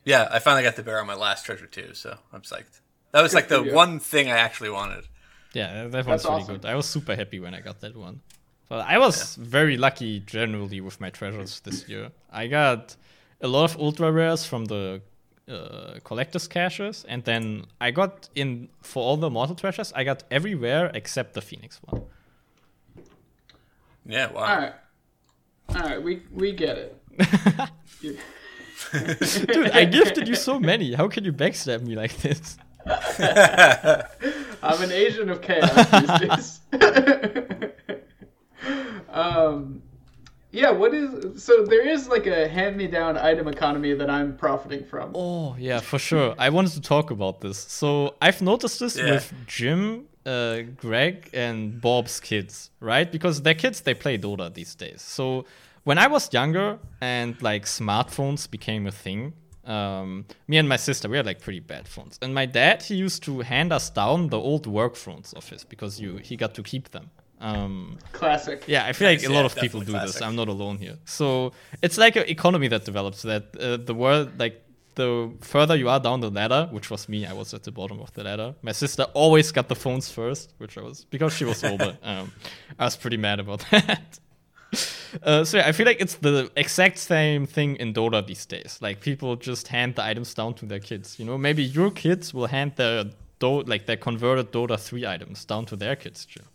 yeah, 0.06 0.28
I 0.32 0.39
finally 0.39 0.63
got 0.63 0.76
the 0.76 0.84
bear 0.84 1.00
on 1.00 1.08
my 1.08 1.15
last 1.15 1.45
Treasure 1.45 1.65
Two, 1.67 1.93
so 1.93 2.17
I'm 2.32 2.41
psyched. 2.41 2.80
That 3.12 3.21
was 3.21 3.32
Good 3.32 3.38
like 3.38 3.48
the 3.50 3.63
you. 3.63 3.74
one 3.74 4.00
thing 4.00 4.30
I 4.30 4.38
actually 4.38 4.69
wanted. 4.69 5.06
Yeah, 5.54 5.84
that 5.84 5.91
That's 5.91 6.08
one's 6.08 6.24
really 6.26 6.41
awesome. 6.41 6.56
good. 6.58 6.65
I 6.65 6.76
was 6.76 6.86
super 6.86 7.15
happy 7.15 7.39
when 7.39 7.54
I 7.54 7.62
got 7.62 7.80
that 7.82 7.95
one. 7.95 8.21
But 8.67 8.86
I 8.88 8.98
was 8.98 9.36
very 9.36 9.78
lucky 9.78 10.19
generally 10.21 10.82
with 10.82 11.00
my 11.00 11.10
treasures 11.10 11.60
this 11.62 11.88
year. 11.88 12.12
I 12.32 12.48
got 12.48 12.95
a 13.41 13.48
lot 13.48 13.65
of 13.65 13.80
ultra 13.80 14.12
rares 14.12 14.45
from 14.45 14.65
the 14.65 15.02
uh, 15.48 16.00
collector's 16.04 16.48
caches, 16.48 17.06
and 17.08 17.24
then 17.24 17.65
I 17.80 17.91
got 17.91 18.28
in 18.34 18.69
for 18.82 19.04
all 19.04 19.17
the 19.17 19.30
mortal 19.30 19.56
treasures. 19.56 19.93
I 19.95 20.04
got 20.04 20.24
everywhere 20.32 20.89
except 20.93 21.34
the 21.36 21.41
Phoenix 21.41 21.80
one. 21.84 22.04
Yeah, 24.06 24.32
wow. 24.32 24.41
All 24.41 24.58
right. 24.58 24.74
All 25.70 25.76
right. 25.82 26.04
We 26.04 26.22
we 26.32 26.52
get 26.52 26.78
it. 26.78 27.02
Dude, 29.48 29.72
I 29.72 29.86
gifted 29.86 30.28
you 30.28 30.36
so 30.36 30.60
many. 30.60 30.94
How 30.94 31.08
can 31.08 31.24
you 31.26 31.34
backstab 31.34 31.82
me 31.82 31.96
like 31.96 32.15
this? 32.18 32.58
I'm 34.62 34.82
an 34.82 34.91
agent 34.91 35.30
of 35.32 35.41
chaos 35.41 36.20
these 36.20 36.60
um, 39.10 39.82
yeah. 40.52 40.72
What 40.72 40.94
is 40.94 41.44
so? 41.44 41.65
There 41.65 41.88
is 41.88 42.08
like 42.08 42.28
a 42.28 42.48
hand-me-down 42.48 43.18
item 43.18 43.48
economy 43.48 43.94
that 43.94 44.10
I'm 44.10 44.36
profiting 44.38 44.86
from. 44.86 45.12
Oh 45.15 45.56
yeah, 45.58 45.80
for 45.80 46.00
sure. 46.00 46.36
I 46.38 46.50
wanted 46.50 46.74
to 46.74 46.82
talk 46.82 47.12
about 47.12 47.41
this. 47.41 47.58
So 47.58 48.15
I've 48.22 48.41
noticed 48.41 48.80
this 48.80 48.98
Yeah. 48.98 49.12
with 49.12 49.34
Jim, 49.48 50.06
uh, 50.26 50.62
Greg, 50.76 51.30
and 51.34 51.80
Bob's 51.82 52.20
kids, 52.20 52.72
right? 52.80 53.12
Because 53.12 53.42
their 53.42 53.54
kids 53.54 53.82
they 53.82 53.94
play 53.94 54.18
Dota 54.18 54.54
these 54.54 54.76
days. 54.76 55.02
So 55.02 55.46
when 55.84 55.98
I 55.98 56.08
was 56.08 56.34
younger 56.34 56.80
and 57.02 57.42
like 57.42 57.66
smartphones 57.66 58.50
became 58.50 58.88
a 58.88 58.92
thing, 58.92 59.34
um, 59.66 60.26
me 60.48 60.58
and 60.58 60.68
my 60.70 60.78
sister 60.78 61.10
we 61.10 61.18
had 61.18 61.26
like 61.26 61.42
pretty 61.42 61.60
bad 61.60 61.88
phones, 61.88 62.20
and 62.22 62.34
my 62.34 62.46
dad 62.46 62.84
he 62.84 62.96
used 62.96 63.24
to 63.24 63.42
hand 63.42 63.72
us 63.74 63.90
down 63.90 64.30
the 64.30 64.38
old 64.40 64.68
work 64.68 64.96
phones 64.96 65.34
of 65.34 65.48
his 65.50 65.64
because 65.64 66.00
you 66.00 66.18
he 66.18 66.36
got 66.36 66.54
to 66.56 66.64
keep 66.64 66.90
them. 66.92 67.10
Um, 67.42 67.98
Classic. 68.14 68.64
yeah, 68.68 68.86
I 68.86 68.94
feel 68.94 69.10
like 69.10 69.20
a 69.20 69.24
Yeah, 69.24 69.30
lot 69.30 69.46
of 69.46 69.56
people 69.56 69.82
do 69.82 69.88
definitely 69.92 70.14
this. 70.14 70.22
I'm 70.22 70.36
not 70.36 70.48
alone 70.48 70.78
here. 70.78 70.98
So 71.06 71.52
it's 71.82 71.98
like 71.98 72.16
an 72.16 72.24
economy 72.28 72.68
that 72.70 72.86
develops. 72.86 73.24
That 73.24 73.56
uh, 73.60 73.78
the 73.78 73.94
world, 73.94 74.40
like 74.40 74.64
the 74.96 75.32
further 75.42 75.76
you 75.76 75.90
are 75.90 76.00
down 76.00 76.22
the 76.22 76.30
ladder, 76.30 76.68
which 76.72 76.90
was 76.90 77.08
me, 77.08 77.26
I 77.26 77.34
was 77.34 77.54
at 77.54 77.64
the 77.64 77.72
bottom 77.72 78.00
of 78.00 78.12
the 78.14 78.24
ladder. 78.24 78.56
My 78.62 78.72
sister 78.72 79.04
always 79.14 79.52
got 79.52 79.68
the 79.70 79.76
phones 79.76 80.10
first, 80.10 80.54
which 80.58 80.78
I 80.78 80.82
was 80.82 81.06
because 81.06 81.34
she 81.34 81.46
was 81.46 81.64
older. 81.64 81.98
Um, 82.04 82.32
I 82.80 82.86
was 82.86 82.96
pretty 82.98 83.18
mad 83.18 83.40
about 83.40 83.64
that. 83.72 84.20
Uh, 85.24 85.44
so 85.46 85.58
yeah, 85.58 85.68
I 85.68 85.72
feel 85.72 85.86
like 85.86 86.02
it's 86.02 86.16
the 86.16 86.52
exact 86.56 86.98
same 86.98 87.46
thing 87.46 87.78
in 87.78 87.94
Dota 87.94 88.26
these 88.26 88.46
days. 88.46 88.80
Like 88.82 89.00
people 89.00 89.36
just 89.36 89.70
hand 89.70 89.96
the 89.96 90.04
items 90.04 90.34
down 90.34 90.54
to 90.56 90.66
their 90.66 90.80
kids. 90.80 91.20
You 91.20 91.26
know, 91.26 91.38
maybe 91.38 91.64
your 91.64 91.92
kids 91.92 92.34
will 92.34 92.48
hand 92.48 92.74
their 92.76 93.06
do- 93.40 93.64
like 93.64 93.86
their 93.86 93.98
converted 93.98 94.52
Dota 94.52 94.80
three 94.80 95.06
items 95.06 95.46
down 95.46 95.66
to 95.68 95.76
their 95.76 95.96
kids. 95.96 96.26
Jim. 96.26 96.46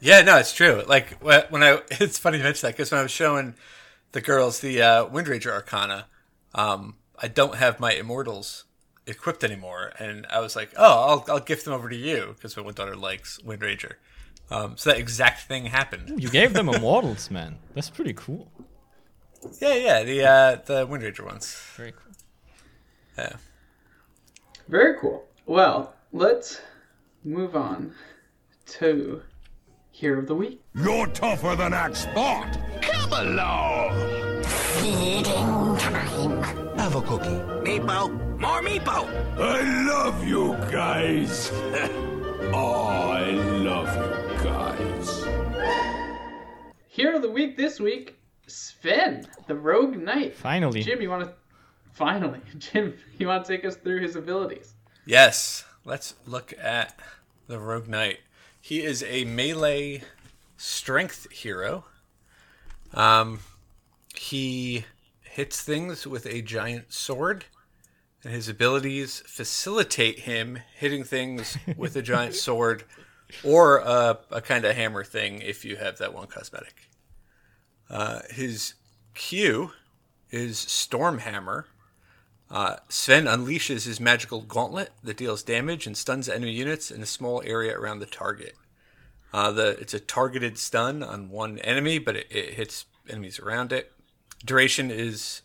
Yeah, 0.00 0.22
no, 0.22 0.36
it's 0.36 0.54
true. 0.54 0.82
Like 0.86 1.22
when 1.22 1.62
I, 1.62 1.80
it's 1.90 2.18
funny 2.18 2.38
to 2.38 2.44
mention 2.44 2.66
that 2.68 2.76
because 2.76 2.90
when 2.90 3.00
I 3.00 3.02
was 3.02 3.10
showing 3.12 3.54
the 4.12 4.20
girls 4.20 4.60
the 4.60 4.80
uh, 4.82 5.06
Windranger 5.06 5.50
Arcana, 5.52 6.06
um, 6.54 6.94
I 7.20 7.28
don't 7.28 7.56
have 7.56 7.80
my 7.80 7.92
Immortals 7.92 8.64
equipped 9.06 9.42
anymore, 9.42 9.92
and 9.98 10.26
I 10.30 10.40
was 10.40 10.54
like, 10.54 10.70
oh, 10.76 11.04
I'll, 11.08 11.24
I'll 11.28 11.40
gift 11.40 11.64
them 11.64 11.74
over 11.74 11.88
to 11.88 11.96
you 11.96 12.34
because 12.34 12.56
my 12.56 12.62
one 12.62 12.74
daughter 12.74 12.94
likes 12.96 13.38
Windranger. 13.44 13.94
Um, 14.50 14.76
so 14.76 14.90
that 14.90 14.98
exact 14.98 15.42
thing 15.42 15.66
happened. 15.66 16.22
You 16.22 16.28
gave 16.30 16.52
them 16.52 16.68
immortals, 16.68 17.30
man. 17.30 17.58
That's 17.74 17.90
pretty 17.90 18.14
cool. 18.14 18.50
Yeah, 19.60 19.74
yeah, 19.74 20.02
the 20.02 20.24
uh, 20.24 20.56
the 20.64 20.86
Windranger 20.86 21.24
ones. 21.24 21.60
Very 21.76 21.92
cool. 21.92 22.12
Yeah. 23.16 23.36
Very 24.68 24.98
cool. 24.98 25.24
Well, 25.46 25.94
let's 26.12 26.60
move 27.24 27.56
on 27.56 27.94
to 28.66 29.22
Hero 29.92 30.20
of 30.20 30.26
the 30.26 30.34
Week. 30.34 30.62
You're 30.74 31.06
tougher 31.08 31.56
than 31.56 31.72
Axe 31.72 32.02
Spot. 32.02 32.58
Come 32.82 33.12
along. 33.12 34.44
Have 36.78 36.94
a 36.94 37.02
cookie. 37.02 37.26
Meepo, 37.64 38.38
more 38.38 38.62
Meepo. 38.62 39.38
I 39.38 39.84
love 39.86 40.26
you 40.26 40.56
guys. 40.70 41.50
oh, 42.54 43.10
I 43.10 43.32
love 43.32 43.94
you 43.96 44.44
guys. 44.44 45.24
Hero 46.86 47.16
of 47.16 47.22
the 47.22 47.30
Week 47.30 47.56
this 47.56 47.80
week, 47.80 48.16
Sven, 48.46 49.26
the 49.48 49.56
Rogue 49.56 49.96
Knight. 49.96 50.36
Finally. 50.36 50.82
Jim, 50.84 51.02
you 51.02 51.10
want 51.10 51.24
to 51.24 51.32
finally, 51.92 52.40
Jim, 52.58 52.94
you 53.18 53.26
want 53.26 53.44
to 53.44 53.56
take 53.56 53.64
us 53.64 53.74
through 53.74 54.00
his 54.00 54.14
abilities? 54.14 54.74
Yes. 55.04 55.64
Let's 55.84 56.14
look 56.26 56.54
at 56.62 56.96
the 57.48 57.58
Rogue 57.58 57.88
Knight. 57.88 58.18
He 58.60 58.84
is 58.84 59.02
a 59.02 59.24
melee 59.24 60.02
strength 60.56 61.30
hero. 61.32 61.86
Um, 62.94 63.40
he 64.14 64.84
hits 65.38 65.60
things 65.60 66.04
with 66.04 66.26
a 66.26 66.42
giant 66.42 66.92
sword, 66.92 67.44
and 68.24 68.32
his 68.32 68.48
abilities 68.48 69.22
facilitate 69.24 70.18
him 70.18 70.58
hitting 70.74 71.04
things 71.04 71.56
with 71.76 71.94
a 71.94 72.02
giant 72.02 72.34
sword 72.34 72.82
or 73.44 73.76
a, 73.76 74.18
a 74.32 74.40
kind 74.40 74.64
of 74.64 74.74
hammer 74.74 75.04
thing 75.04 75.40
if 75.40 75.64
you 75.64 75.76
have 75.76 75.96
that 75.98 76.12
one 76.12 76.26
cosmetic. 76.26 76.90
Uh, 77.88 78.18
his 78.30 78.74
Q 79.14 79.70
is 80.32 80.56
Stormhammer. 80.56 81.66
Uh, 82.50 82.74
Sven 82.88 83.26
unleashes 83.26 83.86
his 83.86 84.00
magical 84.00 84.40
gauntlet 84.40 84.90
that 85.04 85.18
deals 85.18 85.44
damage 85.44 85.86
and 85.86 85.96
stuns 85.96 86.28
enemy 86.28 86.50
units 86.50 86.90
in 86.90 87.00
a 87.00 87.06
small 87.06 87.44
area 87.46 87.78
around 87.78 88.00
the 88.00 88.06
target. 88.06 88.56
Uh, 89.32 89.52
the 89.52 89.68
it's 89.78 89.94
a 89.94 90.00
targeted 90.00 90.58
stun 90.58 91.04
on 91.04 91.30
one 91.30 91.60
enemy, 91.60 92.00
but 92.00 92.16
it, 92.16 92.26
it 92.28 92.54
hits 92.54 92.86
enemies 93.08 93.38
around 93.38 93.72
it. 93.72 93.92
Duration 94.44 94.90
is 94.90 95.42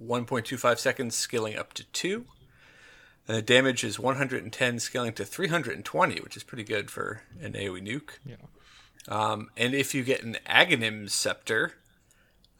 1.25 0.00 0.78
seconds, 0.78 1.14
scaling 1.14 1.56
up 1.56 1.72
to 1.74 1.84
two. 1.84 2.26
And 3.26 3.36
the 3.36 3.42
damage 3.42 3.84
is 3.84 3.98
110, 3.98 4.78
scaling 4.80 5.14
to 5.14 5.24
320, 5.24 6.20
which 6.20 6.36
is 6.36 6.42
pretty 6.42 6.64
good 6.64 6.90
for 6.90 7.22
an 7.40 7.54
AoE 7.54 7.86
nuke. 7.86 8.18
Yeah. 8.24 8.36
Um, 9.08 9.50
and 9.56 9.74
if 9.74 9.94
you 9.94 10.02
get 10.02 10.22
an 10.22 10.36
Aghanim 10.46 11.08
Scepter, 11.10 11.72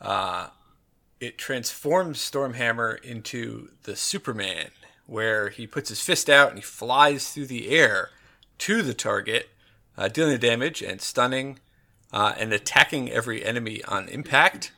uh, 0.00 0.48
it 1.20 1.38
transforms 1.38 2.18
Stormhammer 2.18 3.02
into 3.02 3.70
the 3.84 3.96
Superman, 3.96 4.70
where 5.06 5.50
he 5.50 5.66
puts 5.66 5.88
his 5.90 6.00
fist 6.00 6.30
out 6.30 6.48
and 6.48 6.58
he 6.58 6.62
flies 6.62 7.30
through 7.30 7.46
the 7.46 7.68
air 7.68 8.10
to 8.58 8.82
the 8.82 8.94
target, 8.94 9.50
uh, 9.96 10.08
dealing 10.08 10.32
the 10.32 10.38
damage 10.38 10.82
and 10.82 11.00
stunning 11.00 11.58
uh, 12.12 12.34
and 12.38 12.52
attacking 12.52 13.10
every 13.10 13.44
enemy 13.44 13.82
on 13.84 14.08
impact. 14.08 14.72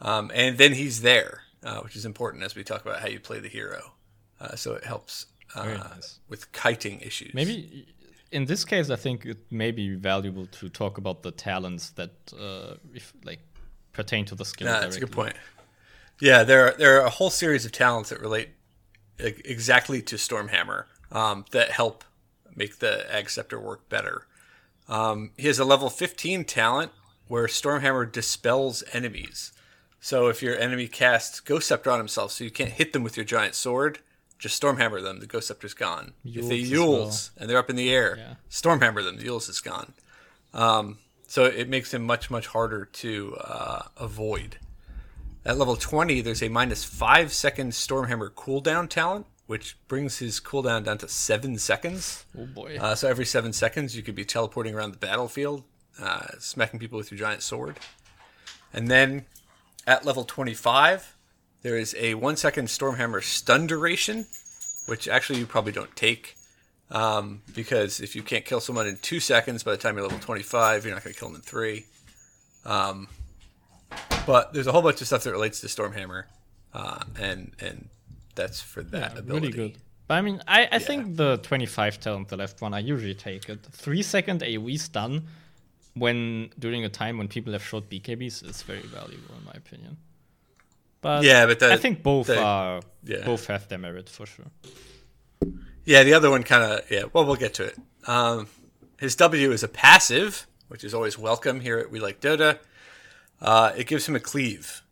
Um, 0.00 0.30
and 0.34 0.58
then 0.58 0.72
he's 0.74 1.00
there, 1.00 1.42
uh, 1.62 1.80
which 1.80 1.96
is 1.96 2.04
important 2.04 2.42
as 2.42 2.54
we 2.54 2.64
talk 2.64 2.82
about 2.82 3.00
how 3.00 3.08
you 3.08 3.20
play 3.20 3.40
the 3.40 3.48
hero. 3.48 3.92
Uh, 4.40 4.54
so 4.54 4.74
it 4.74 4.84
helps 4.84 5.26
uh, 5.54 5.64
nice. 5.64 6.20
with 6.28 6.52
kiting 6.52 7.00
issues. 7.00 7.32
Maybe 7.32 7.86
in 8.30 8.44
this 8.44 8.64
case, 8.64 8.90
I 8.90 8.96
think 8.96 9.24
it 9.24 9.50
may 9.50 9.70
be 9.70 9.94
valuable 9.94 10.46
to 10.46 10.68
talk 10.68 10.98
about 10.98 11.22
the 11.22 11.30
talents 11.30 11.90
that, 11.90 12.10
uh, 12.38 12.74
if 12.92 13.12
like, 13.24 13.40
pertain 13.92 14.24
to 14.26 14.34
the 14.34 14.44
skill. 14.44 14.68
Yeah, 14.68 14.80
that's 14.80 14.96
a 14.96 15.00
good 15.00 15.12
point. 15.12 15.36
Yeah, 16.20 16.44
there 16.44 16.66
are, 16.66 16.74
there 16.76 17.00
are 17.00 17.06
a 17.06 17.10
whole 17.10 17.30
series 17.30 17.64
of 17.64 17.72
talents 17.72 18.10
that 18.10 18.20
relate 18.20 18.50
exactly 19.18 20.02
to 20.02 20.16
Stormhammer 20.16 20.84
um, 21.10 21.44
that 21.52 21.70
help 21.70 22.04
make 22.54 22.78
the 22.78 23.12
Ag 23.14 23.30
Scepter 23.30 23.60
work 23.60 23.88
better. 23.88 24.26
Um, 24.88 25.32
he 25.36 25.46
has 25.46 25.58
a 25.58 25.64
level 25.64 25.90
15 25.90 26.44
talent 26.44 26.92
where 27.28 27.46
Stormhammer 27.46 28.10
dispels 28.10 28.82
enemies. 28.92 29.52
So 30.06 30.28
if 30.28 30.40
your 30.40 30.56
enemy 30.56 30.86
casts 30.86 31.40
Ghost 31.40 31.66
Scepter 31.66 31.90
on 31.90 31.98
himself, 31.98 32.30
so 32.30 32.44
you 32.44 32.50
can't 32.52 32.70
hit 32.70 32.92
them 32.92 33.02
with 33.02 33.16
your 33.16 33.24
giant 33.24 33.56
sword, 33.56 33.98
just 34.38 34.62
Stormhammer 34.62 35.02
them. 35.02 35.18
The 35.18 35.26
Ghost 35.26 35.48
Scepter's 35.48 35.74
gone. 35.74 36.12
if 36.24 36.46
they 36.48 36.60
Euls 36.60 36.70
Euls 36.70 37.30
and 37.36 37.50
they're 37.50 37.58
up 37.58 37.68
in 37.70 37.74
the 37.74 37.92
air, 37.92 38.14
Yeah. 38.16 38.34
Stormhammer 38.48 39.02
them. 39.02 39.16
The 39.16 39.24
Euls 39.24 39.48
is 39.48 39.58
gone. 39.58 39.94
Um, 40.54 40.98
so 41.26 41.46
it 41.46 41.68
makes 41.68 41.92
him 41.92 42.04
much 42.04 42.30
much 42.30 42.46
harder 42.46 42.84
to 42.84 43.34
uh, 43.40 43.82
avoid. 43.96 44.58
At 45.44 45.58
level 45.58 45.74
20, 45.74 46.20
there's 46.20 46.40
a 46.40 46.50
minus 46.50 46.84
5 46.84 47.32
second 47.32 47.72
Stormhammer 47.72 48.30
cooldown 48.30 48.88
talent, 48.88 49.26
which 49.48 49.76
brings 49.88 50.18
his 50.18 50.38
cooldown 50.38 50.84
down 50.84 50.98
to 50.98 51.08
7 51.08 51.58
seconds. 51.58 52.26
Oh 52.38 52.46
boy. 52.46 52.78
Uh, 52.80 52.94
so 52.94 53.08
every 53.08 53.26
7 53.26 53.52
seconds, 53.52 53.96
you 53.96 54.04
could 54.04 54.14
be 54.14 54.24
teleporting 54.24 54.72
around 54.72 54.92
the 54.92 54.98
battlefield, 54.98 55.64
uh, 56.00 56.28
smacking 56.38 56.78
people 56.78 56.96
with 56.96 57.10
your 57.10 57.18
giant 57.18 57.42
sword. 57.42 57.80
And 58.72 58.88
then 58.88 59.24
at 59.86 60.04
level 60.04 60.24
25, 60.24 61.14
there 61.62 61.76
is 61.76 61.94
a 61.98 62.14
1 62.14 62.36
second 62.36 62.66
Stormhammer 62.68 63.22
stun 63.22 63.66
duration, 63.66 64.26
which 64.86 65.08
actually 65.08 65.38
you 65.38 65.46
probably 65.46 65.72
don't 65.72 65.94
take. 65.96 66.34
Um, 66.90 67.42
because 67.54 67.98
if 68.00 68.14
you 68.14 68.22
can't 68.22 68.44
kill 68.44 68.60
someone 68.60 68.86
in 68.86 68.96
2 68.98 69.18
seconds 69.18 69.64
by 69.64 69.72
the 69.72 69.76
time 69.76 69.96
you're 69.96 70.04
level 70.04 70.18
25, 70.20 70.84
you're 70.84 70.94
not 70.94 71.02
going 71.02 71.14
to 71.14 71.18
kill 71.18 71.28
them 71.28 71.36
in 71.36 71.42
3. 71.42 71.84
Um, 72.64 73.08
but 74.26 74.52
there's 74.52 74.66
a 74.66 74.72
whole 74.72 74.82
bunch 74.82 75.00
of 75.00 75.06
stuff 75.06 75.22
that 75.24 75.32
relates 75.32 75.60
to 75.60 75.66
Stormhammer, 75.68 76.24
uh, 76.74 77.00
and 77.18 77.52
and 77.60 77.88
that's 78.34 78.60
for 78.60 78.82
that 78.82 79.12
Yeah, 79.14 79.18
ability. 79.18 79.48
really 79.52 79.70
good. 79.70 79.78
But 80.08 80.14
I 80.14 80.20
mean, 80.22 80.42
I, 80.46 80.68
I 80.70 80.78
think 80.78 81.16
the 81.16 81.38
25 81.38 82.00
talent, 82.00 82.28
the 82.28 82.36
left 82.36 82.60
one, 82.60 82.74
I 82.74 82.80
usually 82.80 83.14
take 83.14 83.48
it. 83.48 83.60
Three 83.72 84.02
second 84.02 84.40
AoE 84.42 84.78
stun 84.78 85.26
when 85.96 86.50
during 86.58 86.84
a 86.84 86.88
time 86.88 87.16
when 87.18 87.28
people 87.28 87.52
have 87.52 87.64
short 87.64 87.88
BKBs 87.88 88.44
is 88.48 88.62
very 88.62 88.82
valuable 88.82 89.34
in 89.38 89.44
my 89.44 89.52
opinion. 89.54 89.96
But 91.00 91.24
Yeah, 91.24 91.46
but 91.46 91.58
the- 91.60 91.72
I 91.72 91.76
think 91.78 92.02
both 92.02 92.26
the- 92.26 92.40
are 92.42 92.82
yeah. 93.04 93.24
both 93.24 93.46
have 93.46 93.68
their 93.68 93.78
merit 93.78 94.08
for 94.08 94.26
sure. 94.26 94.50
Yeah, 95.84 96.02
the 96.02 96.14
other 96.14 96.30
one 96.30 96.42
kind 96.42 96.62
of 96.64 96.90
yeah. 96.90 97.04
Well, 97.12 97.24
we'll 97.24 97.36
get 97.36 97.54
to 97.54 97.64
it. 97.64 97.76
Um, 98.06 98.48
his 98.98 99.14
W 99.16 99.52
is 99.52 99.62
a 99.62 99.68
passive, 99.68 100.46
which 100.68 100.82
is 100.84 100.92
always 100.94 101.16
welcome 101.18 101.60
here 101.60 101.78
at 101.78 101.90
We 101.90 102.00
Like 102.00 102.20
Dota. 102.20 102.58
Uh, 103.40 103.72
it 103.76 103.86
gives 103.86 104.08
him 104.08 104.16
a 104.16 104.20
cleave, 104.20 104.82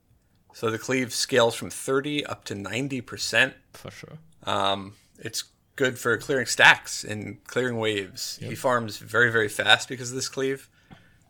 so 0.53 0.71
the 0.71 0.79
cleave 0.79 1.13
scales 1.13 1.55
from 1.55 1.71
30 1.71 2.25
up 2.27 2.45
to 2.45 2.55
90 2.55 3.01
percent. 3.01 3.55
For 3.73 3.91
sure. 3.91 4.19
Um, 4.45 4.95
it's 5.19 5.45
good 5.77 5.99
for 5.99 6.17
clearing 6.19 6.47
stacks 6.47 7.03
and 7.03 7.43
clearing 7.45 7.77
waves. 7.79 8.39
He 8.41 8.55
farms 8.55 8.99
very, 8.99 9.33
very 9.33 9.49
fast 9.49 9.89
because 9.89 10.11
of 10.11 10.15
this 10.17 10.29
cleave. 10.29 10.69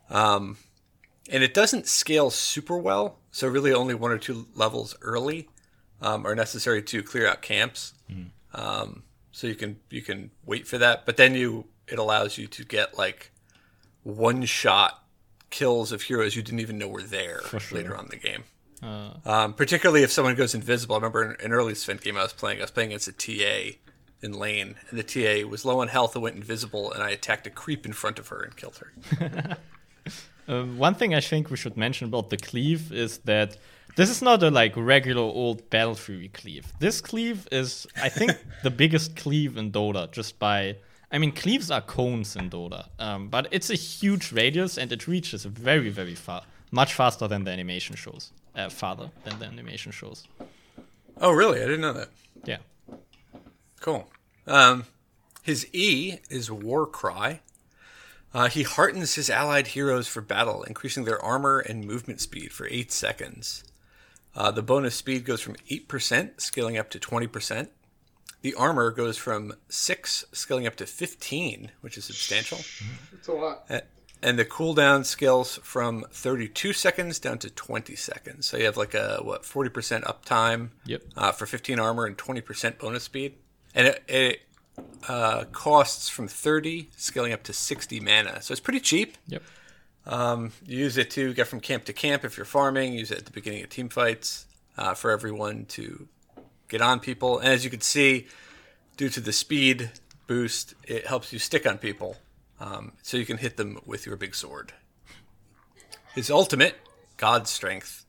Um, 0.09 0.57
and 1.29 1.43
it 1.43 1.53
doesn't 1.53 1.87
scale 1.87 2.29
super 2.29 2.77
well, 2.77 3.19
so 3.31 3.47
really 3.47 3.73
only 3.73 3.95
one 3.95 4.11
or 4.11 4.17
two 4.17 4.47
levels 4.55 4.95
early 5.01 5.49
um, 6.01 6.25
are 6.25 6.35
necessary 6.35 6.81
to 6.83 7.01
clear 7.01 7.27
out 7.27 7.41
camps. 7.41 7.93
Um, 8.53 9.03
so 9.31 9.47
you 9.47 9.55
can 9.55 9.77
you 9.89 10.01
can 10.01 10.31
wait 10.45 10.67
for 10.67 10.77
that, 10.77 11.05
but 11.05 11.17
then 11.17 11.35
you 11.35 11.65
it 11.87 11.99
allows 11.99 12.37
you 12.37 12.47
to 12.47 12.63
get 12.63 12.97
like 12.97 13.31
one 14.03 14.45
shot 14.45 15.03
kills 15.49 15.91
of 15.91 16.03
heroes 16.03 16.35
you 16.35 16.41
didn't 16.41 16.59
even 16.59 16.77
know 16.77 16.87
were 16.87 17.01
there 17.01 17.41
sure. 17.59 17.59
later 17.71 17.95
on 17.95 18.05
in 18.05 18.11
the 18.11 18.17
game. 18.17 18.43
Uh, 18.81 19.11
Um, 19.25 19.53
particularly 19.53 20.03
if 20.03 20.11
someone 20.11 20.35
goes 20.35 20.53
invisible. 20.53 20.95
I 20.95 20.99
remember 20.99 21.33
in 21.33 21.45
an 21.45 21.51
early 21.51 21.75
Sven 21.75 21.97
game 21.97 22.17
I 22.17 22.23
was 22.23 22.33
playing, 22.33 22.59
I 22.59 22.61
was 22.61 22.71
playing 22.71 22.91
against 22.91 23.07
a 23.07 23.11
TA 23.11 23.77
in 24.21 24.33
lane, 24.33 24.75
and 24.89 24.99
the 24.99 25.03
TA 25.03 25.47
was 25.47 25.65
low 25.65 25.81
on 25.81 25.87
health 25.87 26.15
and 26.15 26.23
went 26.23 26.35
invisible, 26.35 26.91
and 26.91 27.03
I 27.03 27.09
attacked 27.11 27.47
a 27.47 27.49
creep 27.49 27.85
in 27.85 27.93
front 27.93 28.19
of 28.19 28.29
her 28.29 28.41
and 28.41 28.55
killed 28.55 28.77
her. 28.77 29.57
Um, 30.47 30.77
one 30.77 30.93
thing 30.93 31.15
I 31.15 31.21
think 31.21 31.49
we 31.49 31.57
should 31.57 31.75
mention 31.75 32.05
about 32.05 32.29
the 32.29 32.37
cleave 32.37 32.91
is 32.91 33.17
that 33.25 33.57
this 33.95 34.11
is 34.11 34.21
not 34.21 34.43
a 34.43 34.51
like 34.51 34.73
regular 34.77 35.23
old 35.23 35.67
Battle 35.71 35.95
Fury 35.95 36.27
cleave. 36.27 36.71
This 36.77 37.01
cleave 37.01 37.47
is, 37.51 37.87
I 37.99 38.09
think, 38.09 38.31
the 38.63 38.69
biggest 38.69 39.15
cleave 39.15 39.57
in 39.57 39.71
Dota. 39.71 40.11
Just 40.11 40.37
by, 40.37 40.75
I 41.11 41.17
mean, 41.17 41.31
cleaves 41.31 41.71
are 41.71 41.81
cones 41.81 42.35
in 42.35 42.51
Dota, 42.51 42.89
um, 42.99 43.29
but 43.29 43.47
it's 43.49 43.71
a 43.71 43.73
huge 43.73 44.31
radius 44.31 44.77
and 44.77 44.91
it 44.91 45.07
reaches 45.07 45.45
very, 45.45 45.89
very 45.89 46.13
far, 46.13 46.43
much 46.69 46.93
faster 46.93 47.27
than 47.27 47.43
the 47.43 47.49
animation 47.49 47.95
shows, 47.95 48.31
uh, 48.55 48.69
farther 48.69 49.09
than 49.23 49.39
the 49.39 49.45
animation 49.47 49.91
shows. 49.91 50.27
Oh, 51.19 51.31
really? 51.31 51.59
I 51.59 51.65
didn't 51.65 51.81
know 51.81 51.93
that. 51.93 52.09
Yeah, 52.43 52.57
Cool. 53.85 54.09
Um, 54.47 54.85
his 55.43 55.67
E 55.71 56.17
is 56.29 56.49
War 56.49 56.87
Cry. 56.87 57.41
Uh, 58.35 58.49
he 58.49 58.63
heartens 58.63 59.15
his 59.15 59.29
allied 59.29 59.67
heroes 59.67 60.07
for 60.09 60.19
battle, 60.21 60.63
increasing 60.63 61.05
their 61.05 61.21
armor 61.23 61.59
and 61.59 61.85
movement 61.85 62.19
speed 62.19 62.51
for 62.51 62.67
8 62.69 62.91
seconds. 62.91 63.63
Uh, 64.35 64.51
the 64.51 64.61
bonus 64.61 64.93
speed 64.95 65.23
goes 65.23 65.39
from 65.39 65.55
8%, 65.71 66.41
scaling 66.41 66.77
up 66.77 66.89
to 66.89 66.99
20%. 66.99 67.69
The 68.41 68.53
armor 68.55 68.91
goes 68.91 69.17
from 69.17 69.53
6, 69.69 70.25
scaling 70.33 70.67
up 70.67 70.75
to 70.75 70.85
15, 70.85 71.71
which 71.79 71.97
is 71.97 72.03
substantial. 72.03 72.57
It's 73.13 73.27
a 73.29 73.31
lot. 73.31 73.63
A- 73.69 73.83
And 74.21 74.37
the 74.37 74.43
cooldown 74.43 75.05
scales 75.05 75.57
from 75.63 76.03
32 76.11 76.73
seconds 76.73 77.19
down 77.19 77.37
to 77.39 77.49
20 77.49 77.95
seconds. 77.95 78.45
So 78.47 78.57
you 78.57 78.65
have 78.65 78.75
like 78.75 78.93
a, 78.93 79.19
what, 79.21 79.43
40% 79.43 80.03
uptime 80.03 80.71
Yep. 80.85 81.03
uh, 81.15 81.31
for 81.31 81.45
15 81.45 81.79
armor 81.79 82.05
and 82.05 82.17
20% 82.17 82.77
bonus 82.79 83.03
speed. 83.03 83.35
And 83.73 83.87
it, 83.87 84.03
it 84.09 84.39
uh, 85.07 85.45
costs 85.51 86.09
from 86.09 86.27
30, 86.27 86.89
scaling 86.95 87.33
up 87.33 87.43
to 87.43 87.53
60 87.53 87.99
mana. 87.99 88.41
So 88.41 88.51
it's 88.51 88.61
pretty 88.61 88.79
cheap. 88.79 89.17
yep. 89.27 89.43
You 90.65 90.77
use 90.79 90.97
it 90.97 91.11
to 91.11 91.33
get 91.33 91.47
from 91.47 91.59
camp 91.59 91.85
to 91.85 91.93
camp 91.93 92.23
if 92.23 92.37
you're 92.37 92.45
farming. 92.45 92.93
Use 92.93 93.11
it 93.11 93.19
at 93.19 93.25
the 93.25 93.31
beginning 93.31 93.63
of 93.63 93.69
team 93.69 93.89
fights 93.89 94.45
uh, 94.77 94.93
for 94.93 95.11
everyone 95.11 95.65
to 95.65 96.07
get 96.67 96.81
on 96.81 96.99
people. 96.99 97.39
And 97.39 97.49
as 97.49 97.63
you 97.63 97.69
can 97.69 97.81
see, 97.81 98.27
due 98.97 99.09
to 99.09 99.19
the 99.19 99.33
speed 99.33 99.91
boost, 100.27 100.73
it 100.83 101.07
helps 101.07 101.31
you 101.31 101.39
stick 101.39 101.67
on 101.67 101.77
people, 101.77 102.17
um, 102.59 102.93
so 103.01 103.17
you 103.17 103.25
can 103.25 103.37
hit 103.37 103.57
them 103.57 103.79
with 103.85 104.05
your 104.05 104.15
big 104.15 104.35
sword. 104.35 104.73
His 106.13 106.31
ultimate, 106.31 106.75
God's 107.17 107.49
Strength, 107.49 108.05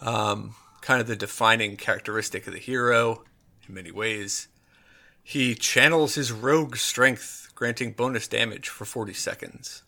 um, 0.00 0.54
kind 0.80 1.00
of 1.00 1.06
the 1.06 1.16
defining 1.16 1.76
characteristic 1.76 2.46
of 2.46 2.52
the 2.52 2.58
hero 2.58 3.24
in 3.66 3.74
many 3.74 3.90
ways. 3.90 4.48
He 5.26 5.54
channels 5.54 6.14
his 6.14 6.30
rogue 6.30 6.76
strength, 6.76 7.48
granting 7.54 7.92
bonus 7.92 8.28
damage 8.28 8.68
for 8.68 8.84
40 8.84 9.14
seconds. 9.14 9.82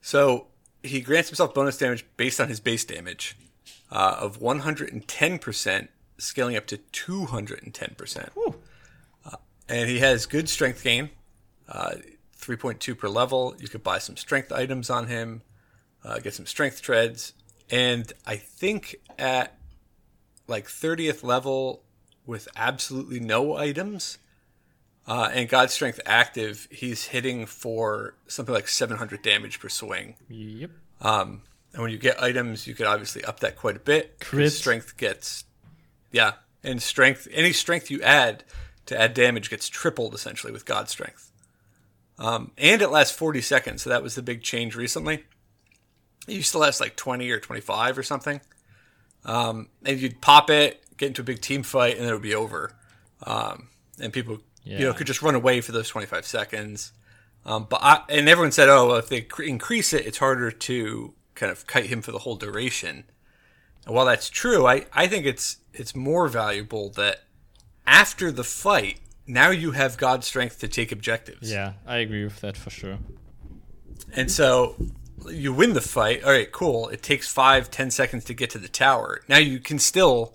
So 0.00 0.46
he 0.82 1.00
grants 1.00 1.28
himself 1.28 1.52
bonus 1.52 1.76
damage 1.76 2.06
based 2.16 2.40
on 2.40 2.48
his 2.48 2.60
base 2.60 2.84
damage 2.84 3.36
uh, 3.90 4.16
of 4.20 4.40
110%, 4.40 5.88
scaling 6.16 6.56
up 6.56 6.66
to 6.66 6.78
210%. 6.78 8.28
Uh, 9.24 9.36
and 9.68 9.90
he 9.90 9.98
has 9.98 10.26
good 10.26 10.48
strength 10.48 10.84
gain, 10.84 11.10
uh, 11.68 11.94
3.2 12.40 12.96
per 12.96 13.08
level. 13.08 13.56
You 13.58 13.66
could 13.66 13.82
buy 13.82 13.98
some 13.98 14.16
strength 14.16 14.52
items 14.52 14.90
on 14.90 15.08
him, 15.08 15.42
uh, 16.04 16.20
get 16.20 16.34
some 16.34 16.46
strength 16.46 16.80
treads. 16.82 17.32
And 17.68 18.12
I 18.26 18.36
think 18.36 18.96
at 19.18 19.58
like 20.46 20.66
30th 20.68 21.24
level 21.24 21.82
with 22.26 22.46
absolutely 22.56 23.18
no 23.18 23.56
items, 23.56 24.18
uh, 25.06 25.30
and 25.32 25.48
God's 25.48 25.72
Strength 25.72 26.00
active, 26.06 26.68
he's 26.70 27.06
hitting 27.06 27.46
for 27.46 28.14
something 28.26 28.54
like 28.54 28.68
700 28.68 29.22
damage 29.22 29.60
per 29.60 29.68
swing. 29.68 30.16
Yep. 30.28 30.70
And 31.72 31.82
when 31.82 31.90
you 31.90 31.98
get 31.98 32.22
items, 32.22 32.66
you 32.66 32.74
could 32.74 32.86
obviously 32.86 33.24
up 33.24 33.40
that 33.40 33.56
quite 33.56 33.76
a 33.76 33.80
bit. 33.80 34.20
Crit. 34.20 34.52
Strength 34.52 34.96
gets, 34.96 35.44
yeah, 36.10 36.32
and 36.62 36.82
strength. 36.82 37.26
Any 37.32 37.52
strength 37.52 37.90
you 37.90 38.02
add 38.02 38.44
to 38.86 39.00
add 39.00 39.14
damage 39.14 39.48
gets 39.48 39.68
tripled 39.68 40.14
essentially 40.14 40.52
with 40.52 40.64
God 40.66 40.88
Strength. 40.88 41.30
Um, 42.18 42.52
and 42.58 42.82
it 42.82 42.88
lasts 42.88 43.16
40 43.16 43.40
seconds, 43.40 43.82
so 43.82 43.90
that 43.90 44.02
was 44.02 44.14
the 44.14 44.22
big 44.22 44.42
change 44.42 44.76
recently. 44.76 45.24
It 46.28 46.34
used 46.34 46.52
to 46.52 46.58
last 46.58 46.80
like 46.80 46.94
20 46.94 47.28
or 47.30 47.40
25 47.40 47.98
or 47.98 48.02
something. 48.02 48.40
Um, 49.24 49.68
and 49.84 49.98
you'd 49.98 50.20
pop 50.20 50.50
it, 50.50 50.82
get 50.96 51.08
into 51.08 51.22
a 51.22 51.24
big 51.24 51.40
team 51.40 51.62
fight, 51.62 51.96
and 51.96 52.04
then 52.04 52.10
it 52.10 52.12
would 52.12 52.22
be 52.22 52.34
over. 52.34 52.74
Um, 53.24 53.68
and 54.00 54.12
people, 54.12 54.38
you 54.64 54.78
know, 54.78 54.88
Yeah. 54.88 54.92
could 54.94 55.06
just 55.06 55.22
run 55.22 55.34
away 55.34 55.60
for 55.60 55.72
those 55.72 55.88
25 55.88 56.24
seconds. 56.26 56.92
Um, 57.44 57.66
but 57.68 57.80
I, 57.82 58.02
and 58.08 58.28
everyone 58.28 58.52
said, 58.52 58.68
oh, 58.68 58.88
well, 58.88 58.96
if 58.96 59.08
they 59.08 59.22
cr- 59.22 59.42
increase 59.42 59.92
it, 59.92 60.06
it's 60.06 60.18
harder 60.18 60.50
to 60.52 61.14
kind 61.34 61.50
of 61.50 61.66
kite 61.66 61.86
him 61.86 62.00
for 62.02 62.12
the 62.12 62.20
whole 62.20 62.36
duration. 62.36 63.04
And 63.84 63.94
while 63.94 64.06
that's 64.06 64.30
true, 64.30 64.64
I, 64.66 64.86
I 64.92 65.08
think 65.08 65.26
it's 65.26 65.56
it's 65.74 65.96
more 65.96 66.28
valuable 66.28 66.90
that 66.90 67.22
after 67.86 68.30
the 68.30 68.44
fight, 68.44 69.00
now 69.26 69.50
you 69.50 69.72
have 69.72 69.96
God 69.96 70.22
strength 70.22 70.60
to 70.60 70.68
take 70.68 70.92
objectives. 70.92 71.50
Yeah, 71.50 71.72
I 71.84 71.96
agree 71.96 72.22
with 72.22 72.40
that 72.42 72.56
for 72.56 72.70
sure. 72.70 72.98
And 74.14 74.30
so 74.30 74.76
you 75.28 75.52
win 75.52 75.72
the 75.72 75.80
fight. 75.80 76.22
All 76.22 76.30
right, 76.30 76.50
cool. 76.52 76.88
It 76.90 77.02
takes 77.02 77.26
five, 77.26 77.70
ten 77.72 77.90
seconds 77.90 78.24
to 78.26 78.34
get 78.34 78.50
to 78.50 78.58
the 78.58 78.68
tower. 78.68 79.22
Now 79.26 79.38
you 79.38 79.58
can 79.58 79.80
still 79.80 80.34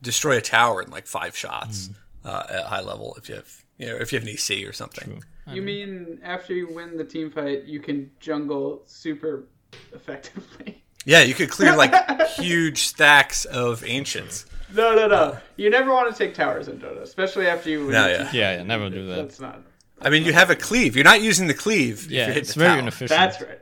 destroy 0.00 0.38
a 0.38 0.42
tower 0.42 0.80
in 0.80 0.90
like 0.90 1.06
five 1.06 1.36
shots 1.36 1.90
uh, 2.26 2.42
at 2.50 2.64
high 2.64 2.80
level 2.82 3.14
if 3.18 3.28
you 3.28 3.36
have 3.36 3.50
you 3.78 3.86
know 3.86 3.96
if 3.96 4.12
you 4.12 4.18
have 4.18 4.26
an 4.28 4.34
EC 4.34 4.66
or 4.68 4.72
something. 4.72 5.22
You 5.52 5.62
mean 5.62 6.18
after 6.24 6.52
you 6.54 6.66
win 6.72 6.96
the 6.96 7.04
team 7.04 7.30
fight, 7.30 7.64
you 7.64 7.78
can 7.80 8.10
jungle 8.20 8.82
super 8.86 9.44
effectively? 9.92 10.82
Yeah, 11.08 11.22
you 11.22 11.34
could 11.34 11.50
clear 11.50 11.76
like 11.76 11.94
huge 12.30 12.78
stacks 12.78 13.44
of 13.44 13.84
ancients. 13.84 14.44
No, 14.74 14.92
no, 14.96 15.06
no. 15.06 15.38
You 15.54 15.70
never 15.70 15.92
want 15.92 16.10
to 16.10 16.18
take 16.18 16.34
towers 16.34 16.66
in 16.66 16.80
Dota, 16.80 17.00
especially 17.00 17.46
after 17.46 17.70
you 17.70 17.82
win. 17.82 17.92
No, 17.92 18.08
yeah. 18.08 18.28
Yeah, 18.32 18.56
yeah, 18.56 18.62
never 18.64 18.90
do 18.90 19.06
that. 19.06 19.14
That's 19.14 19.38
not. 19.38 19.62
I 20.00 20.10
mean, 20.10 20.24
you 20.24 20.32
have 20.32 20.50
a 20.50 20.56
cleave. 20.56 20.96
You're 20.96 21.04
not 21.04 21.22
using 21.22 21.46
the 21.46 21.54
cleave. 21.54 22.06
if 22.06 22.10
Yeah, 22.10 22.18
you're 22.18 22.26
hitting 22.26 22.40
it's 22.42 22.54
the 22.54 22.58
very 22.58 22.70
tower. 22.70 22.78
inefficient. 22.80 23.08
That's 23.20 23.40
right. 23.40 23.60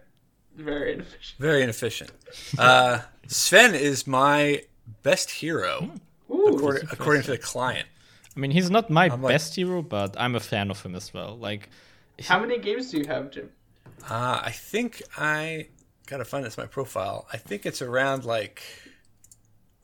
Very 0.56 0.92
inefficient. 0.94 1.38
Very 1.38 1.62
inefficient. 1.62 2.12
Uh, 2.58 3.00
Sven 3.26 3.74
is 3.74 4.06
my 4.06 4.62
best 5.02 5.30
hero 5.30 5.90
Ooh, 6.30 6.46
according, 6.46 6.88
according 6.92 7.22
to 7.24 7.32
the 7.32 7.38
client. 7.38 7.86
I 8.36 8.40
mean, 8.40 8.50
he's 8.50 8.70
not 8.70 8.90
my 8.90 9.08
like- 9.08 9.32
best 9.32 9.54
hero, 9.54 9.82
but 9.82 10.16
I'm 10.18 10.34
a 10.34 10.40
fan 10.40 10.70
of 10.70 10.82
him 10.82 10.94
as 10.94 11.12
well. 11.14 11.36
Like, 11.36 11.68
how 12.22 12.40
many 12.40 12.58
games 12.58 12.90
do 12.90 12.98
you 12.98 13.06
have, 13.06 13.30
Jim? 13.30 13.50
Uh, 14.10 14.40
I 14.42 14.50
think 14.50 15.02
I 15.16 15.68
gotta 16.06 16.24
find 16.24 16.44
this 16.44 16.58
my 16.58 16.66
profile. 16.66 17.26
I 17.32 17.36
think 17.36 17.64
it's 17.64 17.80
around 17.80 18.24
like, 18.24 18.62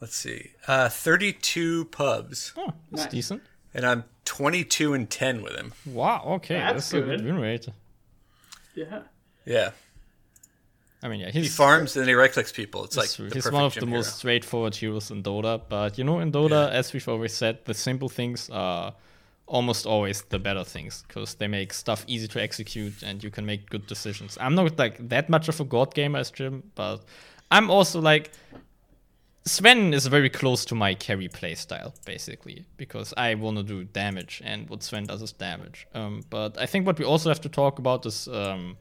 let's 0.01 0.17
see, 0.17 0.51
uh, 0.67 0.89
32 0.89 1.87
pubs, 1.87 2.53
oh, 2.57 2.73
that's 2.91 3.05
Nice. 3.05 3.11
decent. 3.13 3.43
and 3.73 3.87
I'm 3.87 4.05
22 4.25 4.95
and 4.95 5.09
10 5.09 5.43
with 5.43 5.55
him. 5.55 5.73
Wow, 5.87 6.25
okay, 6.37 6.55
That's 6.59 6.75
that's, 6.91 6.93
a 6.95 7.01
good 7.03 7.19
good. 7.21 7.25
win 7.25 7.39
rate. 7.39 7.69
Yeah. 8.75 9.03
Yeah, 9.47 9.71
I 11.03 11.09
mean, 11.09 11.21
yeah, 11.21 11.31
he 11.31 11.49
farms 11.49 11.97
and 11.97 12.07
he 12.07 12.15
right 12.15 12.31
clicks 12.31 12.53
people. 12.53 12.85
It's 12.85 12.97
like 12.97 13.07
It's 13.19 13.35
he's 13.35 13.51
one 13.51 13.65
of 13.65 13.75
the 13.75 13.87
most 13.87 14.19
straightforward 14.19 14.75
heroes 14.75 15.11
in 15.11 15.23
Dota. 15.23 15.61
But 15.69 15.97
you 15.97 16.05
know, 16.05 16.21
in 16.21 16.31
Dota, 16.31 16.71
as 16.71 16.93
we've 16.93 17.09
always 17.09 17.33
said, 17.33 17.65
the 17.65 17.75
simple 17.75 18.09
things 18.09 18.51
are 18.51 18.95
almost 19.47 19.85
always 19.87 20.23
the 20.23 20.39
better 20.39 20.63
things 20.63 21.05
because 21.09 21.35
they 21.35 21.49
make 21.49 21.73
stuff 21.73 22.05
easy 22.07 22.29
to 22.29 22.41
execute 22.41 23.03
and 23.03 23.25
you 23.25 23.31
can 23.31 23.45
make 23.47 23.69
good 23.71 23.87
decisions. 23.87 24.37
I'm 24.41 24.55
not 24.55 24.79
like 24.79 25.09
that 25.09 25.29
much 25.29 25.49
of 25.49 25.59
a 25.59 25.65
god 25.65 25.95
gamer 25.95 26.19
as 26.19 26.31
Jim, 26.31 26.63
but 26.75 27.03
I'm 27.51 27.71
also 27.71 28.01
like 28.01 28.31
Sven 29.47 29.95
is 29.95 30.07
very 30.07 30.29
close 30.29 30.65
to 30.67 30.75
my 30.75 30.95
carry 30.95 31.29
playstyle, 31.29 31.95
basically, 32.05 32.67
because 32.77 33.15
I 33.17 33.35
want 33.35 33.57
to 33.57 33.63
do 33.63 33.85
damage, 33.85 34.43
and 34.45 34.69
what 34.69 34.83
Sven 34.83 35.07
does 35.07 35.23
is 35.23 35.33
damage. 35.33 35.87
Um, 35.95 36.23
but 36.29 36.59
I 36.59 36.67
think 36.67 36.87
what 36.87 36.99
we 36.99 37.07
also 37.07 37.31
have 37.31 37.41
to 37.41 37.49
talk 37.49 37.79
about 37.79 38.05
is 38.05 38.29
um, 38.29 38.77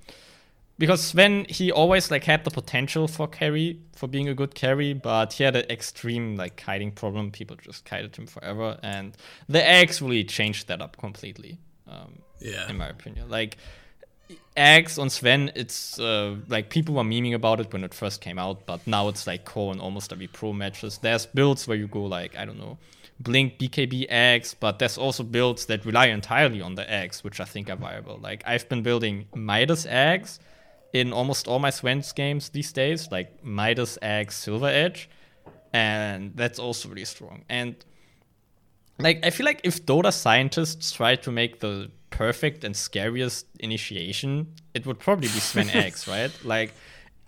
because 0.80 1.04
Sven 1.04 1.46
he 1.50 1.72
always 1.72 2.10
like 2.10 2.24
had 2.24 2.44
the 2.44 2.50
potential 2.50 3.08
for 3.08 3.28
carry 3.28 3.80
for 3.96 4.08
being 4.08 4.28
a 4.30 4.34
good 4.34 4.56
carry, 4.56 4.94
but 4.94 5.34
he 5.34 5.44
had 5.44 5.56
an 5.56 5.66
extreme 5.70 6.36
like 6.38 6.56
kiting 6.56 6.92
problem. 6.92 7.30
People 7.32 7.58
just 7.58 7.86
kited 7.86 8.16
him 8.16 8.26
forever, 8.26 8.80
and 8.82 9.16
the 9.48 9.60
Aghs 9.60 10.02
really 10.02 10.24
changed 10.24 10.68
that 10.70 10.82
up 10.82 10.98
completely. 10.98 11.60
Um, 11.88 12.20
Yeah. 12.40 12.70
in 12.70 12.78
my 12.78 12.88
opinion, 12.88 13.30
like 13.30 13.58
Aghs 14.56 14.98
on 15.00 15.10
Sven, 15.10 15.52
it's 15.56 16.00
uh, 16.00 16.36
like 16.48 16.70
people 16.70 16.96
were 16.96 17.04
memeing 17.04 17.34
about 17.34 17.60
it 17.60 17.74
when 17.74 17.84
it 17.84 17.94
first 17.94 18.22
came 18.22 18.38
out, 18.40 18.66
but 18.66 18.86
now 18.88 19.08
it's 19.10 19.26
like 19.28 19.44
core 19.46 19.74
in 19.74 19.80
almost 19.80 20.12
every 20.14 20.28
pro 20.28 20.54
matches. 20.54 21.00
There's 21.00 21.26
builds 21.26 21.68
where 21.68 21.78
you 21.78 21.88
go 21.88 22.04
like 22.06 22.38
I 22.38 22.46
don't 22.46 22.60
know. 22.60 22.78
Blink 23.22 23.60
BKB 23.60 24.10
Aghs, 24.10 24.56
but 24.58 24.80
there's 24.80 24.98
also 24.98 25.24
builds 25.24 25.66
that 25.66 25.84
rely 25.86 26.06
entirely 26.08 26.62
on 26.62 26.76
the 26.76 26.84
Aghs, 26.84 27.22
which 27.24 27.42
I 27.42 27.46
think 27.46 27.70
are 27.70 27.76
viable. 27.76 28.18
Like 28.18 28.44
I've 28.46 28.70
been 28.70 28.82
building 28.82 29.26
Midas 29.36 29.86
Aghs 29.86 30.40
in 30.94 31.14
almost 31.14 31.48
all 31.48 31.60
my 31.60 31.70
Sven's 31.70 32.12
games 32.12 32.50
these 32.50 32.72
days, 32.72 33.10
like 33.12 33.44
Midas 33.44 33.98
Aghs 34.02 34.34
Silver 34.34 34.68
Edge, 34.68 35.10
and 35.74 36.32
that's 36.36 36.60
also 36.60 36.90
really 36.90 37.06
strong. 37.06 37.44
And 37.50 37.76
like 38.98 39.26
I 39.26 39.30
feel 39.30 39.46
like 39.46 39.62
if 39.64 39.86
Dota 39.86 40.12
scientists 40.12 40.92
tried 40.92 41.24
to 41.24 41.32
make 41.32 41.60
the 41.60 41.92
perfect 42.10 42.64
and 42.64 42.76
scariest 42.76 43.46
initiation, 43.60 44.48
it 44.74 44.86
would 44.86 45.00
probably 45.00 45.28
be 45.28 45.40
Sven 45.40 45.70
X, 45.74 46.08
right? 46.08 46.32
Like 46.44 46.74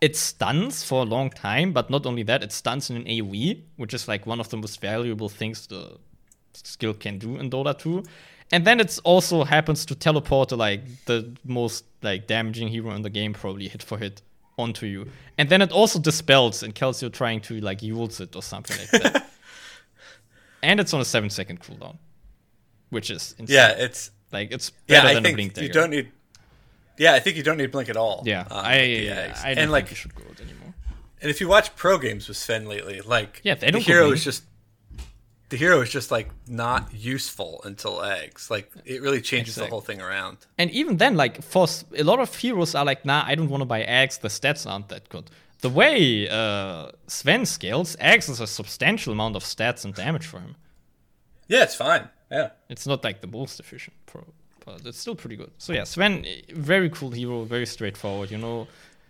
it 0.01 0.15
stuns 0.15 0.83
for 0.83 1.03
a 1.03 1.05
long 1.05 1.29
time, 1.29 1.71
but 1.71 1.89
not 1.89 2.05
only 2.05 2.23
that, 2.23 2.43
it 2.43 2.51
stuns 2.51 2.89
in 2.89 2.97
an 2.97 3.03
AoE, 3.03 3.61
which 3.77 3.93
is 3.93 4.07
like 4.07 4.25
one 4.25 4.39
of 4.39 4.49
the 4.49 4.57
most 4.57 4.81
valuable 4.81 5.29
things 5.29 5.67
the 5.67 5.97
skill 6.53 6.93
can 6.93 7.19
do 7.19 7.37
in 7.37 7.49
Dota 7.49 7.77
2. 7.77 8.03
And 8.51 8.65
then 8.65 8.79
it 8.79 8.99
also 9.03 9.43
happens 9.43 9.85
to 9.85 9.95
teleport 9.95 10.49
to 10.49 10.55
like 10.55 10.81
the 11.05 11.35
most 11.45 11.85
like 12.01 12.27
damaging 12.27 12.67
hero 12.67 12.91
in 12.91 13.01
the 13.01 13.09
game, 13.09 13.33
probably 13.33 13.67
hit 13.67 13.81
for 13.81 13.97
hit 13.97 14.21
onto 14.57 14.85
you. 14.85 15.07
And 15.37 15.49
then 15.49 15.61
it 15.61 15.71
also 15.71 15.99
dispels 15.99 16.61
and 16.63 16.75
you're 17.01 17.11
trying 17.11 17.41
to 17.41 17.59
like 17.61 17.81
use 17.81 18.19
it 18.19 18.35
or 18.35 18.43
something 18.43 18.77
like 18.77 19.03
that. 19.03 19.29
and 20.63 20.79
it's 20.79 20.93
on 20.93 21.01
a 21.01 21.05
seven 21.05 21.29
second 21.29 21.61
cooldown, 21.61 21.97
which 22.89 23.09
is 23.09 23.35
insane. 23.37 23.55
Yeah, 23.55 23.69
it's 23.69 24.11
like 24.31 24.51
it's 24.51 24.71
yeah. 24.87 25.03
I 25.03 25.13
than 25.13 25.25
a 25.25 25.33
blink 25.33 25.53
think 25.53 25.57
you 25.67 25.73
don't 25.73 25.89
need. 25.89 26.11
Yeah, 26.97 27.13
I 27.13 27.19
think 27.19 27.37
you 27.37 27.43
don't 27.43 27.57
need 27.57 27.71
blink 27.71 27.89
at 27.89 27.97
all. 27.97 28.23
Yeah, 28.25 28.41
um, 28.41 28.47
I 28.51 28.75
the. 28.75 29.41
I 29.43 29.53
don't 29.53 29.63
and 29.63 29.71
like 29.71 29.89
you 29.89 29.95
should 29.95 30.13
go 30.13 30.23
anymore. 30.41 30.73
And 31.21 31.29
if 31.29 31.39
you 31.39 31.47
watch 31.47 31.75
pro 31.75 31.97
games 31.97 32.27
with 32.27 32.37
Sven 32.37 32.65
lately, 32.65 33.01
like 33.01 33.41
Yeah, 33.43 33.55
they 33.55 33.67
the 33.67 33.73
don't 33.73 33.81
hero 33.81 34.11
is 34.11 34.23
just 34.23 34.43
the 35.51 35.57
hero 35.57 35.81
is 35.81 35.89
just 35.89 36.09
like 36.11 36.29
not 36.47 36.91
useful 36.93 37.61
until 37.63 37.97
Aghs. 37.99 38.49
Like 38.49 38.71
it 38.85 39.01
really 39.01 39.21
changes 39.21 39.55
the 39.55 39.67
whole 39.67 39.81
thing 39.81 40.01
around. 40.01 40.37
And 40.57 40.71
even 40.71 40.97
then, 40.97 41.15
like 41.15 41.43
for 41.43 41.63
s- 41.63 41.85
a 41.95 42.03
lot 42.03 42.19
of 42.19 42.35
heroes 42.35 42.73
are 42.73 42.85
like, 42.85 43.05
nah, 43.05 43.23
I 43.27 43.35
don't 43.35 43.49
want 43.49 43.61
to 43.61 43.65
buy 43.65 43.83
Aghs. 43.83 44.19
The 44.21 44.29
stats 44.29 44.65
aren't 44.69 44.87
that 44.89 45.07
good. 45.09 45.29
The 45.59 45.69
way 45.69 46.27
uh, 46.27 46.91
Sven 47.07 47.45
scales, 47.45 47.95
Aghs 47.97 48.29
is 48.29 48.39
a 48.39 48.47
substantial 48.47 49.13
amount 49.13 49.35
of 49.35 49.43
stats 49.43 49.85
and 49.85 49.93
damage 49.93 50.25
for 50.25 50.39
him. 50.39 50.55
Yeah, 51.47 51.63
it's 51.63 51.75
fine. 51.75 52.09
Yeah. 52.31 52.49
It's 52.69 52.87
not 52.87 53.03
like 53.03 53.19
the 53.21 53.27
most 53.27 53.59
efficient 53.59 53.95
pro, 54.05 54.23
but 54.65 54.85
it's 54.85 54.97
still 54.97 55.15
pretty 55.15 55.35
good. 55.35 55.51
So 55.57 55.73
yeah, 55.73 55.83
Sven, 55.83 56.25
eh, 56.25 56.41
very 56.53 56.89
cool 56.89 57.11
hero, 57.11 57.43
very 57.43 57.65
straightforward. 57.65 58.31
You 58.31 58.37
know, 58.39 58.67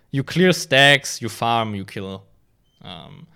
you 0.09 0.23
clear 0.23 0.51
stacks, 0.53 1.21
you 1.21 1.29
farm, 1.29 1.75
you 1.75 1.85
kill, 1.85 2.23
um, 2.81 3.27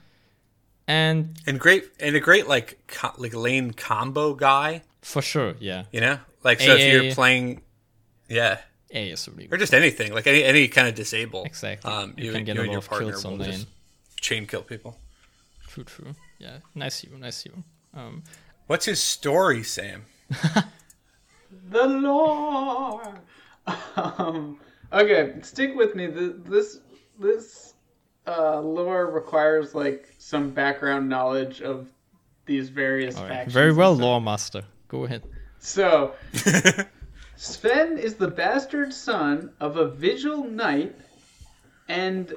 and 0.88 1.36
And 1.48 1.60
great 1.60 1.84
and 2.00 2.16
a 2.16 2.20
great 2.20 2.48
like 2.48 2.78
co- 2.88 3.14
like 3.18 3.34
lane 3.34 3.72
combo 3.74 4.34
guy, 4.34 4.82
for 5.02 5.22
sure, 5.22 5.56
yeah, 5.60 5.86
you 5.92 6.02
know? 6.02 6.20
Like 6.44 6.60
so 6.60 6.76
if 6.76 6.82
you're 7.04 7.14
playing 7.14 7.62
yeah, 8.30 8.60
A 8.92 9.10
is 9.12 9.28
really 9.30 9.48
or 9.52 9.58
just 9.58 9.74
anything, 9.74 10.14
like 10.14 10.28
any 10.28 10.44
any 10.44 10.68
kind 10.68 10.88
of 10.88 10.96
disable. 10.96 11.44
Exactly. 11.44 11.92
Um 11.92 12.14
You 12.18 12.26
you, 12.26 12.32
can 12.34 12.44
get 12.44 12.56
you 12.56 12.62
a 12.62 12.64
and 12.64 12.68
lot 12.70 12.74
your 12.74 12.80
of 12.80 12.90
partner 12.90 13.10
kills 13.12 13.26
on 13.26 13.38
will 13.38 13.46
just 13.46 13.60
lane. 13.60 13.68
chain 14.22 14.48
kill 14.48 14.62
people. 14.64 14.98
True, 15.68 15.84
true. 15.84 16.14
Yeah, 16.40 16.58
nice 16.74 17.00
hero, 17.02 17.18
nice 17.18 17.42
hero. 17.44 17.64
Um, 17.94 18.24
What's 18.68 18.86
his 18.86 19.02
story, 19.02 19.64
Sam? 19.64 20.06
The 21.70 21.86
lore. 21.88 23.14
Um, 23.96 24.60
okay, 24.94 25.34
stick 25.42 25.76
with 25.76 25.96
me. 25.96 26.08
Th- 26.08 26.36
This 26.46 26.80
this 27.20 27.74
uh, 28.28 28.60
lore 28.60 29.08
requires 29.08 29.76
like 29.76 30.10
some 30.18 30.50
background 30.52 31.08
knowledge 31.10 31.62
of 31.62 31.88
these 32.46 32.70
various 32.70 33.16
all 33.16 33.24
right. 33.24 33.30
factions. 33.30 33.54
Very 33.54 33.74
well, 33.74 33.94
stuff. 33.96 34.04
lore 34.04 34.22
master. 34.22 34.64
Go 34.88 35.04
ahead. 35.06 35.24
So, 35.60 36.14
Sven 37.36 37.98
is 37.98 38.16
the 38.16 38.28
bastard 38.28 38.94
son 38.94 39.52
of 39.60 39.78
a 39.78 39.88
vigil 39.90 40.44
knight, 40.46 40.96
and 41.88 42.34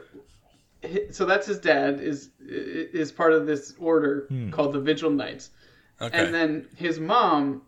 hi- 0.82 1.06
so 1.10 1.24
that's 1.24 1.46
his 1.46 1.58
dad 1.58 2.00
is 2.00 2.30
is 2.40 3.12
part 3.12 3.32
of 3.32 3.46
this 3.46 3.74
order 3.78 4.26
called 4.50 4.72
the 4.72 4.80
Vigil 4.80 5.10
Knights, 5.10 5.50
Okay. 6.00 6.16
and 6.24 6.32
then 6.34 6.66
his 6.76 6.98
mom 6.98 7.62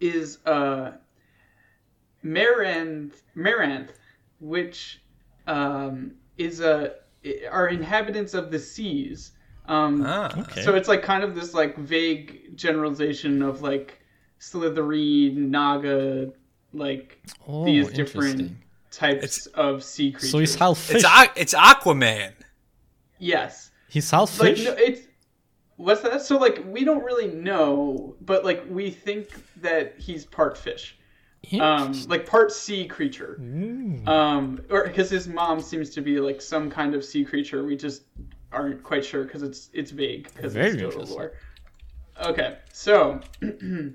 is 0.00 0.38
uh 0.44 0.92
Meranth 2.24 3.22
Meranth, 3.36 3.90
which 4.40 5.00
um, 5.46 6.12
is 6.38 6.60
a 6.60 6.94
are 7.50 7.68
inhabitants 7.68 8.34
of 8.34 8.50
the 8.50 8.58
seas. 8.58 9.32
Um, 9.66 10.02
ah. 10.04 10.32
Okay. 10.40 10.62
so 10.62 10.74
it's 10.74 10.88
like 10.88 11.02
kind 11.02 11.22
of 11.22 11.34
this 11.34 11.54
like 11.54 11.76
vague 11.78 12.56
generalization 12.56 13.42
of 13.42 13.62
like 13.62 14.00
Slithereen, 14.40 15.36
Naga, 15.50 16.32
like 16.72 17.18
Oh, 17.46 17.64
these 17.64 17.88
different 17.90 18.40
interesting. 18.40 18.58
types 18.90 19.46
of 19.46 19.82
sea 19.84 20.10
creatures. 20.12 20.30
So 20.30 20.38
he's 20.38 20.54
half 20.56 20.78
fish. 20.78 21.04
It's 21.04 21.30
it's 21.36 21.54
Aquaman. 21.54 22.32
yes. 23.18 23.70
he's 23.88 24.10
half 24.10 24.38
Like 24.40 24.56
fish. 24.56 24.64
no, 24.64 24.72
it's 24.72 25.02
what's 25.76 26.00
that? 26.02 26.22
So 26.22 26.38
like 26.38 26.64
we 26.66 26.84
don't 26.84 27.04
really 27.04 27.28
know, 27.28 28.16
but 28.20 28.44
like 28.44 28.64
we 28.68 28.90
think 28.90 29.28
that 29.60 29.94
he's 29.98 30.24
part 30.24 30.58
fish. 30.58 30.98
Um, 31.60 31.92
like 32.06 32.26
part 32.26 32.52
sea 32.52 32.86
creature. 32.86 33.38
Ooh. 33.40 34.06
Um, 34.06 34.62
or 34.70 34.84
because 34.84 35.10
his 35.10 35.26
mom 35.26 35.60
seems 35.60 35.90
to 35.90 36.00
be 36.00 36.20
like 36.20 36.40
some 36.40 36.70
kind 36.70 36.94
of 36.94 37.04
sea 37.04 37.24
creature. 37.24 37.64
We 37.64 37.76
just 37.76 38.04
aren't 38.52 38.82
quite 38.82 39.04
sure 39.04 39.24
because 39.24 39.42
it's 39.42 39.70
it's 39.72 39.90
vague 39.90 40.32
because 40.34 40.54
it's 40.54 40.80
total 40.80 41.04
lore. 41.06 41.32
Okay, 42.24 42.58
so 42.72 43.20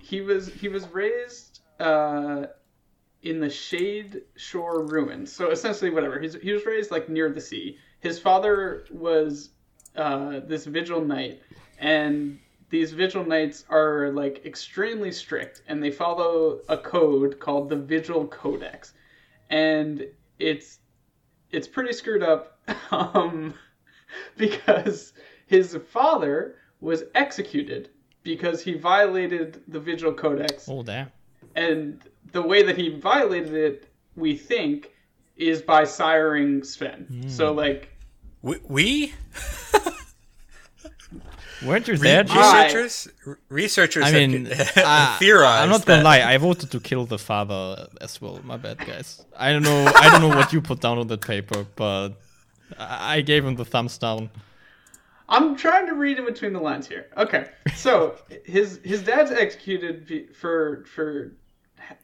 he 0.00 0.20
was 0.20 0.48
he 0.48 0.68
was 0.68 0.88
raised 0.88 1.60
uh, 1.78 2.46
in 3.22 3.40
the 3.40 3.50
Shade 3.50 4.22
Shore 4.36 4.84
ruins. 4.86 5.32
So 5.32 5.50
essentially, 5.50 5.90
whatever 5.90 6.18
he's 6.18 6.34
he 6.34 6.52
was 6.52 6.66
raised 6.66 6.90
like 6.90 7.08
near 7.08 7.30
the 7.30 7.40
sea. 7.40 7.78
His 8.00 8.18
father 8.18 8.84
was 8.90 9.50
uh, 9.96 10.40
this 10.44 10.66
vigil 10.66 11.04
knight, 11.04 11.40
and 11.78 12.38
these 12.74 12.90
vigil 12.90 13.24
knights 13.24 13.64
are 13.70 14.10
like 14.10 14.44
extremely 14.44 15.12
strict, 15.12 15.62
and 15.68 15.80
they 15.80 15.92
follow 15.92 16.58
a 16.68 16.76
code 16.76 17.38
called 17.38 17.68
the 17.68 17.76
Vigil 17.76 18.26
Codex, 18.26 18.94
and 19.48 20.04
it's 20.40 20.80
it's 21.52 21.68
pretty 21.68 21.92
screwed 21.92 22.24
up, 22.24 22.58
um, 22.90 23.54
because 24.36 25.12
his 25.46 25.78
father 25.92 26.56
was 26.80 27.04
executed 27.14 27.90
because 28.24 28.60
he 28.60 28.74
violated 28.74 29.62
the 29.68 29.78
Vigil 29.78 30.12
Codex 30.12 30.68
oh 30.68 30.82
damn. 30.82 31.12
and 31.54 32.02
the 32.32 32.42
way 32.42 32.64
that 32.64 32.76
he 32.76 32.88
violated 32.88 33.54
it, 33.54 33.88
we 34.16 34.36
think, 34.36 34.90
is 35.36 35.62
by 35.62 35.84
siring 35.84 36.66
Sven. 36.66 37.28
So 37.28 37.52
like, 37.52 37.96
We, 38.42 38.58
we? 38.66 39.14
Weren't 41.66 41.88
you 41.88 41.96
there, 41.96 42.24
Jim? 42.24 42.36
I- 42.38 42.64
researchers 42.64 43.08
R- 43.26 43.38
researchers 43.48 44.04
I 44.04 44.08
have 44.10 44.14
mean, 44.30 44.46
c- 44.46 44.80
uh, 44.82 45.16
theorized. 45.18 45.62
I'm 45.62 45.70
not 45.70 45.84
gonna 45.86 46.02
that- 46.02 46.04
lie. 46.04 46.22
I 46.34 46.36
voted 46.38 46.70
to 46.72 46.80
kill 46.80 47.06
the 47.06 47.18
father 47.18 47.88
as 48.00 48.20
well. 48.20 48.40
My 48.44 48.56
bad, 48.56 48.78
guys. 48.78 49.24
I 49.36 49.52
don't 49.52 49.62
know. 49.62 49.90
I 49.96 50.10
don't 50.10 50.20
know 50.28 50.36
what 50.36 50.52
you 50.52 50.60
put 50.60 50.80
down 50.80 50.98
on 50.98 51.06
that 51.08 51.20
paper, 51.22 51.66
but 51.76 52.10
I 52.78 53.16
I 53.16 53.20
gave 53.22 53.44
him 53.44 53.56
the 53.56 53.64
thumbs 53.64 53.96
down. 53.98 54.30
I'm 55.28 55.56
trying 55.56 55.86
to 55.86 55.94
read 55.94 56.18
in 56.18 56.26
between 56.26 56.52
the 56.52 56.60
lines 56.60 56.86
here. 56.86 57.06
Okay, 57.16 57.46
so 57.74 58.16
his 58.44 58.80
his 58.84 59.02
dad's 59.02 59.30
executed 59.30 60.28
for 60.34 60.84
for 60.94 61.32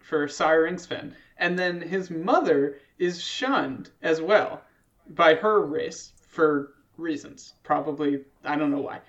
for 0.00 0.26
siring 0.26 0.78
Sven, 0.80 1.14
and 1.38 1.58
then 1.58 1.80
his 1.82 2.11
mother 2.11 2.78
is 2.98 3.22
shunned 3.22 3.90
as 4.02 4.20
well 4.22 4.62
by 5.11 5.34
her 5.34 5.61
race 5.66 6.12
for 6.28 6.72
reasons. 6.96 7.54
Probably 7.62 8.20
I 8.44 8.56
don't 8.56 8.70
know 8.70 8.80
why. 8.80 9.00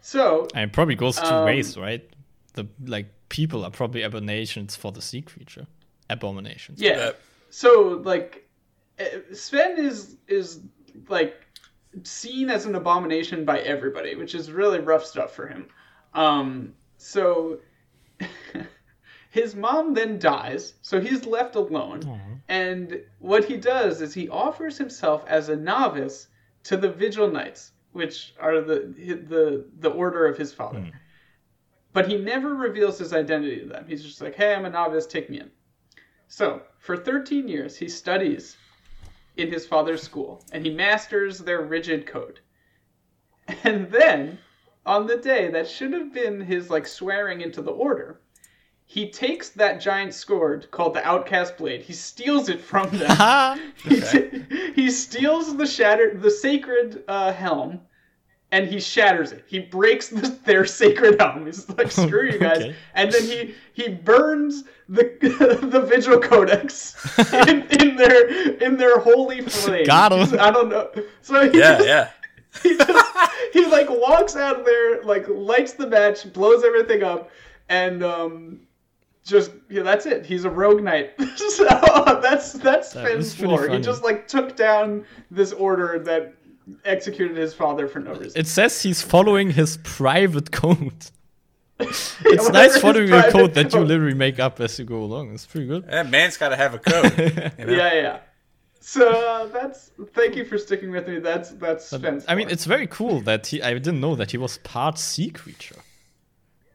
So 0.00 0.46
And 0.54 0.70
it 0.70 0.72
probably 0.72 0.94
goes 0.94 1.16
two 1.16 1.26
Um, 1.26 1.44
ways, 1.44 1.76
right? 1.76 2.08
The 2.54 2.66
like 2.84 3.06
people 3.28 3.64
are 3.64 3.70
probably 3.70 4.02
abominations 4.02 4.76
for 4.76 4.92
the 4.92 5.02
sea 5.02 5.22
creature. 5.22 5.66
Abominations. 6.10 6.80
Yeah. 6.80 6.96
Yeah. 6.96 7.10
So 7.50 8.00
like 8.04 8.48
eh, 8.98 9.18
Sven 9.32 9.78
is 9.78 10.16
is 10.26 10.60
like 11.08 11.34
seen 12.02 12.50
as 12.50 12.66
an 12.66 12.74
abomination 12.74 13.44
by 13.44 13.60
everybody, 13.60 14.14
which 14.14 14.34
is 14.34 14.50
really 14.50 14.80
rough 14.80 15.04
stuff 15.04 15.32
for 15.34 15.46
him. 15.46 15.68
Um 16.14 16.74
so 16.96 17.58
his 19.30 19.54
mom 19.54 19.94
then 19.94 20.18
dies, 20.18 20.74
so 20.82 21.00
he's 21.00 21.26
left 21.26 21.54
alone. 21.54 22.00
And 22.48 23.02
what 23.18 23.44
he 23.44 23.56
does 23.56 24.00
is 24.00 24.14
he 24.14 24.28
offers 24.28 24.78
himself 24.78 25.22
as 25.26 25.48
a 25.48 25.56
novice 25.56 26.28
to 26.64 26.76
the 26.76 26.90
Vigil 26.90 27.30
Knights, 27.30 27.72
which 27.92 28.34
are 28.40 28.60
the 28.60 28.94
the 29.28 29.66
the 29.78 29.90
order 29.90 30.26
of 30.26 30.36
his 30.36 30.52
father. 30.52 30.80
Hmm. 30.80 30.90
But 31.92 32.06
he 32.06 32.18
never 32.18 32.54
reveals 32.54 32.98
his 32.98 33.12
identity 33.12 33.60
to 33.60 33.66
them. 33.66 33.86
He's 33.88 34.04
just 34.04 34.20
like, 34.20 34.34
"Hey, 34.34 34.54
I'm 34.54 34.66
a 34.66 34.70
novice, 34.70 35.06
take 35.06 35.30
me 35.30 35.40
in." 35.40 35.50
So, 36.28 36.62
for 36.78 36.96
13 36.96 37.48
years, 37.48 37.76
he 37.76 37.88
studies 37.88 38.56
in 39.36 39.50
his 39.50 39.66
father's 39.66 40.02
school 40.02 40.44
and 40.52 40.64
he 40.64 40.72
masters 40.72 41.38
their 41.38 41.62
rigid 41.62 42.06
code. 42.06 42.40
And 43.64 43.90
then, 43.90 44.38
on 44.84 45.06
the 45.06 45.16
day 45.16 45.50
that 45.50 45.66
should 45.66 45.92
have 45.94 46.12
been 46.12 46.40
his 46.42 46.68
like 46.68 46.86
swearing 46.86 47.40
into 47.40 47.62
the 47.62 47.70
order, 47.70 48.20
he 48.90 49.10
takes 49.10 49.50
that 49.50 49.82
giant 49.82 50.14
sword 50.14 50.70
called 50.70 50.94
the 50.94 51.06
Outcast 51.06 51.58
Blade. 51.58 51.82
He 51.82 51.92
steals 51.92 52.48
it 52.48 52.58
from 52.58 52.88
them. 52.90 53.60
He, 53.84 54.42
he 54.74 54.90
steals 54.90 55.54
the 55.58 55.66
shattered, 55.66 56.22
the 56.22 56.30
sacred 56.30 57.04
uh, 57.06 57.32
helm, 57.32 57.80
and 58.50 58.66
he 58.66 58.80
shatters 58.80 59.32
it. 59.32 59.44
He 59.46 59.58
breaks 59.58 60.08
the, 60.08 60.28
their 60.46 60.64
sacred 60.64 61.20
helm. 61.20 61.44
He's 61.44 61.68
like, 61.68 61.90
"Screw 61.92 62.30
you 62.30 62.38
guys!" 62.38 62.62
Okay. 62.62 62.74
And 62.94 63.12
then 63.12 63.22
he 63.24 63.54
he 63.74 63.88
burns 63.90 64.64
the 64.88 65.04
the 65.62 65.80
Vigil 65.82 66.18
Codex 66.18 66.96
in, 67.34 67.64
in 67.80 67.96
their 67.96 68.28
in 68.64 68.78
their 68.78 68.98
holy 69.00 69.42
flame. 69.42 69.84
Got 69.84 70.12
him. 70.12 70.40
I 70.40 70.50
don't 70.50 70.70
know. 70.70 70.90
So 71.20 71.50
he 71.50 71.58
Yeah, 71.58 71.76
just, 71.76 71.86
yeah. 71.86 72.10
he 72.62 72.74
just 72.74 73.52
he 73.52 73.66
like 73.66 73.88
walks 73.90 74.34
out 74.34 74.60
of 74.60 74.64
there, 74.64 75.02
like 75.02 75.26
lights 75.28 75.74
the 75.74 75.86
match, 75.86 76.32
blows 76.32 76.64
everything 76.64 77.02
up, 77.02 77.30
and 77.68 78.02
um. 78.02 78.60
Just 79.28 79.50
yeah, 79.68 79.82
that's 79.82 80.06
it. 80.06 80.24
He's 80.24 80.44
a 80.44 80.50
rogue 80.50 80.82
knight. 80.82 81.12
so 81.36 81.64
that's 82.22 82.54
that's 82.54 82.92
That 82.92 83.06
Sven's 83.06 83.38
was 83.38 83.42
lore. 83.42 83.68
He 83.68 83.78
just 83.78 84.02
like 84.02 84.26
took 84.26 84.56
down 84.56 85.04
this 85.30 85.52
order 85.52 85.98
that 86.00 86.34
executed 86.84 87.36
his 87.36 87.52
father 87.54 87.86
for 87.88 88.00
no 88.00 88.12
reason. 88.12 88.32
it 88.40 88.46
says 88.46 88.82
he's 88.82 89.02
following 89.02 89.50
his 89.50 89.78
private 89.84 90.50
code. 90.50 91.04
It's 91.80 92.18
whatever 92.20 92.52
nice 92.52 92.78
following 92.78 93.08
a 93.10 93.20
private 93.20 93.32
code 93.32 93.54
that 93.54 93.72
you 93.72 93.80
literally 93.80 94.14
make 94.26 94.40
up 94.40 94.58
as 94.60 94.80
you 94.80 94.84
go 94.84 95.00
along. 95.08 95.32
It's 95.34 95.46
pretty 95.46 95.68
good. 95.68 95.84
Yeah, 95.88 96.02
man's 96.02 96.36
got 96.36 96.48
to 96.48 96.56
have 96.56 96.74
a 96.74 96.80
code. 96.80 97.16
you 97.56 97.66
know? 97.66 97.72
Yeah, 97.72 97.94
yeah. 97.94 98.18
So 98.80 99.08
uh, 99.08 99.46
that's 99.46 99.92
thank 100.12 100.34
you 100.34 100.44
for 100.44 100.58
sticking 100.58 100.90
with 100.90 101.06
me. 101.06 101.20
That's 101.20 101.50
that's 101.50 101.84
Sven's 101.92 102.24
I 102.26 102.34
mean, 102.34 102.46
lore. 102.46 102.52
it's 102.54 102.64
very 102.64 102.88
cool 102.88 103.20
that 103.20 103.46
he. 103.48 103.62
I 103.62 103.74
didn't 103.74 104.00
know 104.00 104.16
that 104.16 104.30
he 104.32 104.38
was 104.38 104.58
part 104.58 104.98
sea 104.98 105.30
creature. 105.30 105.76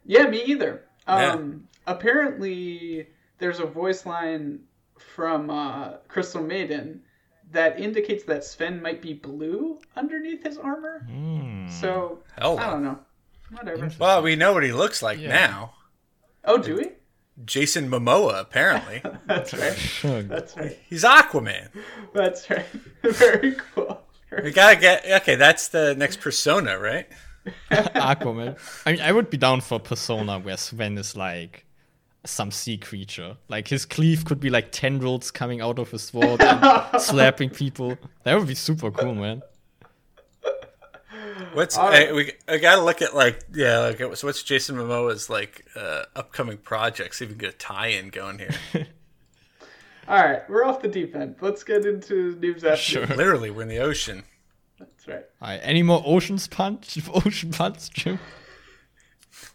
Yeah, 0.06 0.28
me 0.28 0.42
either. 0.46 0.86
Yeah. 1.08 1.34
Um, 1.34 1.68
apparently, 1.88 3.08
there's 3.40 3.60
a 3.60 3.66
voice 3.66 4.06
line 4.06 4.60
from 4.98 5.50
uh, 5.50 5.94
Crystal 6.08 6.42
Maiden 6.42 7.02
that 7.52 7.80
indicates 7.80 8.24
that 8.26 8.44
Sven 8.44 8.82
might 8.82 9.02
be 9.02 9.14
blue 9.14 9.80
underneath 9.96 10.44
his 10.44 10.58
armor. 10.58 11.06
Hmm. 11.10 11.68
So 11.70 12.20
Hell 12.38 12.58
I 12.60 12.70
don't 12.70 12.84
know. 12.84 13.00
Whatever. 13.52 13.92
Well, 14.00 14.22
we 14.24 14.36
know 14.36 14.54
what 14.54 14.64
he 14.64 14.72
looks 14.72 15.02
like 15.04 15.20
Yeah. 15.20 15.30
now. 15.30 15.74
Oh, 16.46 16.58
do 16.58 16.76
we? 16.78 16.90
Jason 17.46 17.90
Momoa, 17.90 18.40
apparently. 18.40 19.02
That's 19.28 19.54
right. 19.54 19.78
That's 20.28 20.56
right. 20.58 20.78
He's 20.90 21.04
Aquaman. 21.04 21.70
That's 22.14 22.50
right. 22.50 22.66
Very 23.04 23.54
cool. 23.74 24.02
We 24.44 24.52
gotta 24.52 24.80
get 24.80 25.06
okay. 25.22 25.36
That's 25.36 25.68
the 25.68 25.94
next 25.96 26.20
persona, 26.22 26.80
right? 26.80 27.08
Aquaman. 27.72 28.58
I 28.86 28.92
mean, 28.94 29.02
I 29.02 29.12
would 29.12 29.30
be 29.30 29.38
down 29.38 29.62
for 29.62 29.80
Persona 29.80 30.40
where 30.40 30.58
Sven 30.58 30.98
is 30.98 31.16
like 31.16 31.66
some 32.26 32.52
sea 32.52 32.78
creature. 32.78 33.38
Like 33.50 33.68
his 33.68 33.86
cleave 33.86 34.26
could 34.26 34.40
be 34.40 34.50
like 34.50 34.72
tendrils 34.72 35.32
coming 35.32 35.62
out 35.62 35.80
of 35.80 35.92
his 35.92 36.04
sword 36.04 36.42
and 36.42 37.02
slapping 37.02 37.50
people. 37.50 37.98
That 38.24 38.38
would 38.38 38.48
be 38.48 38.56
super 38.56 38.92
cool, 38.92 39.16
man. 39.16 39.42
What's 41.54 41.78
All 41.78 41.90
right. 41.90 42.14
we? 42.14 42.32
I 42.48 42.58
gotta 42.58 42.82
look 42.82 43.02
at 43.02 43.16
like 43.16 43.44
yeah. 43.54 43.80
Like 43.80 44.00
so 44.16 44.28
what's 44.28 44.44
Jason 44.44 44.76
Momoa's 44.76 45.30
like 45.30 45.66
uh, 45.76 46.04
upcoming 46.16 46.58
projects? 46.58 47.20
See 47.20 47.26
if 47.26 47.30
we 47.30 47.36
can 47.36 47.40
get 47.40 47.54
a 47.56 47.58
tie-in 47.58 48.10
going 48.10 48.40
here. 48.40 48.52
All 50.08 50.22
right, 50.22 50.48
we're 50.50 50.66
off 50.66 50.82
the 50.82 50.90
deep 50.90 51.16
end. 51.16 51.36
Let's 51.40 51.64
get 51.64 51.86
into 51.86 52.36
news 52.36 52.64
after. 52.64 52.76
Sure. 52.76 53.06
Literally, 53.06 53.52
we're 53.52 53.62
in 53.62 53.70
the 53.70 53.80
ocean. 53.80 54.24
That's 54.78 55.08
right. 55.08 55.26
All 55.42 55.48
right, 55.48 55.62
any 55.64 55.82
more 55.82 56.04
oceans 56.06 56.48
punch? 56.48 56.98
Ocean 57.14 57.52
punch, 57.52 57.90
Jim? 57.92 58.20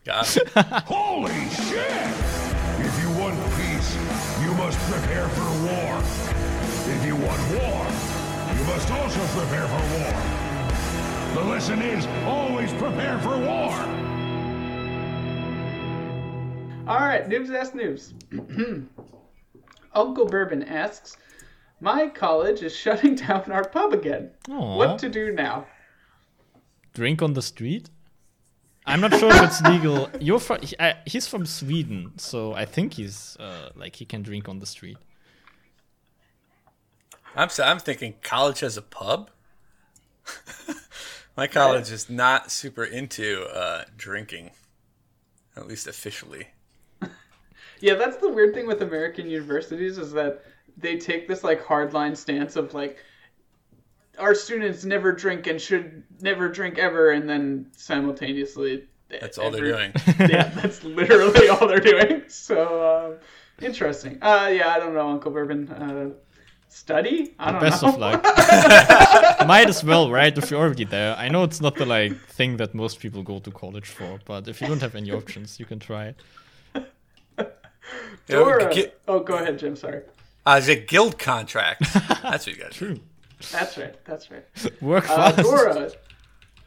Got 0.05 0.37
it. 0.37 0.49
Holy 0.57 1.49
shit! 1.51 2.28
You 4.49 4.55
must 4.55 4.79
prepare 4.91 5.29
for 5.29 5.51
war. 5.67 5.99
If 6.95 7.05
you 7.05 7.17
want 7.17 7.43
war, 7.53 7.85
you 8.57 8.65
must 8.65 8.91
also 8.91 9.21
prepare 9.39 9.69
for 9.69 9.83
war. 9.99 11.35
The 11.35 11.51
lesson 11.51 11.83
is 11.83 12.07
always 12.25 12.73
prepare 12.75 13.19
for 13.19 13.37
war. 13.37 13.73
All 16.89 17.07
right, 17.07 17.29
Noobs 17.29 17.55
Ask 17.55 17.75
Noobs. 17.75 18.15
Uncle 19.93 20.25
Bourbon 20.25 20.63
asks, 20.63 21.19
My 21.81 22.09
college 22.09 22.63
is 22.63 22.75
shutting 22.75 23.15
down 23.27 23.53
our 23.53 23.69
pub 23.69 23.93
again. 23.93 24.31
Aw. 24.49 24.77
What 24.79 24.99
to 25.01 25.11
do 25.11 25.31
now? 25.31 25.67
Drink 26.95 27.21
on 27.21 27.35
the 27.35 27.43
street? 27.43 27.91
I'm 28.89 29.01
not 29.01 29.13
sure 29.19 29.31
if 29.31 29.43
it's 29.43 29.61
legal. 29.63 30.09
You're 30.19 30.41
from 30.41 30.61
he, 30.63 30.75
uh, 30.77 30.95
he's 31.07 31.27
from 31.27 31.45
Sweden, 31.47 32.13
so 32.17 32.55
I 32.55 32.65
think 32.65 32.95
he's 32.95 33.37
uh, 33.39 33.71
like 33.77 33.97
he 33.97 34.05
can 34.05 34.23
drink 34.23 34.49
on 34.49 34.59
the 34.61 34.67
street. 34.67 34.97
I'm 37.37 37.47
s- 37.47 37.61
I'm 37.61 37.79
thinking 37.79 38.15
college 38.23 38.61
has 38.61 38.77
a 38.77 38.83
pub. 38.83 39.31
My 41.37 41.47
college 41.47 41.91
is 41.93 42.09
not 42.11 42.51
super 42.51 42.85
into 42.85 43.45
uh, 43.45 43.85
drinking, 43.97 44.51
at 45.57 45.69
least 45.69 45.87
officially. 45.87 46.49
Yeah, 47.81 47.95
that's 47.95 48.17
the 48.17 48.29
weird 48.29 48.55
thing 48.55 48.67
with 48.67 48.83
American 48.83 49.31
universities 49.31 49.99
is 49.99 50.11
that 50.13 50.43
they 50.77 50.97
take 50.97 51.29
this 51.29 51.45
like 51.45 51.63
hardline 51.65 52.17
stance 52.17 52.57
of 52.57 52.75
like 52.75 53.05
our 54.19 54.35
students 54.35 54.85
never 54.85 55.13
drink 55.13 55.47
and 55.47 55.61
should 55.61 56.03
never 56.21 56.49
drink 56.49 56.79
ever, 56.79 57.11
and 57.11 57.29
then 57.29 57.67
simultaneously 57.73 58.85
That's 59.09 59.39
all 59.39 59.51
they're 59.51 59.73
doing. 59.73 59.93
yeah, 60.21 60.49
that's 60.55 60.85
literally 60.85 61.49
all 61.49 61.67
they're 61.67 61.81
doing. 61.81 62.25
So 62.29 63.11
um, 63.11 63.65
interesting. 63.65 64.19
Uh, 64.23 64.51
yeah, 64.53 64.69
I 64.71 64.79
don't 64.79 64.95
know, 64.95 65.09
Uncle 65.09 65.31
Bourbon. 65.31 65.69
Uh, 65.69 66.11
study? 66.71 67.35
I 67.39 67.53
don't 67.53 67.63
know. 67.63 67.71
Best 67.71 67.83
know. 67.83 67.89
of 67.89 67.99
luck. 67.99 68.23
Might 69.47 69.69
as 69.69 69.83
well, 69.83 70.11
right? 70.11 70.37
If 70.37 70.51
you're 70.51 70.61
already 70.61 70.85
there. 70.85 71.17
I 71.17 71.29
know 71.29 71.43
it's 71.43 71.61
not 71.61 71.77
the 71.77 71.87
like 71.87 72.19
thing 72.27 72.59
that 72.59 72.75
most 72.75 73.01
people 73.01 73.23
go 73.23 73.39
to 73.39 73.51
college 73.51 73.89
for, 73.89 74.21
but 74.25 74.49
if 74.49 74.61
you 74.61 74.67
don't 74.67 74.83
have 74.83 74.95
any 74.95 75.11
options, 75.11 75.59
you 75.59 75.67
can 75.67 75.79
try. 75.79 76.15
Dora. 78.27 78.73
Gi- 78.73 78.93
oh, 79.07 79.21
go 79.21 79.39
ahead, 79.39 79.59
Jim. 79.59 79.77
Sorry. 79.77 80.03
Uh, 80.45 80.57
it's 80.59 80.69
a 80.69 80.77
guild 80.77 81.19
contract. 81.19 81.81
That's 82.23 82.47
what 82.47 82.49
you 82.49 82.57
got. 82.57 82.73
True. 82.73 83.01
That's 83.53 83.79
right. 83.79 83.95
That's 84.05 84.31
right. 84.31 84.45
Work 84.83 85.09
Uh, 85.11 85.33
fast. 85.33 85.43
Dora, 85.43 85.91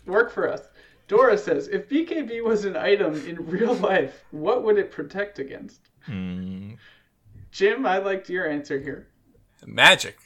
work 0.05 0.31
for 0.31 0.47
us. 0.49 0.61
Dora 1.07 1.37
says, 1.37 1.67
if 1.67 1.89
BKB 1.89 2.43
was 2.43 2.63
an 2.65 2.77
item 2.77 3.15
in 3.27 3.45
real 3.45 3.73
life, 3.75 4.23
what 4.31 4.63
would 4.63 4.77
it 4.77 4.91
protect 4.91 5.39
against? 5.39 5.81
Hmm, 6.05 6.71
Jim, 7.51 7.85
I 7.85 7.97
liked 7.97 8.29
your 8.29 8.49
answer 8.49 8.79
here. 8.79 9.07
Magic. 9.65 10.17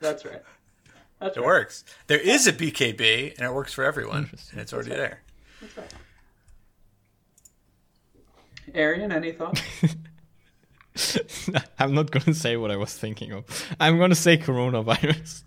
That's 0.00 0.24
right. 0.24 0.42
That's 1.20 1.36
It 1.36 1.40
right. 1.40 1.46
works. 1.46 1.84
There 2.06 2.20
is 2.20 2.46
a 2.46 2.52
BKB, 2.52 3.36
and 3.38 3.46
it 3.46 3.52
works 3.54 3.72
for 3.72 3.82
everyone, 3.84 4.30
and 4.52 4.60
it's 4.60 4.72
already 4.72 4.90
there. 4.90 5.22
That's 5.60 5.76
right. 5.78 5.92
Arian, 8.74 9.10
any 9.12 9.32
thoughts? 9.32 9.62
I'm 11.78 11.94
not 11.94 12.10
gonna 12.10 12.34
say 12.34 12.56
what 12.56 12.70
I 12.70 12.76
was 12.76 12.92
thinking 12.92 13.32
of. 13.32 13.44
I'm 13.80 13.98
gonna 13.98 14.14
say 14.14 14.36
coronavirus. 14.36 15.42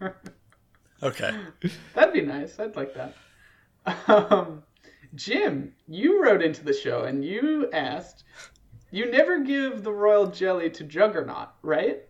Okay. 1.02 1.30
That'd 1.94 2.12
be 2.12 2.20
nice. 2.20 2.58
I'd 2.58 2.76
like 2.76 2.92
that. 2.94 3.14
Um, 4.06 4.62
Jim, 5.14 5.72
you 5.88 6.22
wrote 6.22 6.42
into 6.42 6.62
the 6.62 6.74
show 6.74 7.04
and 7.04 7.24
you 7.24 7.70
asked, 7.72 8.24
you 8.90 9.10
never 9.10 9.40
give 9.40 9.82
the 9.82 9.92
royal 9.92 10.26
jelly 10.26 10.68
to 10.68 10.84
Juggernaut, 10.84 11.48
right? 11.62 12.02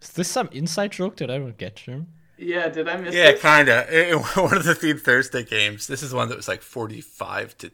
Is 0.00 0.08
this 0.12 0.28
some 0.30 0.48
inside 0.52 0.92
joke 0.92 1.16
that 1.18 1.30
I 1.30 1.36
don't 1.36 1.58
get, 1.58 1.76
Jim? 1.76 2.06
Yeah, 2.38 2.68
did 2.68 2.88
I 2.88 2.96
miss 2.96 3.14
Yeah, 3.14 3.32
this? 3.32 3.42
kind 3.42 3.68
of. 3.68 3.88
One 4.36 4.56
of 4.56 4.64
the 4.64 4.74
Theme 4.74 4.96
Thursday 4.98 5.44
games. 5.44 5.86
This 5.86 6.02
is 6.02 6.14
one 6.14 6.28
that 6.30 6.36
was 6.36 6.48
like 6.48 6.62
forty-five 6.62 7.56
to 7.58 7.70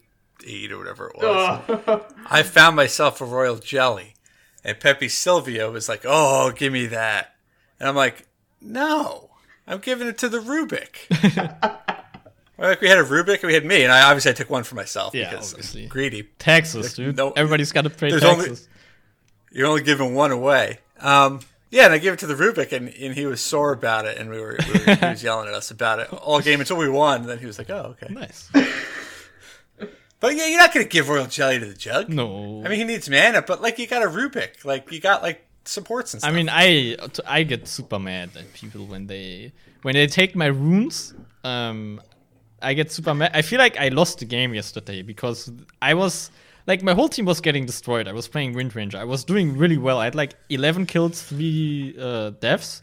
eight 0.46 0.70
or 0.72 0.78
whatever 0.78 1.08
it 1.10 1.16
was. 1.16 1.60
Oh. 1.86 2.06
I 2.30 2.42
found 2.42 2.74
myself 2.76 3.20
a 3.20 3.24
royal 3.24 3.56
jelly, 3.56 4.14
and 4.64 4.78
Pepe 4.80 5.08
Silvio 5.08 5.70
was 5.72 5.88
like, 5.88 6.02
"Oh, 6.04 6.50
give 6.50 6.72
me 6.72 6.86
that," 6.88 7.34
and 7.78 7.88
I'm 7.88 7.96
like, 7.96 8.26
"No, 8.60 9.29
I'm 9.70 9.78
giving 9.78 10.08
it 10.08 10.18
to 10.18 10.28
the 10.28 10.38
Rubik." 10.40 11.08
like 12.58 12.80
we 12.80 12.88
had 12.88 12.98
a 12.98 13.04
Rubik, 13.04 13.34
and 13.36 13.44
we 13.44 13.54
had 13.54 13.64
me, 13.64 13.82
and 13.84 13.92
I 13.92 14.02
obviously 14.02 14.32
I 14.32 14.34
took 14.34 14.50
one 14.50 14.64
for 14.64 14.74
myself 14.74 15.14
Yeah, 15.14 15.30
because 15.30 15.52
obviously. 15.54 15.82
I'm 15.84 15.88
greedy. 15.88 16.24
Taxes, 16.38 16.94
dude. 16.94 17.16
no- 17.16 17.30
Everybody's 17.32 17.72
gotta 17.72 17.90
pay 17.90 18.10
there's 18.10 18.24
only- 18.24 18.46
taxes. 18.48 18.68
You're 19.52 19.66
only 19.66 19.82
giving 19.82 20.14
one 20.14 20.30
away. 20.30 20.78
Um, 21.00 21.40
yeah, 21.70 21.84
and 21.86 21.92
I 21.92 21.98
gave 21.98 22.12
it 22.12 22.18
to 22.20 22.26
the 22.26 22.34
Rubik, 22.34 22.72
and, 22.72 22.88
and 22.88 23.14
he 23.14 23.26
was 23.26 23.40
sore 23.40 23.72
about 23.72 24.04
it, 24.06 24.16
and 24.18 24.28
we 24.30 24.38
were, 24.40 24.56
we 24.72 24.72
were 24.86 24.94
he 24.94 25.06
was 25.06 25.22
yelling 25.24 25.48
at 25.48 25.54
us 25.54 25.70
about 25.70 25.98
it 26.00 26.12
all 26.12 26.40
game 26.40 26.60
until 26.60 26.76
we 26.76 26.88
won. 26.88 27.22
And 27.22 27.28
then 27.30 27.38
he 27.38 27.46
was 27.46 27.58
like, 27.58 27.70
"Oh, 27.70 27.96
okay." 28.00 28.12
Nice. 28.12 28.50
But 30.20 30.36
yeah, 30.36 30.46
you're 30.46 30.58
not 30.58 30.74
gonna 30.74 30.84
give 30.84 31.08
royal 31.08 31.26
jelly 31.26 31.58
to 31.58 31.64
the 31.66 31.74
jug. 31.74 32.10
No. 32.10 32.62
I 32.64 32.68
mean, 32.68 32.78
he 32.78 32.84
needs 32.84 33.08
mana, 33.08 33.40
but 33.42 33.62
like 33.62 33.78
you 33.78 33.86
got 33.86 34.02
a 34.02 34.06
Rubik, 34.06 34.64
like 34.66 34.90
you 34.92 35.00
got 35.00 35.22
like 35.22 35.46
supports 35.70 36.14
and 36.14 36.20
stuff. 36.20 36.32
I 36.32 36.34
mean, 36.34 36.48
I 36.50 36.96
I 37.26 37.42
get 37.44 37.68
super 37.68 37.98
mad 37.98 38.30
at 38.36 38.52
people 38.52 38.86
when 38.86 39.06
they 39.06 39.52
when 39.82 39.94
they 39.94 40.06
take 40.06 40.34
my 40.34 40.46
runes. 40.46 41.14
Um, 41.44 42.00
I 42.62 42.74
get 42.74 42.92
super 42.92 43.14
mad. 43.14 43.30
I 43.34 43.42
feel 43.42 43.58
like 43.58 43.78
I 43.78 43.88
lost 43.88 44.18
the 44.18 44.26
game 44.26 44.52
yesterday 44.54 45.02
because 45.02 45.50
I 45.80 45.94
was 45.94 46.30
like 46.66 46.82
my 46.82 46.94
whole 46.94 47.08
team 47.08 47.24
was 47.24 47.40
getting 47.40 47.66
destroyed. 47.66 48.06
I 48.08 48.12
was 48.12 48.28
playing 48.28 48.52
Wind 48.54 48.74
Ranger. 48.76 48.98
I 48.98 49.04
was 49.04 49.24
doing 49.24 49.56
really 49.56 49.78
well. 49.78 49.98
I 49.98 50.04
had 50.04 50.14
like 50.14 50.34
11 50.50 50.86
kills, 50.86 51.22
three 51.22 51.96
uh, 51.98 52.30
deaths, 52.30 52.82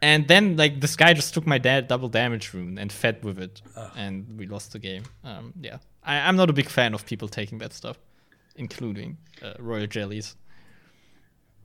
and 0.00 0.26
then 0.26 0.56
like 0.56 0.80
this 0.80 0.96
guy 0.96 1.12
just 1.12 1.34
took 1.34 1.46
my 1.46 1.58
da- 1.58 1.82
double 1.82 2.08
damage 2.08 2.54
rune 2.54 2.78
and 2.78 2.90
fed 2.90 3.22
with 3.22 3.38
it, 3.38 3.60
and 3.96 4.26
we 4.38 4.46
lost 4.46 4.72
the 4.72 4.78
game. 4.78 5.02
Um, 5.24 5.52
yeah, 5.60 5.78
I, 6.02 6.20
I'm 6.20 6.36
not 6.36 6.48
a 6.48 6.52
big 6.54 6.68
fan 6.68 6.94
of 6.94 7.04
people 7.04 7.28
taking 7.28 7.58
that 7.58 7.72
stuff, 7.72 7.98
including 8.56 9.18
uh, 9.42 9.54
royal 9.58 9.86
jellies. 9.86 10.36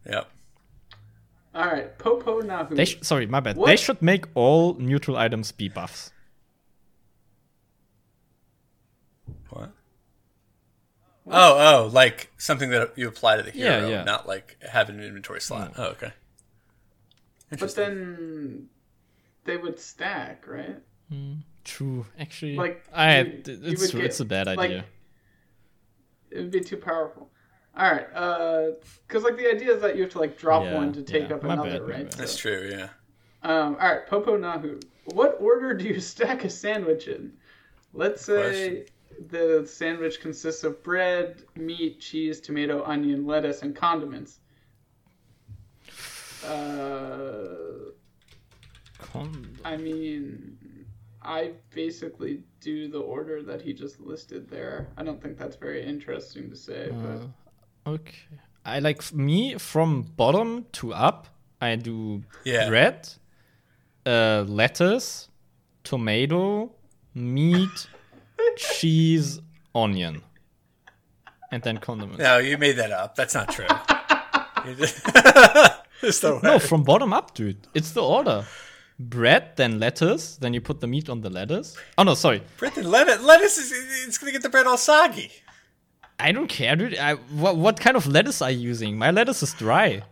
Yep. 0.05 0.29
All 1.55 1.65
right, 1.65 1.97
Popo 1.97 2.41
Nahu. 2.41 2.75
They 2.75 2.83
sh- 2.85 2.99
sorry, 3.01 3.27
my 3.27 3.39
bad. 3.39 3.57
They 3.65 3.77
should 3.77 4.01
make 4.01 4.25
all 4.35 4.73
neutral 4.73 5.15
items 5.15 5.53
be 5.53 5.69
buffs. 5.69 6.11
What? 9.49 9.71
Oh, 11.27 11.83
oh, 11.85 11.89
like 11.93 12.29
something 12.37 12.69
that 12.71 12.91
you 12.97 13.07
apply 13.07 13.37
to 13.37 13.43
the 13.43 13.51
hero, 13.51 13.87
yeah. 13.87 14.03
not 14.03 14.27
like 14.27 14.57
have 14.61 14.89
an 14.89 14.99
inventory 15.01 15.41
slot. 15.41 15.73
Hmm. 15.75 15.81
Oh, 15.81 15.85
okay. 15.91 16.11
but 17.57 17.73
then 17.75 18.67
they 19.45 19.57
would 19.57 19.79
stack, 19.79 20.45
right? 20.47 20.77
Hmm, 21.09 21.35
true, 21.63 22.05
actually, 22.19 22.55
Like, 22.55 22.83
I 22.93 23.21
you- 23.21 23.43
you 23.45 23.59
it's 23.71 23.81
would 23.81 23.91
true. 23.91 24.01
get, 24.01 24.07
it's 24.07 24.19
a 24.19 24.25
bad 24.25 24.47
like, 24.47 24.59
idea. 24.59 24.85
It 26.31 26.37
would 26.39 26.51
be 26.51 26.59
too 26.61 26.77
powerful. 26.77 27.29
All 27.77 27.91
right, 27.91 28.07
because 29.07 29.23
like 29.23 29.35
the 29.37 29.49
idea 29.49 29.73
is 29.75 29.81
that 29.81 29.95
you 29.97 30.03
have 30.03 30.11
to 30.11 30.19
like 30.19 30.37
drop 30.37 30.63
Yeah, 30.63 30.75
one 30.75 30.93
to 30.93 31.01
take 31.03 31.29
yeah. 31.29 31.35
up 31.35 31.43
another, 31.43 31.71
bad, 31.71 31.81
right? 31.81 32.03
bad. 32.05 32.13
So- 32.13 32.17
That's 32.19 32.37
true. 32.37 32.69
Yeah. 32.71 32.89
Um, 33.43 33.75
all 33.79 33.89
right, 33.89 34.07
Popo 34.07 34.37
Nahu. 34.37 34.81
What 35.13 35.37
order 35.41 35.73
do 35.73 35.85
you 35.85 35.99
stack 36.13 36.45
a 36.45 36.49
sandwich 36.49 37.07
in? 37.07 37.33
Let's 37.93 38.23
say 38.25 38.85
the 39.29 39.65
sandwich 39.67 40.19
consists 40.21 40.63
of 40.63 40.81
bread, 40.83 41.43
meat, 41.55 41.99
cheese, 41.99 42.39
tomato, 42.41 42.83
onion, 42.85 43.25
lettuce, 43.25 43.61
and 43.61 43.75
condiments. 43.75 44.39
Uh, 46.45 47.91
Con- 48.99 49.57
I 49.63 49.77
mean, 49.77 50.57
I 51.21 51.51
basically 51.73 52.41
do 52.61 52.87
the 52.87 52.99
order 52.99 53.41
that 53.43 53.61
he 53.61 53.73
just 53.73 53.99
listed 53.99 54.49
there. 54.49 54.87
I 54.97 55.03
don't 55.03 55.21
think 55.21 55.37
that's 55.37 55.55
very 55.55 55.83
interesting 55.85 56.49
to 56.49 56.55
say, 56.55 56.89
but 56.91 57.27
okay, 57.85 58.15
I 58.65 58.79
like 58.79 59.13
me 59.13 59.57
from 59.57 60.03
bottom 60.03 60.65
to 60.73 60.93
up. 60.93 61.27
I 61.61 61.75
do 61.75 62.23
Yeah. 62.43 62.67
bread, 62.69 63.07
uh, 64.05 64.43
lettuce, 64.47 65.29
tomato, 65.83 66.71
meat, 67.13 67.87
cheese, 68.57 69.39
onion, 69.73 70.21
and 71.51 71.63
then 71.63 71.77
condiments. 71.77 72.19
No, 72.19 72.37
you 72.37 72.57
made 72.57 72.73
that 72.77 72.91
up. 72.91 73.15
That's 73.15 73.33
not 73.33 73.49
true. 73.49 73.67
No, 76.43 76.59
from 76.59 76.83
bottom 76.83 77.13
up, 77.13 77.33
dude. 77.33 77.67
It's 77.73 77.91
the 77.91 78.03
order. 78.03 78.45
Bread, 78.99 79.55
then 79.55 79.79
lettuce, 79.79 80.37
then 80.37 80.53
you 80.53 80.61
put 80.61 80.79
the 80.79 80.87
meat 80.87 81.09
on 81.09 81.21
the 81.21 81.29
lettuce. 81.29 81.75
Oh 81.97 82.03
no, 82.03 82.13
sorry. 82.13 82.43
Brendan, 82.57 82.89
lettuce, 82.91 83.21
lettuce 83.23 83.57
is 83.57 83.71
it's 84.07 84.17
gonna 84.17 84.31
get 84.31 84.41
the 84.43 84.49
bread 84.49 84.67
all 84.67 84.77
soggy. 84.77 85.31
I 86.19 86.31
don't 86.31 86.47
care, 86.47 86.75
dude. 86.75 86.97
I, 86.97 87.15
what 87.15 87.57
what 87.57 87.79
kind 87.79 87.97
of 87.97 88.07
lettuce 88.07 88.41
are 88.41 88.51
you 88.51 88.59
using? 88.59 88.97
My 88.97 89.11
lettuce 89.11 89.43
is 89.43 89.53
dry. 89.53 90.03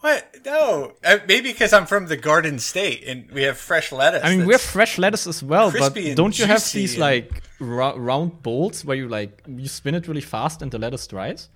What? 0.00 0.34
No, 0.46 0.92
uh, 1.04 1.18
maybe 1.28 1.52
because 1.52 1.72
I'm 1.74 1.84
from 1.84 2.06
the 2.06 2.16
Garden 2.16 2.58
State 2.58 3.04
and 3.06 3.30
we 3.30 3.42
have 3.42 3.58
fresh 3.58 3.92
lettuce. 3.92 4.22
I 4.24 4.34
mean, 4.34 4.46
we 4.46 4.54
have 4.54 4.60
fresh 4.62 4.96
lettuce 4.96 5.26
as 5.26 5.42
well, 5.42 5.70
but 5.70 5.94
don't 6.14 6.38
you 6.38 6.46
have 6.46 6.64
these 6.72 6.92
and- 6.94 7.00
like 7.00 7.42
ra- 7.58 7.94
round 7.96 8.42
bowls 8.42 8.84
where 8.84 8.96
you 8.96 9.08
like 9.08 9.42
you 9.46 9.68
spin 9.68 9.94
it 9.94 10.08
really 10.08 10.22
fast 10.22 10.62
and 10.62 10.70
the 10.70 10.78
lettuce 10.78 11.06
dries? 11.06 11.48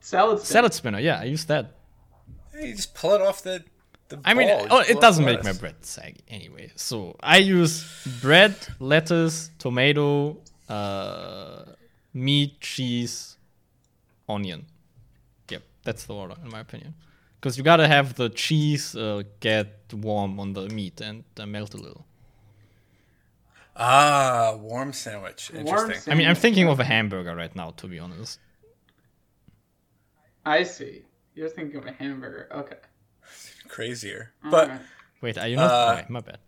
salad. 0.00 0.38
spin. 0.38 0.46
Salad 0.46 0.74
spinner, 0.74 1.00
yeah, 1.00 1.18
I 1.20 1.24
use 1.24 1.44
that. 1.46 1.74
you 2.54 2.74
just 2.74 2.94
pull 2.94 3.14
it 3.14 3.20
off 3.20 3.42
the. 3.42 3.64
the 4.08 4.20
I 4.24 4.34
mean, 4.34 4.48
ball. 4.48 4.62
You 4.62 4.68
oh, 4.70 4.80
it 4.80 5.00
doesn't 5.00 5.24
the 5.24 5.32
make 5.32 5.42
my 5.42 5.52
bread 5.52 5.74
saggy 5.84 6.20
anyway. 6.28 6.70
So 6.76 7.16
I 7.20 7.38
use 7.38 7.84
bread, 8.22 8.54
lettuce, 8.78 9.50
tomato, 9.58 10.38
uh, 10.70 11.64
meat, 12.14 12.60
cheese, 12.60 13.36
onion. 14.28 14.66
Yep, 15.50 15.62
that's 15.84 16.04
the 16.06 16.14
order 16.14 16.36
in 16.44 16.50
my 16.50 16.60
opinion. 16.60 16.94
Because 17.40 17.56
you 17.58 17.64
gotta 17.64 17.88
have 17.88 18.14
the 18.14 18.28
cheese 18.30 18.94
uh, 18.96 19.22
get 19.40 19.68
warm 19.92 20.38
on 20.40 20.52
the 20.54 20.68
meat 20.68 21.00
and 21.00 21.24
uh, 21.38 21.46
melt 21.46 21.74
a 21.74 21.78
little. 21.78 22.06
Ah, 23.76 24.56
warm 24.60 24.92
sandwich. 24.92 25.50
Warm 25.54 25.66
Interesting. 25.66 26.12
I 26.12 26.16
mean, 26.16 26.28
I'm 26.28 26.34
thinking 26.36 26.68
of 26.68 26.80
a 26.80 26.84
hamburger 26.84 27.34
right 27.34 27.54
now, 27.56 27.70
to 27.78 27.88
be 27.88 27.98
honest. 27.98 28.38
I 30.44 30.64
see. 30.64 31.04
You're 31.34 31.48
thinking 31.48 31.76
of 31.76 31.86
a 31.86 31.92
hamburger. 31.92 32.48
Okay. 32.52 32.76
Crazier. 33.68 34.32
All 34.44 34.50
But 34.50 34.68
right. 34.68 34.80
Wait, 35.20 35.38
are 35.38 35.48
you 35.48 35.56
not? 35.56 35.70
Uh, 35.70 35.92
okay, 35.98 36.06
my 36.08 36.20
bad. 36.20 36.38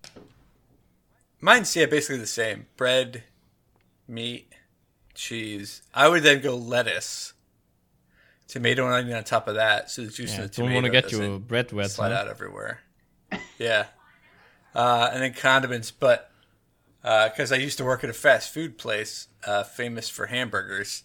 mine's 1.41 1.75
yeah, 1.77 1.87
basically 1.87 2.18
the 2.18 2.27
same. 2.27 2.66
Bread, 2.77 3.25
meat, 4.12 4.52
cheese. 5.14 5.82
I 5.94 6.08
would 6.08 6.22
then 6.22 6.40
go 6.40 6.54
lettuce, 6.56 7.32
tomato 8.46 8.84
and 8.86 8.94
onion 8.94 9.16
on 9.16 9.24
top 9.24 9.48
of 9.48 9.54
that, 9.56 9.90
so 9.90 10.04
the 10.04 10.10
juice 10.10 10.30
Yeah, 10.32 10.36
in 10.36 10.42
the 10.42 10.48
don't 10.48 10.66
tomato 10.66 10.74
want 10.74 10.86
to 10.86 10.90
get 10.92 11.12
your 11.12 11.38
bread 11.38 11.72
wet. 11.72 11.90
slide 11.90 12.12
huh? 12.12 12.18
out 12.18 12.28
everywhere. 12.28 12.80
Yeah. 13.58 13.86
Uh, 14.74 15.10
and 15.12 15.22
then 15.22 15.32
condiments, 15.34 15.90
but 15.90 16.30
because 17.02 17.50
I 17.50 17.56
used 17.56 17.78
to 17.78 17.84
work 17.84 18.04
at 18.04 18.10
a 18.10 18.14
fast 18.14 18.52
food 18.52 18.78
place 18.78 19.28
uh, 19.46 19.64
famous 19.64 20.08
for 20.08 20.26
hamburgers, 20.26 21.02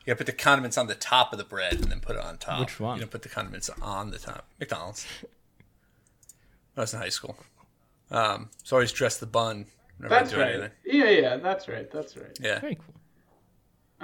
you 0.00 0.06
gotta 0.06 0.18
put 0.18 0.26
the 0.26 0.32
condiments 0.32 0.78
on 0.78 0.86
the 0.86 0.94
top 0.94 1.32
of 1.32 1.38
the 1.38 1.44
bread 1.44 1.74
and 1.74 1.84
then 1.84 2.00
put 2.00 2.16
it 2.16 2.22
on 2.22 2.38
top. 2.38 2.60
Which 2.60 2.78
one? 2.78 2.96
You 2.96 3.02
don't 3.02 3.10
put 3.10 3.22
the 3.22 3.28
condiments 3.28 3.68
on 3.82 4.10
the 4.12 4.18
top. 4.18 4.46
McDonald's. 4.60 5.06
I 6.76 6.80
was 6.82 6.94
in 6.94 7.00
high 7.00 7.08
school. 7.08 7.36
Um, 8.10 8.50
so 8.62 8.76
I 8.76 8.78
always 8.78 8.92
dress 8.92 9.18
the 9.18 9.26
bun. 9.26 9.66
Whenever 9.98 10.14
That's 10.14 10.30
do 10.32 10.40
right. 10.40 10.50
anything. 10.54 10.70
Yeah, 10.84 11.10
yeah, 11.10 11.36
that's 11.36 11.68
right. 11.68 11.90
That's 11.90 12.16
right. 12.16 12.38
Yeah. 12.40 12.60
Very 12.60 12.76
cool. 12.76 12.94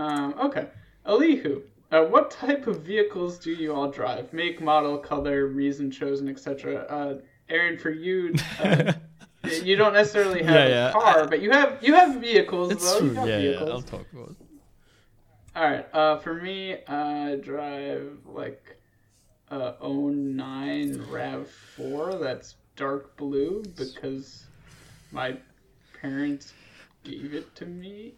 Um, 0.05 0.35
okay. 0.41 0.69
Elihu, 1.07 1.63
uh, 1.91 2.05
what 2.05 2.31
type 2.31 2.67
of 2.67 2.81
vehicles 2.83 3.39
do 3.39 3.53
you 3.53 3.75
all 3.75 3.91
drive? 3.91 4.33
Make, 4.33 4.61
model, 4.61 4.97
color, 4.99 5.47
reason 5.49 5.91
chosen, 5.91 6.29
etc. 6.29 6.87
Uh, 6.89 7.15
Arian, 7.51 7.79
for 7.79 7.91
you, 7.91 8.35
uh, 8.63 8.93
you 9.63 9.77
don't 9.77 9.93
necessarily 9.93 10.43
have 10.43 10.55
Yeah, 10.55 10.69
yeah. 10.69 10.89
a 10.89 10.93
car, 10.93 11.27
but 11.29 11.43
you 11.43 11.51
have 11.51 11.79
you 11.83 11.95
have 11.95 12.21
vehicles. 12.21 12.73
It's 12.73 12.91
though. 12.93 12.99
True. 13.01 13.15
have 13.15 13.29
Yeah, 13.29 13.37
yeah, 13.39 13.43
vehicles. 13.51 13.71
I'll 13.71 13.83
talk 13.83 14.07
about. 14.13 14.31
it. 14.31 14.37
All 15.55 15.65
right. 15.65 15.87
Uh, 15.93 16.17
for 16.19 16.35
me, 16.35 16.79
I 16.89 17.37
drive 17.43 18.17
like 18.25 18.79
a 19.51 19.75
09 19.83 21.05
Rav 21.11 21.47
Four. 21.77 22.15
That's 22.15 22.55
dark 22.77 23.17
blue 23.19 23.63
because 23.77 24.45
my 25.11 25.37
parents 26.03 26.53
gave 27.05 27.33
it 27.33 27.55
to 27.57 27.65
me. 27.67 28.15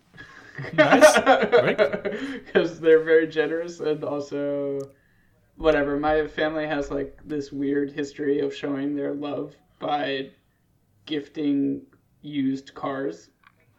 Nice. 0.72 1.16
Very 1.18 1.74
Because 2.44 2.80
they're 2.84 3.04
very 3.04 3.26
generous 3.26 3.80
and 3.80 4.02
also 4.04 4.80
whatever. 5.56 5.98
My 5.98 6.26
family 6.26 6.66
has 6.66 6.90
like 6.90 7.18
this 7.24 7.52
weird 7.52 7.92
history 7.92 8.40
of 8.40 8.54
showing 8.54 8.96
their 8.96 9.14
love 9.14 9.54
by 9.78 10.30
gifting 11.06 11.82
used 12.22 12.74
cars. 12.74 13.28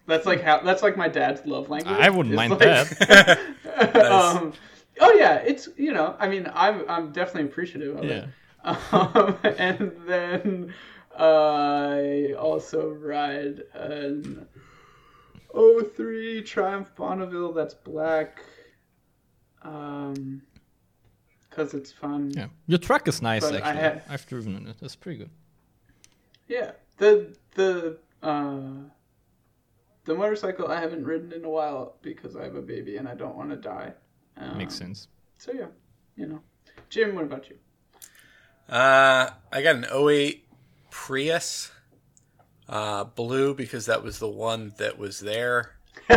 That's 0.07 0.25
like 0.27 0.41
how. 0.41 0.59
That's 0.61 0.83
like 0.83 0.97
my 0.97 1.07
dad's 1.07 1.45
love 1.47 1.69
language. 1.69 1.95
I 1.97 2.09
wouldn't 2.09 2.35
mind 2.35 2.51
like- 2.51 2.59
that. 2.59 3.39
um, 4.11 4.53
oh 4.99 5.13
yeah, 5.13 5.37
it's 5.37 5.67
you 5.77 5.93
know, 5.93 6.15
I 6.19 6.27
mean, 6.27 6.49
I'm 6.53 6.83
I'm 6.87 7.11
definitely 7.11 7.49
appreciative 7.49 7.97
of 7.97 8.03
Yeah. 8.03 8.25
it. 8.25 8.93
Um, 8.93 9.37
and 9.57 9.91
then 10.07 10.73
I 11.17 12.33
also 12.33 12.89
ride 12.89 13.61
an 13.73 14.47
03 15.53 16.43
Triumph 16.43 16.91
Bonneville 16.95 17.53
that's 17.53 17.73
black. 17.73 18.41
Um, 19.61 20.41
cause 21.49 21.73
it's 21.73 21.91
fun. 21.91 22.31
Yeah, 22.35 22.47
your 22.67 22.79
truck 22.79 23.07
is 23.07 23.21
nice 23.21 23.49
But 23.49 23.63
I 23.63 23.71
actually. 23.71 24.13
I've 24.13 24.25
driven 24.27 24.55
in 24.57 24.67
it. 24.67 24.77
That's 24.79 24.95
pretty 24.95 25.19
good. 25.19 25.29
Yeah, 26.47 26.71
the 26.97 27.35
the 27.55 27.97
uh, 28.21 28.59
the 30.03 30.15
motorcycle 30.15 30.67
I 30.67 30.79
haven't 30.79 31.03
ridden 31.03 31.31
in 31.31 31.45
a 31.45 31.49
while 31.49 31.95
because 32.01 32.35
I 32.35 32.43
have 32.43 32.55
a 32.55 32.61
baby 32.61 32.97
and 32.97 33.07
I 33.07 33.15
don't 33.15 33.35
want 33.35 33.49
to 33.49 33.55
die. 33.55 33.93
Um, 34.37 34.57
Makes 34.57 34.75
sense. 34.75 35.07
So 35.37 35.51
yeah, 35.53 35.67
you 36.15 36.27
know, 36.27 36.41
Jim, 36.89 37.15
what 37.15 37.23
about 37.23 37.49
you? 37.49 37.57
Uh, 38.69 39.29
I 39.51 39.61
got 39.61 39.75
an 39.75 39.85
08 39.85 40.44
Prius, 40.95 41.71
uh, 42.69 43.03
blue 43.03 43.53
because 43.53 43.85
that 43.85 44.01
was 44.01 44.17
the 44.17 44.29
one 44.29 44.73
that 44.77 44.97
was 44.97 45.19
there. 45.19 45.75
uh, 46.09 46.15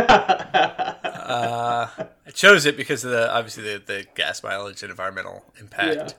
I 2.25 2.31
chose 2.33 2.65
it 2.65 2.77
because 2.77 3.03
of 3.03 3.11
the 3.11 3.31
obviously 3.31 3.63
the, 3.63 3.83
the 3.85 4.05
gas 4.15 4.41
mileage 4.41 4.81
and 4.81 4.89
environmental 4.89 5.43
impact. 5.59 6.15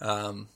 Um, 0.00 0.48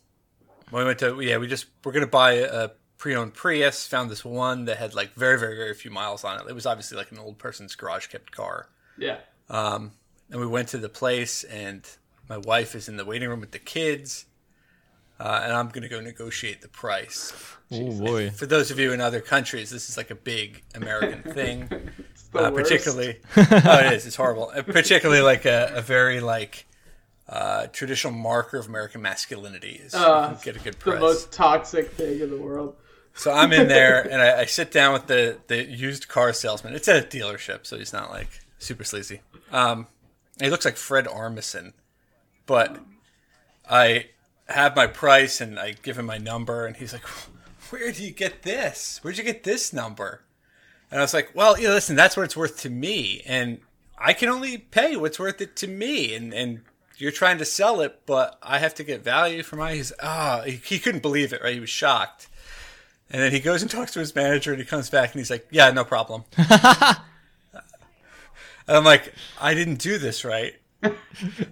we 0.73 0.83
went 0.83 0.99
to 1.01 1.21
yeah, 1.21 1.37
we 1.37 1.47
just 1.47 1.67
we're 1.85 1.93
gonna 1.93 2.07
buy 2.07 2.33
a 2.33 2.71
pre-owned 2.97 3.35
Prius. 3.35 3.87
Found 3.89 4.11
this 4.11 4.25
one 4.25 4.65
that 4.65 4.79
had 4.79 4.95
like 4.95 5.13
very 5.15 5.39
very 5.39 5.55
very 5.55 5.75
few 5.75 5.91
miles 5.91 6.25
on 6.25 6.41
it. 6.41 6.47
It 6.49 6.55
was 6.55 6.65
obviously 6.67 6.97
like 6.97 7.13
an 7.13 7.19
old 7.19 7.39
person's 7.39 7.77
garage 7.77 8.07
kept 8.07 8.33
car. 8.33 8.71
Yeah. 8.97 9.19
Um, 9.51 9.93
and 10.31 10.41
we 10.41 10.47
went 10.47 10.69
to 10.69 10.79
the 10.79 10.89
place, 10.89 11.45
and 11.45 11.87
my 12.29 12.39
wife 12.39 12.75
is 12.75 12.89
in 12.89 12.97
the 12.97 13.05
waiting 13.05 13.29
room 13.29 13.41
with 13.41 13.53
the 13.53 13.59
kids, 13.59 14.25
uh, 15.23 15.41
and 15.45 15.53
I'm 15.53 15.69
going 15.69 15.83
to 15.83 15.89
go 15.89 16.01
negotiate 16.01 16.63
the 16.63 16.69
price. 16.69 17.33
Oh 17.71 17.93
boy. 17.99 18.31
For 18.31 18.47
those 18.47 18.71
of 18.73 18.79
you 18.81 18.93
in 18.93 19.01
other 19.01 19.21
countries, 19.21 19.71
this 19.71 19.89
is 19.89 19.97
like 19.97 20.11
a 20.11 20.17
big 20.17 20.63
American 20.75 21.23
thing, 21.39 21.69
It's 22.11 22.25
the 22.25 22.49
uh, 22.49 22.51
worst. 22.51 22.71
particularly. 22.71 23.21
oh, 23.37 23.79
it 23.87 23.93
is. 23.93 24.07
It's 24.07 24.17
horrible. 24.17 24.51
Uh, 24.55 24.63
particularly 24.63 25.23
like 25.23 25.45
a, 25.45 25.71
a 25.77 25.81
very 25.81 26.21
like 26.21 26.67
uh, 27.29 27.69
traditional 27.69 28.13
marker 28.13 28.59
of 28.59 28.67
American 28.67 29.01
masculinity 29.01 29.81
is 29.85 29.95
Uh, 29.95 30.37
get 30.43 30.57
a 30.57 30.59
good 30.59 30.75
the 30.81 30.99
most 30.99 31.31
toxic 31.33 31.93
thing 31.93 32.21
in 32.21 32.31
the 32.31 32.37
world. 32.37 32.75
So 33.15 33.31
I'm 33.31 33.53
in 33.53 33.69
there 33.69 34.03
and 34.11 34.21
I, 34.21 34.41
I 34.41 34.45
sit 34.47 34.73
down 34.73 34.93
with 34.93 35.07
the, 35.07 35.39
the 35.47 35.65
used 35.65 36.09
car 36.09 36.33
salesman. 36.33 36.75
It's 36.75 36.89
at 36.89 37.05
a 37.05 37.07
dealership, 37.07 37.65
so 37.65 37.79
he's 37.79 37.93
not 37.93 38.11
like 38.11 38.29
super 38.59 38.85
sleazy. 38.85 39.21
Um, 39.53 39.87
he 40.41 40.51
looks 40.51 40.65
like 40.65 40.77
Fred 40.77 41.07
Armisen, 41.07 41.75
but 42.47 42.79
I 43.71 44.07
have 44.53 44.77
my 44.77 44.87
price 44.87 45.41
and 45.41 45.59
I 45.59 45.73
give 45.83 45.99
him 45.99 46.07
my 46.07 46.19
number, 46.19 46.67
and 46.67 46.77
he's 46.77 46.93
like, 46.93 47.07
"Where 47.71 47.93
do 47.93 48.05
you 48.05 48.11
get 48.13 48.43
this? 48.43 48.99
Where'd 49.03 49.19
you 49.19 49.25
get 49.25 49.45
this 49.45 49.73
number?" 49.73 50.23
And 50.91 51.01
I 51.01 51.03
was 51.03 51.15
like, 51.15 51.31
"Well, 51.35 51.59
you 51.59 51.69
know, 51.69 51.75
listen, 51.75 51.97
that's 51.97 52.17
what 52.17 52.25
it's 52.25 52.37
worth 52.37 52.61
to 52.61 52.71
me, 52.71 53.23
and 53.27 53.61
I 53.99 54.13
can 54.13 54.29
only 54.29 54.59
pay 54.59 54.97
what's 54.97 55.19
worth 55.19 55.41
it 55.41 55.57
to 55.57 55.67
me, 55.67 56.15
and 56.15 56.33
and." 56.33 56.61
You're 56.99 57.11
trying 57.11 57.39
to 57.39 57.45
sell 57.45 57.81
it, 57.81 58.03
but 58.07 58.39
I 58.45 58.59
have 58.61 58.75
to 58.77 58.85
get 58.85 59.03
value 59.03 59.43
for 59.43 59.57
my. 59.57 59.75
He's 59.75 59.93
ah, 60.01 60.43
he, 60.45 60.53
he 60.53 60.79
couldn't 60.79 61.03
believe 61.03 61.33
it. 61.33 61.43
Right, 61.43 61.55
he 61.55 61.59
was 61.59 61.71
shocked. 61.71 62.29
And 63.11 63.21
then 63.21 63.33
he 63.33 63.41
goes 63.41 63.61
and 63.61 63.69
talks 63.69 63.93
to 63.93 63.99
his 63.99 64.15
manager, 64.15 64.53
and 64.53 64.61
he 64.61 64.65
comes 64.65 64.89
back 64.89 65.13
and 65.13 65.19
he's 65.19 65.31
like, 65.31 65.49
"Yeah, 65.51 65.71
no 65.71 65.85
problem." 65.85 66.25
and 66.37 66.97
I'm 68.69 68.85
like, 68.85 69.13
"I 69.41 69.55
didn't 69.55 69.81
do 69.81 69.99
this 69.99 70.25
right," 70.25 70.55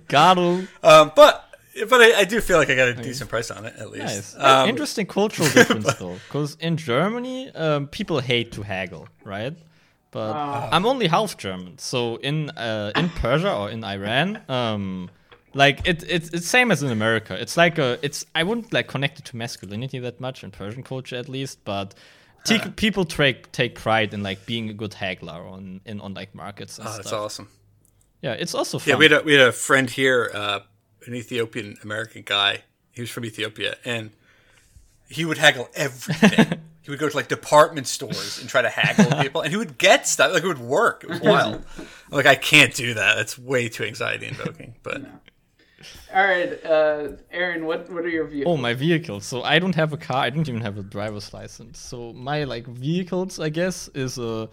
Got 0.09 0.39
him. 0.39 0.69
um, 0.83 1.13
but 1.17 1.50
but 1.89 2.01
I, 2.01 2.21
I 2.21 2.25
do 2.25 2.41
feel 2.41 2.59
like 2.59 2.71
I 2.71 2.75
got 2.75 2.89
a 2.89 2.95
decent 2.95 3.31
price 3.31 3.51
on 3.51 3.65
it 3.67 3.75
at 3.79 3.91
least. 3.91 4.37
Uh, 4.37 4.63
Um, 4.63 4.69
Interesting 4.69 5.07
cultural 5.07 5.49
difference 5.55 5.95
though, 5.95 6.17
because 6.27 6.57
in 6.61 6.77
Germany, 6.77 7.51
um, 7.55 7.87
people 7.89 8.21
hate 8.21 8.53
to 8.53 8.63
haggle, 8.63 9.09
right? 9.25 9.57
But 10.11 10.35
I'm 10.73 10.85
only 10.87 11.07
half 11.07 11.37
German, 11.37 11.79
so 11.79 12.17
in 12.17 12.51
uh, 12.51 12.91
in 12.97 13.09
Persia 13.11 13.53
or 13.55 13.71
in 13.71 13.85
Iran, 13.85 14.43
um, 14.49 15.09
like 15.55 15.87
it, 15.87 16.03
it's 16.09 16.29
it's 16.31 16.47
same 16.49 16.73
as 16.73 16.83
in 16.83 16.91
America. 16.91 17.35
It's 17.41 17.57
like 17.57 17.79
a 17.79 17.99
it's 18.03 18.27
I 18.35 18.43
wouldn't 18.43 18.73
like 18.73 18.89
connect 18.89 19.21
it 19.21 19.25
to 19.27 19.37
masculinity 19.37 20.01
that 20.01 20.21
much 20.21 20.43
in 20.45 20.51
Persian 20.51 20.83
culture 20.83 21.17
at 21.19 21.29
least, 21.29 21.59
but. 21.65 21.95
te- 22.45 22.71
people 22.77 23.05
take 23.05 23.53
take 23.53 23.75
pride 23.75 24.15
in 24.15 24.23
like 24.23 24.47
being 24.47 24.71
a 24.71 24.73
good 24.73 24.95
haggler 24.95 25.47
on 25.47 25.81
in 25.85 26.01
on 26.01 26.15
like 26.15 26.35
markets 26.35 26.79
and 26.79 26.89
oh, 26.89 26.93
that's 26.97 27.09
stuff. 27.09 27.25
awesome. 27.25 27.49
Yeah, 28.23 28.33
it's 28.43 28.55
also 28.55 28.79
fun. 28.79 28.89
Yeah, 28.89 28.97
we 28.99 29.05
had 29.05 29.13
a, 29.13 29.23
we 29.23 29.33
had 29.35 29.49
a 29.49 29.53
friend 29.53 29.91
here, 29.91 30.31
uh, 30.35 30.61
an 31.07 31.15
Ethiopian 31.15 31.79
American 31.83 32.23
guy. 32.25 32.63
He 32.93 33.01
was 33.01 33.11
from 33.11 33.25
Ethiopia, 33.25 33.77
and 33.85 34.11
he 35.09 35.25
would 35.25 35.39
haggle 35.39 35.69
everything. 35.75 36.61
he 36.83 36.91
would 36.91 37.01
go 37.01 37.09
to 37.09 37.17
like 37.17 37.29
department 37.29 37.87
stores 37.87 38.41
and 38.41 38.49
try 38.49 38.63
to 38.63 38.69
haggle 38.69 39.19
people, 39.23 39.41
and 39.43 39.51
he 39.51 39.57
would 39.57 39.79
get 39.79 40.07
stuff. 40.07 40.33
Like 40.33 40.43
it 40.43 40.47
would 40.47 40.59
work. 40.59 41.05
It 41.05 41.11
was 41.11 41.21
wild. 41.21 41.65
I'm 41.79 41.87
like 42.11 42.27
I 42.27 42.35
can't 42.35 42.75
do 42.75 42.95
that. 42.95 43.17
That's 43.17 43.39
way 43.39 43.69
too 43.69 43.85
anxiety 43.85 44.27
invoking. 44.27 44.75
But 44.83 45.03
All 46.15 46.25
right, 46.25 46.65
uh, 46.65 47.09
Arian, 47.31 47.65
what 47.67 47.91
what 47.91 48.05
are 48.05 48.09
your 48.09 48.27
views? 48.27 48.45
Oh, 48.47 48.57
my 48.57 48.75
vehicle. 48.75 49.21
So 49.21 49.43
I 49.43 49.59
don't 49.59 49.75
have 49.75 49.93
a 49.93 49.97
car. 49.97 50.19
I 50.19 50.31
don't 50.31 50.49
even 50.49 50.61
have 50.61 50.79
a 50.79 50.83
driver's 50.83 51.33
license. 51.33 51.79
So 51.79 52.13
my 52.13 52.45
like 52.45 52.67
vehicles, 52.67 53.39
I 53.41 53.49
guess, 53.49 53.89
is 53.95 54.19
a. 54.19 54.49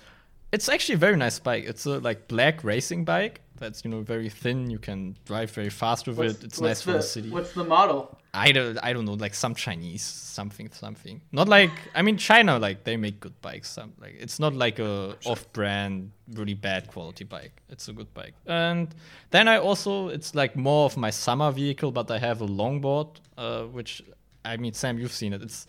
It's 0.52 0.70
actually 0.70 0.96
a 0.96 1.00
very 1.00 1.18
nice 1.18 1.40
bike. 1.40 1.66
It's 1.66 1.86
a 1.86 2.00
like 2.00 2.28
black 2.28 2.64
racing 2.64 3.04
bike. 3.04 3.42
That's 3.60 3.84
you 3.84 3.92
know 3.92 4.02
very 4.02 4.30
thin. 4.30 4.70
You 4.70 4.80
can 4.80 5.16
drive 5.26 5.52
very 5.52 5.70
fast 5.70 6.08
with 6.08 6.20
it. 6.20 6.44
It's 6.44 6.62
nice 6.62 6.82
for 6.82 6.92
the, 6.92 6.98
the 6.98 7.04
city. 7.04 7.30
What's 7.30 7.54
the 7.54 7.64
model? 7.64 8.18
I 8.34 8.52
don't. 8.52 8.78
I 8.84 8.94
don't 8.94 9.06
know. 9.06 9.14
Like 9.14 9.34
some 9.34 9.56
Chinese 9.56 10.04
something 10.04 10.70
something. 10.72 11.22
Not 11.32 11.48
like 11.48 11.72
I 11.96 12.02
mean 12.02 12.18
China. 12.18 12.60
Like 12.60 12.84
they 12.84 12.98
make 12.98 13.20
good 13.20 13.40
bikes. 13.42 13.70
Some 13.70 13.94
like 14.00 14.16
it's 14.20 14.40
not 14.40 14.54
like 14.54 14.80
a 14.80 15.16
off-brand 15.26 16.12
really 16.34 16.54
bad 16.54 16.88
quality 16.88 17.24
bike. 17.24 17.62
It's 17.70 17.88
a 17.88 17.94
good 17.94 18.14
bike. 18.14 18.36
And 18.46 18.94
then 19.32 19.48
I 19.48 19.58
also 19.58 20.10
it's 20.10 20.36
like 20.36 20.56
more 20.56 20.86
of 20.86 20.98
my 20.98 21.10
summer 21.10 21.52
vehicle, 21.52 21.92
but 21.92 22.12
I 22.12 22.20
have 22.20 22.42
a 22.42 22.48
longboard, 22.48 23.10
uh, 23.38 23.64
which 23.64 24.04
I 24.46 24.58
mean 24.58 24.74
Sam, 24.74 25.00
you've 25.00 25.18
seen 25.22 25.34
it. 25.34 25.42
It's 25.42 25.68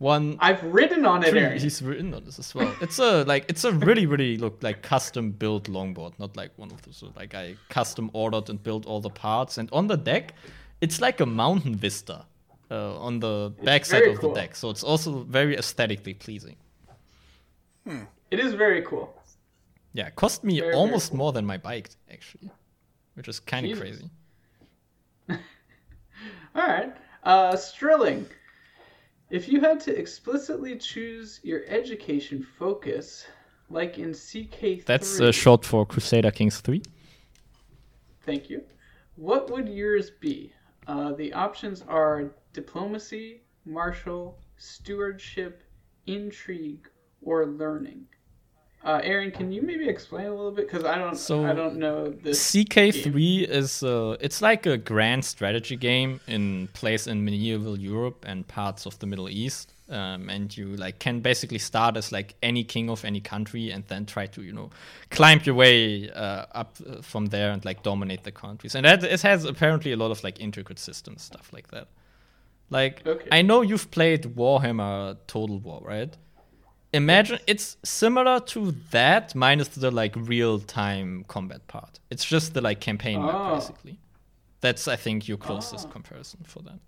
one 0.00 0.36
I've 0.40 0.62
ridden 0.64 1.04
on 1.06 1.22
it, 1.22 1.30
True, 1.30 1.38
Arian. 1.40 1.60
he's 1.62 1.80
written 1.82 2.12
on 2.14 2.24
this 2.24 2.38
as 2.38 2.54
well. 2.54 2.74
It's 2.80 2.98
a 2.98 3.22
like 3.24 3.44
it's 3.48 3.64
a 3.64 3.72
really 3.72 4.06
really 4.06 4.36
look 4.38 4.62
like 4.62 4.82
custom 4.82 5.30
built 5.30 5.64
longboard, 5.68 6.18
not 6.18 6.36
like 6.36 6.50
one 6.56 6.70
of 6.72 6.80
those 6.82 7.04
like 7.16 7.34
I 7.34 7.54
custom 7.68 8.10
ordered 8.14 8.48
and 8.50 8.62
built 8.62 8.86
all 8.86 9.00
the 9.00 9.10
parts. 9.10 9.58
And 9.58 9.68
on 9.72 9.86
the 9.88 9.96
deck, 9.96 10.34
it's 10.80 11.00
like 11.00 11.20
a 11.20 11.26
mountain 11.26 11.74
vista 11.76 12.24
uh, 12.70 12.98
on 12.98 13.20
the 13.20 13.52
backside 13.62 14.00
very 14.00 14.12
of 14.14 14.18
cool. 14.20 14.32
the 14.34 14.40
deck, 14.40 14.56
so 14.56 14.70
it's 14.70 14.82
also 14.82 15.22
very 15.24 15.56
aesthetically 15.56 16.14
pleasing. 16.14 16.56
It 18.30 18.38
is 18.40 18.54
very 18.54 18.82
cool. 18.82 19.14
Yeah, 19.92 20.06
it 20.06 20.14
cost 20.16 20.44
me 20.44 20.60
Very, 20.60 20.70
very 20.70 20.74
almost 20.80 21.10
cool. 21.10 21.18
more 21.18 21.32
than 21.32 21.44
my 21.44 21.56
bike 21.58 21.90
actually, 22.12 22.50
which 23.14 23.28
is 23.28 23.40
kind 23.40 23.66
of 23.66 23.78
crazy. 23.78 24.08
All 25.28 25.36
right. 26.66 26.94
Uh, 27.24 27.56
Strilling, 27.56 28.26
if 29.30 29.48
you 29.48 29.60
had 29.60 29.80
to 29.80 29.96
explicitly 29.96 30.76
choose 30.76 31.40
your 31.42 31.62
education 31.68 32.44
focus, 32.58 33.26
like 33.70 33.98
in 33.98 34.10
CK3, 34.10 34.84
That's 34.84 35.20
uh, 35.20 35.30
short 35.32 35.64
for 35.64 35.86
Crusader 35.86 36.30
Kings 36.32 36.60
three. 36.60 36.82
thank 38.22 38.50
you, 38.50 38.62
what 39.16 39.50
would 39.50 39.68
yours 39.68 40.10
be? 40.10 40.52
Uh, 40.86 41.12
the 41.12 41.32
options 41.32 41.82
are 41.88 42.32
diplomacy, 42.52 43.42
martial, 43.64 44.38
stewardship, 44.56 45.62
intrigue, 46.06 46.88
or 47.22 47.46
learning. 47.46 48.06
Uh, 48.82 49.00
Arian, 49.04 49.30
can 49.30 49.52
you 49.52 49.60
maybe 49.60 49.86
explain 49.86 50.26
a 50.26 50.30
little 50.30 50.50
bit? 50.50 50.66
Because 50.66 50.84
I 50.84 50.96
don't, 50.96 51.14
So, 51.14 51.44
I 51.44 51.52
don't 51.52 51.76
know 51.76 52.08
this. 52.08 52.40
CK3 52.50 53.46
is 53.46 53.82
uh, 53.82 54.16
it's 54.20 54.40
like 54.40 54.64
a 54.64 54.78
grand 54.78 55.22
strategy 55.24 55.76
game 55.76 56.20
in 56.26 56.68
place 56.72 57.06
in 57.06 57.22
medieval 57.22 57.78
Europe 57.78 58.24
and 58.26 58.48
parts 58.48 58.86
of 58.86 58.98
the 58.98 59.06
Middle 59.06 59.28
East. 59.28 59.74
Um, 59.90 60.30
and 60.30 60.56
you 60.56 60.76
like 60.76 61.00
can 61.00 61.18
basically 61.20 61.58
start 61.58 61.96
as 61.96 62.12
like 62.12 62.36
any 62.44 62.62
king 62.62 62.88
of 62.88 63.04
any 63.04 63.20
country 63.20 63.72
and 63.72 63.84
then 63.88 64.06
try 64.06 64.26
to 64.26 64.40
you 64.40 64.52
know 64.52 64.70
climb 65.10 65.40
your 65.42 65.56
way 65.56 66.08
uh, 66.10 66.46
up 66.52 66.76
uh, 66.88 67.02
from 67.02 67.26
there 67.26 67.50
and 67.50 67.64
like 67.64 67.82
dominate 67.82 68.22
the 68.22 68.30
countries. 68.30 68.74
And 68.76 68.86
that 68.86 69.02
it 69.04 69.20
has 69.22 69.44
apparently 69.44 69.92
a 69.92 69.96
lot 69.96 70.10
of 70.12 70.22
like 70.24 70.40
intricate 70.40 70.78
systems 70.78 71.22
stuff 71.22 71.52
like 71.52 71.68
that. 71.68 71.88
Like 72.70 73.02
Okay. 73.04 73.28
I 73.32 73.42
know 73.42 73.62
you've 73.62 73.90
played 73.90 74.22
Warhammer 74.36 75.16
Total 75.26 75.58
War, 75.58 75.82
right? 75.84 76.16
Imagine 76.92 77.38
it's 77.46 77.76
similar 77.84 78.40
to 78.40 78.72
that 78.90 79.34
minus 79.34 79.68
the 79.68 79.90
like 79.90 80.14
real 80.16 80.58
time 80.58 81.24
combat 81.28 81.66
part. 81.68 82.00
It's 82.10 82.24
just 82.24 82.52
the 82.54 82.60
like 82.60 82.80
campaign 82.80 83.20
map 83.24 83.34
Oh. 83.34 83.54
basically. 83.54 83.98
That's 84.60 84.88
I 84.88 84.96
think 84.96 85.28
your 85.28 85.38
closest 85.38 85.90
comparison 85.90 86.40
for 86.44 86.62
that. 86.62 86.78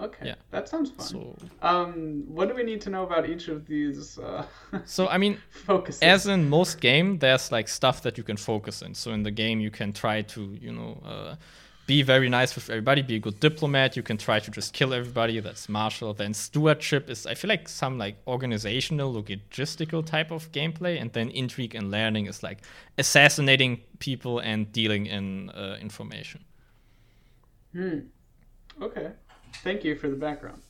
Okay, 0.00 0.26
Yeah. 0.28 0.34
that 0.50 0.68
sounds 0.68 0.90
fun. 0.90 1.06
So 1.06 1.36
Um, 1.62 2.24
what 2.28 2.48
do 2.48 2.54
we 2.54 2.62
need 2.62 2.80
to 2.82 2.90
know 2.90 3.04
about 3.04 3.28
each 3.28 3.48
of 3.48 3.66
these 3.66 4.18
uh, 4.18 4.44
so 4.84 5.08
I 5.08 5.18
mean 5.18 5.38
focuses? 5.66 6.02
as 6.02 6.26
in 6.26 6.48
most 6.48 6.80
game 6.80 7.18
there's 7.18 7.52
like 7.52 7.68
stuff 7.68 8.02
that 8.02 8.16
you 8.18 8.24
can 8.24 8.36
focus 8.36 8.82
in. 8.82 8.94
So 8.94 9.12
in 9.12 9.22
the 9.22 9.30
game 9.30 9.60
you 9.60 9.70
can 9.70 9.92
try 9.92 10.22
to, 10.22 10.58
you 10.60 10.72
know, 10.72 11.00
uh, 11.04 11.36
be 11.86 12.02
very 12.02 12.28
nice 12.28 12.54
with 12.54 12.70
everybody, 12.70 13.02
be 13.02 13.16
a 13.16 13.18
good 13.18 13.40
diplomat, 13.40 13.96
you 13.96 14.02
can 14.02 14.16
try 14.16 14.38
to 14.38 14.50
just 14.50 14.72
kill 14.72 14.94
everybody, 14.94 15.40
that's 15.40 15.68
martial. 15.68 16.14
Then 16.14 16.34
stewardship 16.34 17.10
is 17.10 17.26
I 17.26 17.34
feel 17.34 17.48
like 17.48 17.68
some 17.68 17.98
like 17.98 18.16
organizational 18.26 19.12
logistical 19.12 20.04
type 20.04 20.30
of 20.30 20.52
gameplay 20.52 21.00
and 21.00 21.12
then 21.12 21.30
intrigue 21.30 21.74
and 21.74 21.90
learning 21.90 22.26
is 22.26 22.42
like 22.42 22.58
assassinating 22.96 23.80
people 23.98 24.38
and 24.38 24.70
dealing 24.72 25.06
in 25.06 25.50
uh, 25.50 25.78
information. 25.80 26.44
Okay. 28.80 29.10
Thank 29.64 29.84
you 29.84 29.96
for 29.96 30.08
the 30.08 30.16
background. 30.16 30.62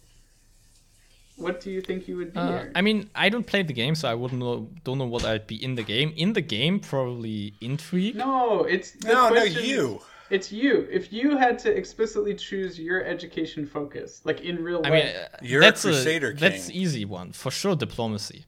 What 1.36 1.60
do 1.60 1.70
you 1.70 1.80
think 1.80 2.06
you 2.06 2.18
would 2.18 2.34
be? 2.34 2.38
Uh, 2.38 2.66
I 2.74 2.82
mean, 2.82 3.08
I 3.14 3.30
don't 3.30 3.46
play 3.46 3.62
the 3.62 3.72
game, 3.72 3.94
so 3.94 4.08
I 4.08 4.14
wouldn't 4.14 4.40
know. 4.40 4.68
Don't 4.84 4.98
know 4.98 5.06
what 5.06 5.24
I'd 5.24 5.46
be 5.46 5.62
in 5.62 5.74
the 5.74 5.82
game. 5.82 6.12
In 6.14 6.34
the 6.34 6.42
game, 6.42 6.80
probably 6.80 7.54
intrigue. 7.62 8.14
no, 8.14 8.64
it's 8.64 8.90
the 8.92 9.08
No, 9.08 9.30
no, 9.30 9.42
you. 9.44 10.02
It's 10.30 10.52
you. 10.52 10.86
If 10.90 11.12
you 11.12 11.36
had 11.36 11.58
to 11.60 11.76
explicitly 11.76 12.34
choose 12.34 12.78
your 12.78 13.04
education 13.04 13.66
focus, 13.66 14.20
like 14.24 14.40
in 14.42 14.62
real 14.62 14.80
I 14.84 14.90
mean, 14.90 15.06
life, 15.06 15.16
uh, 15.34 15.36
You're 15.42 15.60
a 15.60 15.64
that's 15.64 15.82
Crusader 15.82 16.32
That's 16.34 16.68
king. 16.68 16.76
easy 16.76 17.04
one 17.04 17.32
for 17.32 17.50
sure. 17.50 17.74
Diplomacy. 17.76 18.44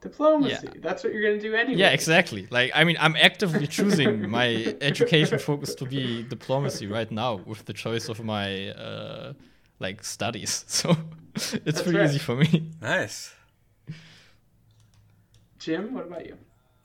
diplomacy. 0.00 0.68
yeah. 0.74 0.80
That's 0.80 1.02
what 1.04 1.12
you're 1.12 1.22
gonna 1.22 1.40
do 1.40 1.54
anyway. 1.54 1.78
Yeah, 1.78 1.90
exactly. 1.90 2.46
Like, 2.50 2.70
I 2.74 2.84
mean, 2.84 2.96
I'm 3.00 3.16
actively 3.16 3.66
choosing 3.66 4.28
my 4.30 4.74
education 4.80 5.38
focus 5.38 5.74
to 5.76 5.84
be 5.84 6.22
diplomacy 6.24 6.86
right 6.86 7.10
now 7.10 7.40
with 7.44 7.64
the 7.64 7.72
choice 7.72 8.08
of 8.08 8.22
my 8.24 8.70
uh, 8.70 9.32
like 9.80 10.04
studies. 10.04 10.64
So 10.68 10.96
it's 11.64 11.80
pretty 11.82 11.98
right. 11.98 12.08
easy 12.10 12.18
for 12.18 12.36
me. 12.36 12.70
Nice. 12.82 13.34
Jim, 15.58 15.94
what 15.94 16.06
about 16.06 16.26
you? 16.26 16.36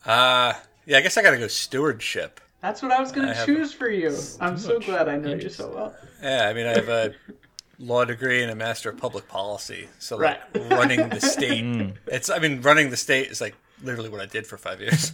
Uh, 0.05 0.53
yeah, 0.85 0.97
I 0.99 1.01
guess 1.01 1.17
I 1.17 1.21
gotta 1.21 1.37
go 1.37 1.47
stewardship. 1.47 2.39
That's 2.61 2.81
what 2.81 2.91
I 2.91 2.99
was 2.99 3.11
gonna 3.11 3.35
choose 3.45 3.71
for 3.73 3.89
you. 3.89 4.15
I'm 4.41 4.57
so 4.57 4.79
glad 4.79 5.07
I 5.07 5.17
know 5.17 5.33
you 5.35 5.49
so 5.49 5.69
well. 5.73 5.95
Yeah, 6.21 6.47
I 6.49 6.53
mean, 6.53 6.65
I 6.65 6.73
have 6.73 6.89
a 6.89 7.13
law 7.79 8.03
degree 8.03 8.41
and 8.41 8.51
a 8.51 8.55
master 8.55 8.89
of 8.89 8.97
public 8.97 9.27
policy. 9.27 9.87
So, 9.99 10.17
like, 10.17 10.39
Right. 10.55 10.71
running 10.71 11.07
the 11.09 11.19
state. 11.35 11.63
Hmm. 11.63 11.89
It's, 12.07 12.29
I 12.29 12.39
mean, 12.39 12.61
running 12.61 12.89
the 12.89 12.97
state 12.97 13.29
is 13.29 13.39
like 13.41 13.55
literally 13.83 14.09
what 14.09 14.21
I 14.21 14.25
did 14.25 14.47
for 14.47 14.57
five 14.57 14.81
years. 14.81 15.13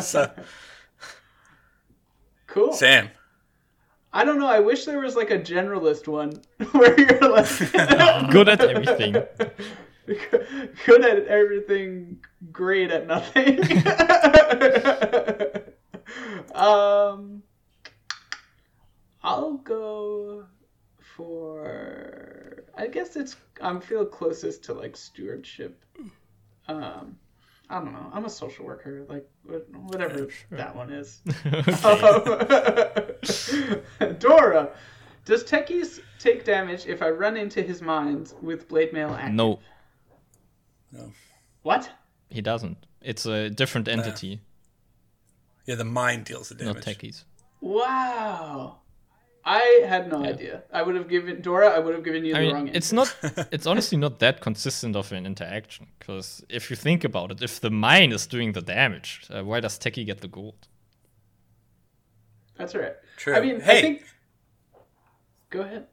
so, 0.06 0.30
Cool. 2.46 2.72
Sam. 2.72 3.10
I 4.10 4.24
don't 4.24 4.38
know. 4.38 4.46
I 4.48 4.60
wish 4.60 4.86
there 4.86 4.98
was 5.00 5.14
like 5.14 5.30
a 5.30 5.38
generalist 5.38 6.08
one 6.08 6.32
where 6.72 6.98
you're 6.98 7.30
like 7.30 8.30
Good 8.30 8.48
at 8.48 8.62
everything. 8.62 9.12
good 10.86 11.04
at 11.04 11.26
everything, 11.26 12.18
great 12.50 12.90
at 12.90 13.06
nothing. 13.06 13.58
um, 16.54 17.42
I'll 19.22 19.54
go 19.58 20.44
for. 21.16 22.64
I 22.76 22.86
guess 22.86 23.16
it's. 23.16 23.36
I'm 23.60 23.80
feel 23.80 24.04
closest 24.06 24.62
to 24.64 24.74
like 24.74 24.96
stewardship. 24.96 25.84
Um, 26.68 27.16
I 27.70 27.80
don't 27.80 27.92
know. 27.92 28.10
I'm 28.12 28.24
a 28.24 28.30
social 28.30 28.64
worker. 28.64 29.04
Like 29.08 29.28
what- 29.44 29.68
whatever 29.74 30.28
that 30.50 30.74
one 30.76 30.90
is. 30.92 31.20
Dora, 34.18 34.70
does 35.24 35.44
Techies 35.44 36.00
take 36.18 36.44
damage 36.44 36.86
if 36.86 37.02
I 37.02 37.10
run 37.10 37.36
into 37.36 37.62
his 37.62 37.82
mines 37.82 38.34
with 38.40 38.68
blade 38.68 38.92
mail 38.92 39.10
active? 39.10 39.34
No, 39.34 39.58
What? 41.62 41.90
he 42.30 42.40
doesn't. 42.40 42.78
It's 43.00 43.26
a 43.26 43.48
different 43.50 43.88
entity, 43.88 44.40
Yeah, 45.68 45.76
the 45.76 45.84
mine 45.84 46.20
deals 46.24 46.48
the 46.48 46.54
damage. 46.56 46.74
not 46.76 46.84
techies. 46.84 47.24
Wow. 47.60 48.78
I 49.44 49.84
had 49.86 50.10
no 50.10 50.18
idea. 50.24 50.62
I 50.72 50.80
would 50.82 50.94
have 51.00 51.08
given 51.08 51.40
Dora. 51.42 51.68
I 51.68 51.78
would 51.78 51.94
have 51.94 52.04
given 52.04 52.24
you 52.24 52.34
I 52.34 52.38
the 52.38 52.44
mean, 52.46 52.54
wrong 52.54 52.68
answer. 52.68 52.78
it's 52.78 52.92
not. 52.98 53.08
It's 53.56 53.66
honestly 53.66 53.98
not 53.98 54.18
that 54.24 54.40
consistent 54.40 54.96
of 54.96 55.12
an 55.12 55.24
interaction. 55.26 55.84
Because 55.98 56.42
if 56.48 56.70
you 56.70 56.76
think 56.76 57.04
about 57.04 57.30
it, 57.32 57.42
if 57.42 57.60
the 57.60 57.70
mine 57.70 58.12
is 58.12 58.26
doing 58.26 58.52
the 58.52 58.62
damage, 58.62 59.26
uh, 59.30 59.44
why 59.44 59.60
does 59.60 59.78
Techie 59.78 60.06
get 60.06 60.20
the 60.20 60.28
gold? 60.28 60.60
That's 62.56 62.74
right. 62.74 62.94
True. 63.16 63.34
I 63.36 63.40
mean, 63.40 63.60
Hey. 63.60 63.78
I 63.78 63.82
think. 63.82 64.04
Go 65.50 65.60
ahead. 65.60 65.86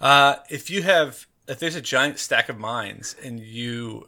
Uh, 0.00 0.36
if 0.48 0.70
you 0.70 0.82
have, 0.82 1.26
if 1.48 1.58
there's 1.58 1.74
a 1.76 1.82
giant 1.82 2.18
stack 2.18 2.48
of 2.48 2.58
mines 2.58 3.16
and 3.24 3.40
you 3.40 4.06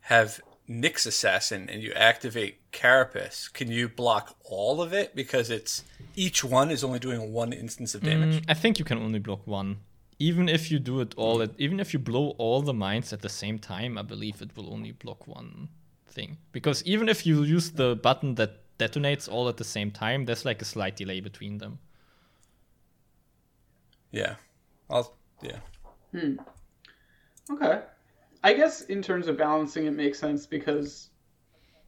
have 0.00 0.40
Nyx 0.68 1.06
Assassin 1.06 1.68
and 1.70 1.82
you 1.82 1.92
activate 1.92 2.58
Carapace, 2.72 3.48
can 3.52 3.70
you 3.70 3.88
block 3.88 4.36
all 4.44 4.82
of 4.82 4.92
it? 4.92 5.14
Because 5.14 5.50
it's 5.50 5.84
each 6.14 6.42
one 6.44 6.70
is 6.70 6.82
only 6.82 6.98
doing 6.98 7.32
one 7.32 7.52
instance 7.52 7.94
of 7.94 8.02
damage. 8.02 8.42
Mm, 8.42 8.44
I 8.48 8.54
think 8.54 8.78
you 8.78 8.84
can 8.84 8.98
only 8.98 9.18
block 9.18 9.46
one. 9.46 9.78
Even 10.18 10.48
if 10.48 10.70
you 10.70 10.78
do 10.78 11.00
it 11.00 11.14
all 11.16 11.42
at, 11.42 11.50
even 11.58 11.78
if 11.78 11.92
you 11.92 11.98
blow 11.98 12.30
all 12.38 12.62
the 12.62 12.72
mines 12.72 13.12
at 13.12 13.20
the 13.20 13.28
same 13.28 13.58
time, 13.58 13.98
I 13.98 14.02
believe 14.02 14.40
it 14.40 14.56
will 14.56 14.72
only 14.72 14.92
block 14.92 15.26
one 15.26 15.68
thing. 16.08 16.38
Because 16.52 16.82
even 16.84 17.08
if 17.08 17.26
you 17.26 17.42
use 17.42 17.70
the 17.70 17.96
button 17.96 18.34
that 18.36 18.62
detonates 18.78 19.28
all 19.28 19.48
at 19.48 19.58
the 19.58 19.64
same 19.64 19.90
time, 19.90 20.24
there's 20.24 20.44
like 20.44 20.62
a 20.62 20.64
slight 20.64 20.96
delay 20.96 21.20
between 21.20 21.58
them. 21.58 21.78
Yeah. 24.10 24.36
I'll, 24.88 25.14
yeah. 25.42 25.58
Hmm. 26.12 26.36
Okay. 27.50 27.82
I 28.48 28.52
guess 28.54 28.74
in 28.94 29.00
terms 29.02 29.26
of 29.30 29.34
balancing, 29.36 29.86
it 29.86 29.94
makes 30.04 30.18
sense 30.18 30.46
because, 30.46 31.10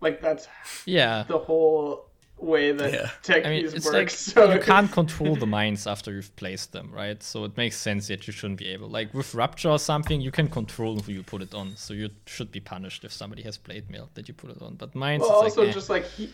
like, 0.00 0.20
that's 0.20 0.48
Yeah. 0.86 1.24
the 1.28 1.38
whole 1.38 2.06
way 2.54 2.72
that 2.72 2.92
Yeah. 2.92 3.10
techies 3.22 3.46
I 3.46 3.48
mean, 3.50 3.64
it's 3.66 3.84
work. 3.84 3.94
like 3.94 4.10
so 4.10 4.52
you 4.52 4.60
can't 4.60 4.90
control 5.00 5.34
the 5.44 5.46
mines 5.46 5.86
after 5.86 6.10
you've 6.12 6.34
placed 6.36 6.72
them, 6.72 6.86
right? 7.02 7.20
So 7.22 7.44
it 7.48 7.56
makes 7.56 7.76
sense 7.76 8.08
that 8.08 8.26
you 8.26 8.32
shouldn't 8.32 8.58
be 8.58 8.68
able. 8.74 8.88
Like 8.88 9.08
with 9.14 9.34
Rupture 9.34 9.70
or 9.70 9.78
something, 9.78 10.20
you 10.20 10.30
can 10.38 10.48
control 10.48 10.94
who 11.00 11.12
you 11.12 11.22
put 11.22 11.42
it 11.42 11.52
on, 11.54 11.76
so 11.76 11.94
you 11.94 12.10
should 12.26 12.50
be 12.52 12.60
punished 12.60 13.04
if 13.04 13.12
somebody 13.12 13.42
has 13.42 13.56
blade 13.58 13.88
mail 13.90 14.06
that 14.14 14.26
you 14.28 14.34
put 14.34 14.50
it 14.50 14.60
on. 14.62 14.74
But 14.76 14.94
mines, 14.94 15.22
Well, 15.22 15.30
also 15.44 15.60
like, 15.62 15.70
eh. 15.70 15.72
just 15.72 15.90
like 15.90 16.06
he, 16.16 16.32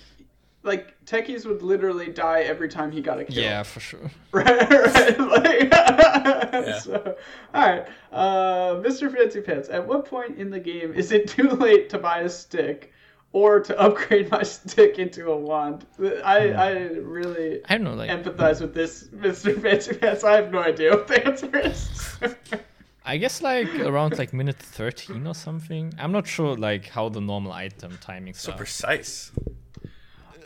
like 0.63 0.85
techies 1.07 1.45
would 1.47 1.63
literally 1.63 2.09
die 2.27 2.41
every 2.53 2.69
time 2.69 2.91
he 2.93 3.01
got 3.03 3.19
a 3.21 3.25
kill. 3.25 3.43
yeah, 3.43 3.63
for 3.63 3.81
sure. 3.81 4.11
right. 4.33 4.71
right? 4.71 5.19
Like, 5.21 5.69
so, 6.81 7.17
all 7.55 7.67
right, 7.67 7.87
uh, 8.13 8.75
Mr. 8.77 9.13
Fancy 9.15 9.41
Pants. 9.41 9.69
At 9.69 9.87
what 9.87 10.05
point 10.05 10.39
in 10.39 10.51
the 10.51 10.61
game 10.61 10.93
is 10.95 11.13
it 11.13 11.29
too 11.37 11.49
late 11.49 11.89
to 11.91 11.99
buy 11.99 12.21
a 12.21 12.29
stick 12.29 12.93
or 13.33 13.61
to 13.61 13.79
upgrade 13.81 14.31
my 14.31 14.43
stick 14.43 14.99
into 14.99 15.31
a 15.31 15.37
wand? 15.37 15.87
I 16.25 16.51
I 16.53 16.71
really 17.17 17.61
I 17.69 17.77
don't 17.77 17.85
know, 17.85 17.95
like 17.95 18.11
empathize 18.11 18.61
with 18.61 18.75
this, 18.75 19.09
Mr. 19.15 19.61
Fancy 19.61 19.95
Pants. 19.95 20.23
I 20.25 20.37
have 20.37 20.53
no 20.53 20.61
idea 20.61 20.91
what 20.93 21.09
the 21.09 21.27
answer 21.27 21.59
is. 21.59 22.17
I 23.07 23.19
guess 23.19 23.43
like 23.43 23.69
around 23.81 24.17
like 24.17 24.33
minute 24.33 24.57
13 24.57 25.27
or 25.27 25.35
something. 25.35 25.93
I'm 25.99 26.11
not 26.13 26.27
sure 26.27 26.57
like 26.57 26.87
how 26.89 27.11
the 27.11 27.21
normal 27.21 27.53
item 27.53 27.99
timings 28.01 28.37
So 28.37 28.53
are. 28.53 28.57
precise. 28.57 29.31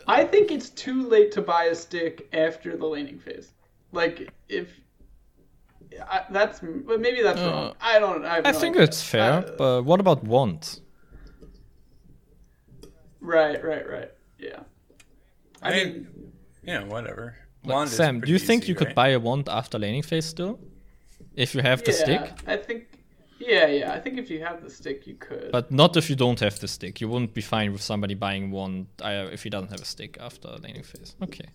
I 0.07 0.25
think 0.25 0.51
it's 0.51 0.69
too 0.71 1.07
late 1.07 1.31
to 1.33 1.41
buy 1.41 1.65
a 1.65 1.75
stick 1.75 2.27
after 2.33 2.75
the 2.75 2.85
laning 2.85 3.19
phase. 3.19 3.53
Like 3.91 4.29
if 4.49 4.77
I, 6.07 6.25
that's, 6.29 6.59
but 6.59 6.99
maybe 6.99 7.21
that's 7.21 7.41
wrong. 7.41 7.73
I 7.81 7.99
don't. 7.99 8.23
I, 8.25 8.37
Uh, 8.39 8.41
I 8.45 8.51
no 8.51 8.59
think 8.59 8.75
idea. 8.75 8.83
it's 8.87 9.01
fair, 9.03 9.31
Uh, 9.33 9.51
but 9.57 9.83
what 9.85 9.99
about 9.99 10.23
wand? 10.23 10.79
right, 13.21 13.63
right, 13.63 13.89
right. 13.89 14.11
Yeah. 14.37 14.59
I, 15.61 15.69
I 15.69 15.71
mean, 15.75 15.87
mean, 15.93 16.31
you 16.63 16.73
know, 16.73 16.85
whatever. 16.85 17.35
Like, 17.63 17.73
Wand 17.75 17.89
is 17.89 17.95
Sam, 17.95 18.21
do 18.21 18.31
you 18.31 18.39
think 18.39 18.63
easy, 18.63 18.69
you 18.71 18.75
could 18.75 18.87
right? 18.87 18.95
buy 18.95 19.07
a 19.09 19.19
wand 19.19 19.49
after 19.49 19.77
laning 19.77 20.03
phase 20.03 20.25
still? 20.25 20.59
If 21.35 21.53
you 21.55 21.61
have 21.61 21.83
the 21.83 21.91
yeah, 21.91 21.97
stick? 21.97 22.21
I 22.47 22.57
think. 22.57 22.85
Yeah, 23.39 23.67
yeah. 23.67 23.93
I 23.93 23.99
think 23.99 24.17
if 24.17 24.29
you 24.29 24.43
have 24.43 24.61
the 24.63 24.69
stick, 24.69 25.07
you 25.07 25.15
could. 25.15 25.51
But 25.51 25.71
not 25.71 25.95
if 25.97 26.09
you 26.09 26.15
don't 26.15 26.39
have 26.39 26.59
the 26.59 26.67
stick. 26.67 26.99
You 27.01 27.07
wouldn't 27.09 27.33
be 27.33 27.41
fine 27.41 27.71
with 27.71 27.81
somebody 27.81 28.13
buying 28.13 28.51
one 28.51 28.87
uh, 29.01 29.27
if 29.31 29.43
he 29.43 29.49
doesn't 29.49 29.71
have 29.71 29.81
a 29.81 29.85
stick 29.85 30.17
after 30.19 30.49
laning 30.63 30.83
phase. 30.83 31.15
Okay. 31.23 31.49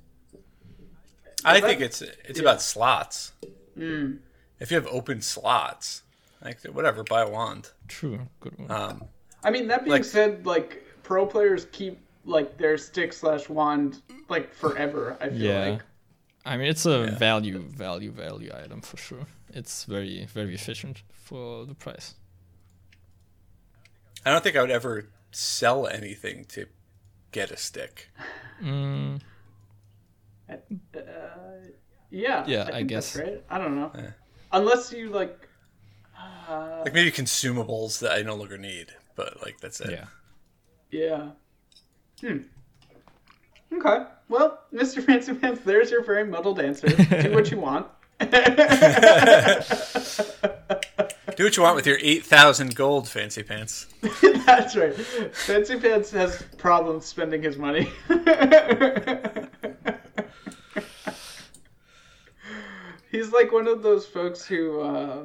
I 1.45 1.61
that- 1.61 1.67
think 1.69 1.81
it's 1.81 2.03
it's 2.03 2.41
about 2.41 2.61
slots. 2.63 3.33
Mm. 3.77 4.19
If 4.61 4.71
you 4.71 4.77
have 4.77 4.87
open 4.87 5.21
slots, 5.21 6.03
like 6.43 6.61
whatever, 6.63 7.03
buy 7.05 7.23
a 7.23 7.29
wand. 7.29 7.71
True. 7.89 8.21
Good 8.41 8.59
one. 8.59 8.71
Um, 8.71 9.05
I 9.43 9.51
mean, 9.51 9.69
that 9.69 9.85
being 9.85 9.93
Like- 9.93 10.05
said, 10.05 10.47
like 10.47 10.83
pro 11.03 11.27
players 11.27 11.67
keep 11.73 11.99
like 12.25 12.57
their 12.57 12.79
stick 12.79 13.13
slash 13.13 13.49
wand 13.49 14.01
like 14.29 14.55
forever. 14.55 15.17
I 15.21 15.29
feel 15.29 15.39
yeah. 15.39 15.69
like. 15.71 15.83
I 16.47 16.57
mean, 16.57 16.67
it's 16.69 16.85
a 16.87 17.07
Yeah. 17.07 17.19
value, 17.19 17.59
value, 17.59 18.11
value 18.11 18.53
item 18.55 18.81
for 18.83 18.97
sure. 18.97 19.27
It's 19.51 19.85
very, 19.85 20.27
very 20.27 20.55
efficient 20.55 21.03
for 21.13 21.65
the 21.67 21.75
price. 21.75 22.15
I 24.27 24.31
don't 24.31 24.43
think 24.43 24.57
I 24.57 24.61
would 24.61 24.71
ever 24.71 25.09
sell 25.31 25.87
anything 25.87 26.45
to 26.47 26.67
get 27.33 27.51
a 27.51 27.57
stick. 27.57 28.11
Mm, 28.63 29.21
yeah. 32.15 32.45
Yeah, 32.47 32.65
I 32.69 32.73
think 32.73 32.89
guess. 32.89 33.13
that's 33.13 33.27
right. 33.29 33.43
I 33.51 33.59
don't 33.59 33.75
know. 33.77 33.91
Yeah. 33.95 34.11
Unless 34.53 34.93
you 34.93 35.11
like. 35.11 35.37
Uh, 36.49 36.83
Like 36.85 36.95
maybe 36.95 37.11
consumables 37.11 37.99
that 38.01 38.13
I 38.13 38.23
no 38.23 38.35
longer 38.37 38.57
need, 38.59 38.89
but 39.17 39.43
like 39.43 39.61
that's 39.61 39.81
it. 39.81 39.91
yeah. 39.91 40.07
yeah. 40.91 41.31
Hmm. 42.21 42.39
Okay. 43.77 44.05
Well, 44.29 44.61
Mr. 44.73 45.03
Fancy 45.05 45.35
Pants, 45.35 45.63
there's 45.65 45.91
your 45.91 46.05
very 46.05 46.25
muddled 46.25 46.61
answer. 46.61 46.87
Do 46.89 47.33
what 47.35 47.51
you 47.51 47.59
want. 47.59 47.87
Do 51.37 51.43
what 51.45 51.57
you 51.57 51.63
want 51.65 51.75
with 51.75 51.87
your 51.87 51.99
eight 52.01 52.25
thousand 52.25 52.77
gold, 52.77 53.09
fancy 53.09 53.43
pants. 53.43 53.87
That's 54.47 54.77
right. 54.77 54.95
Fancy 54.95 55.81
Pants 55.81 56.13
has 56.13 56.43
problems 56.59 57.07
spending 57.07 57.43
his 57.43 57.57
money. 57.59 57.91
He's 63.15 63.31
like 63.33 63.53
one 63.53 63.69
of 63.69 63.81
those 63.85 64.05
folks 64.07 64.45
who 64.45 64.81
uh, 64.81 65.23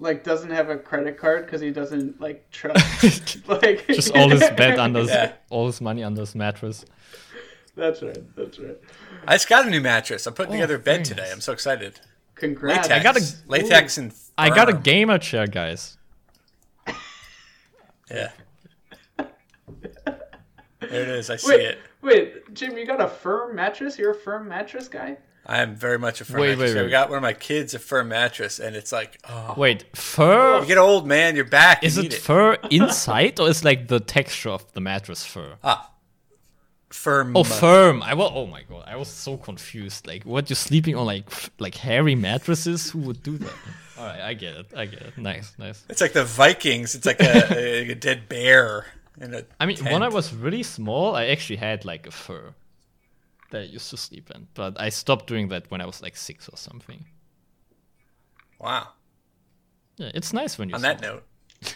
like 0.00 0.24
doesn't 0.24 0.50
have 0.50 0.68
a 0.68 0.76
credit 0.76 1.16
card 1.16 1.46
because 1.46 1.60
he 1.60 1.70
doesn't 1.70 2.20
like 2.20 2.50
trust 2.50 3.46
like 3.48 3.86
Just 3.86 4.10
all 4.16 4.28
his 4.28 4.40
bed 4.50 4.80
under, 4.80 4.98
his, 5.00 5.10
Yeah. 5.10 5.32
all 5.48 5.66
his 5.66 5.80
money 5.80 6.02
under 6.02 6.22
his 6.22 6.34
mattress. 6.34 6.84
That's 7.76 8.02
right. 8.02 8.18
That's 8.36 8.58
right. 8.58 8.76
I 9.28 9.34
just 9.36 9.48
got 9.48 9.64
a 9.64 9.70
new 9.70 9.80
mattress. 9.80 10.26
I'm 10.26 10.34
putting 10.34 10.52
together 10.52 10.74
a 10.74 10.78
bed 10.80 11.06
very 11.06 11.16
today. 11.16 11.30
I'm 11.32 11.40
so 11.40 11.52
excited. 11.52 12.00
Congrats. 12.34 12.88
Latex. 12.88 13.00
I 13.00 13.02
got 13.04 13.16
a- 13.16 13.48
latex 13.48 13.98
and 13.98 14.12
I 14.36 14.50
got 14.50 14.68
a 14.68 14.72
gamer 14.72 15.18
chair, 15.18 15.46
guys. 15.46 15.96
Yeah. 18.10 18.30
There 20.80 21.02
it 21.02 21.08
is. 21.08 21.30
I 21.30 21.36
see 21.36 21.48
Wait, 21.48 21.60
it. 21.60 21.78
wait, 22.02 22.54
Jim, 22.54 22.76
you 22.76 22.84
got 22.86 23.00
a 23.00 23.06
firm 23.06 23.54
mattress? 23.54 23.96
You're 23.98 24.10
a 24.10 24.14
firm 24.14 24.48
mattress 24.48 24.88
guy? 24.88 25.16
I 25.50 25.62
am 25.62 25.74
very 25.74 25.98
much 25.98 26.20
a 26.20 26.24
firm 26.24 26.42
Wait, 26.42 26.50
mattress. 26.50 26.76
wait. 26.76 26.84
We 26.84 26.90
got 26.90 27.08
one 27.08 27.16
of 27.16 27.22
my 27.22 27.32
kids 27.32 27.74
a 27.74 27.80
firm 27.80 28.10
mattress, 28.10 28.60
and 28.60 28.76
it's 28.76 28.92
like, 28.92 29.18
oh, 29.28 29.54
Wait, 29.56 29.84
fur? 29.96 30.60
you 30.60 30.66
get 30.66 30.78
old, 30.78 31.08
man. 31.08 31.34
You're 31.34 31.44
back. 31.44 31.82
Is 31.82 31.96
you 31.96 32.04
it 32.04 32.14
it. 32.14 32.20
fur 32.20 32.56
inside 32.70 33.40
or 33.40 33.48
is 33.48 33.64
like 33.64 33.88
the 33.88 33.98
texture 33.98 34.50
of 34.50 34.72
the 34.74 34.80
mattress 34.80 35.26
fur? 35.26 35.56
Ah, 35.64 35.90
firm. 36.90 37.36
Oh, 37.36 37.42
firm. 37.42 38.00
I 38.00 38.14
was. 38.14 38.30
Oh 38.32 38.46
my 38.46 38.62
god, 38.62 38.84
I 38.86 38.94
was 38.94 39.08
so 39.08 39.36
confused. 39.36 40.06
Like, 40.06 40.22
what? 40.22 40.48
You're 40.48 40.54
sleeping 40.54 40.94
on 40.94 41.04
like 41.06 41.28
like 41.58 41.74
hairy 41.74 42.14
mattresses? 42.14 42.92
Who 42.92 43.00
would 43.00 43.20
do 43.24 43.36
that? 43.38 43.52
All 43.98 44.06
right, 44.06 44.20
I 44.20 44.34
get 44.34 44.54
it. 44.54 44.66
I 44.76 44.86
get 44.86 45.02
it. 45.02 45.18
Nice, 45.18 45.52
nice. 45.58 45.84
It's 45.88 46.00
like 46.00 46.12
the 46.12 46.24
Vikings. 46.24 46.94
It's 46.94 47.06
like 47.06 47.20
a, 47.20 47.52
a, 47.58 47.90
a 47.90 47.94
dead 47.96 48.28
bear. 48.28 48.86
In 49.20 49.34
a 49.34 49.42
I 49.58 49.66
mean, 49.66 49.78
when 49.78 50.04
I 50.04 50.08
was 50.08 50.32
really 50.32 50.62
small, 50.62 51.16
I 51.16 51.26
actually 51.26 51.56
had 51.56 51.84
like 51.84 52.06
a 52.06 52.12
fur 52.12 52.54
that 53.50 53.62
I 53.62 53.64
used 53.64 53.90
to 53.90 53.96
sleep 53.96 54.30
in, 54.34 54.48
but 54.54 54.80
I 54.80 54.88
stopped 54.88 55.26
doing 55.26 55.48
that 55.48 55.70
when 55.70 55.80
I 55.80 55.86
was 55.86 56.02
like 56.02 56.16
six 56.16 56.48
or 56.48 56.56
something. 56.56 57.04
Wow. 58.58 58.88
Yeah, 59.96 60.10
it's 60.14 60.32
nice 60.32 60.58
when 60.58 60.68
you. 60.68 60.74
On 60.74 60.82
that 60.82 61.00
note, 61.00 61.24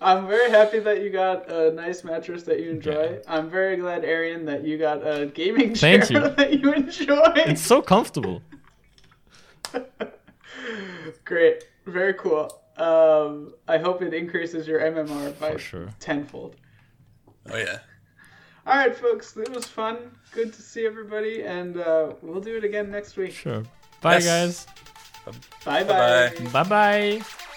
I'm 0.00 0.28
very 0.28 0.50
happy 0.50 0.78
that 0.78 1.02
you 1.02 1.10
got 1.10 1.50
a 1.50 1.72
nice 1.72 2.04
mattress 2.04 2.44
that 2.44 2.60
you 2.60 2.70
enjoy. 2.70 3.18
I'm 3.26 3.50
very 3.50 3.76
glad, 3.76 4.04
Arian, 4.04 4.44
that 4.44 4.64
you 4.64 4.78
got 4.78 5.04
a 5.06 5.26
gaming 5.26 5.74
chair 5.74 6.04
you. 6.04 6.20
that 6.36 6.60
you 6.60 6.72
enjoy. 6.72 7.32
It's 7.34 7.60
so 7.62 7.82
comfortable. 7.82 8.42
Great. 11.24 11.64
Very 11.86 12.14
cool. 12.14 12.62
Um, 12.76 13.54
I 13.66 13.78
hope 13.78 14.02
it 14.02 14.14
increases 14.14 14.68
your 14.68 14.80
MMR 14.80 15.36
by 15.40 15.56
sure. 15.56 15.88
tenfold. 15.98 16.54
oh 17.50 17.56
yeah. 17.56 17.80
All 18.68 18.76
right, 18.76 18.94
folks. 18.94 19.34
It 19.36 19.48
was 19.54 19.64
fun. 19.66 19.96
Good 20.32 20.52
to 20.52 20.60
see 20.60 20.84
everybody, 20.86 21.42
and 21.42 21.78
uh, 21.78 22.12
we'll 22.20 22.42
do 22.42 22.54
it 22.56 22.64
again 22.64 22.90
next 22.90 23.16
week. 23.16 23.32
Sure. 23.32 23.62
Bye, 24.02 24.18
Yes. 24.18 24.26
guys. 24.26 24.66
Bye 25.64 25.84
Bye-bye. 25.84 26.32
bye. 26.52 26.62
Bye 26.64 26.68
bye. 26.68 27.47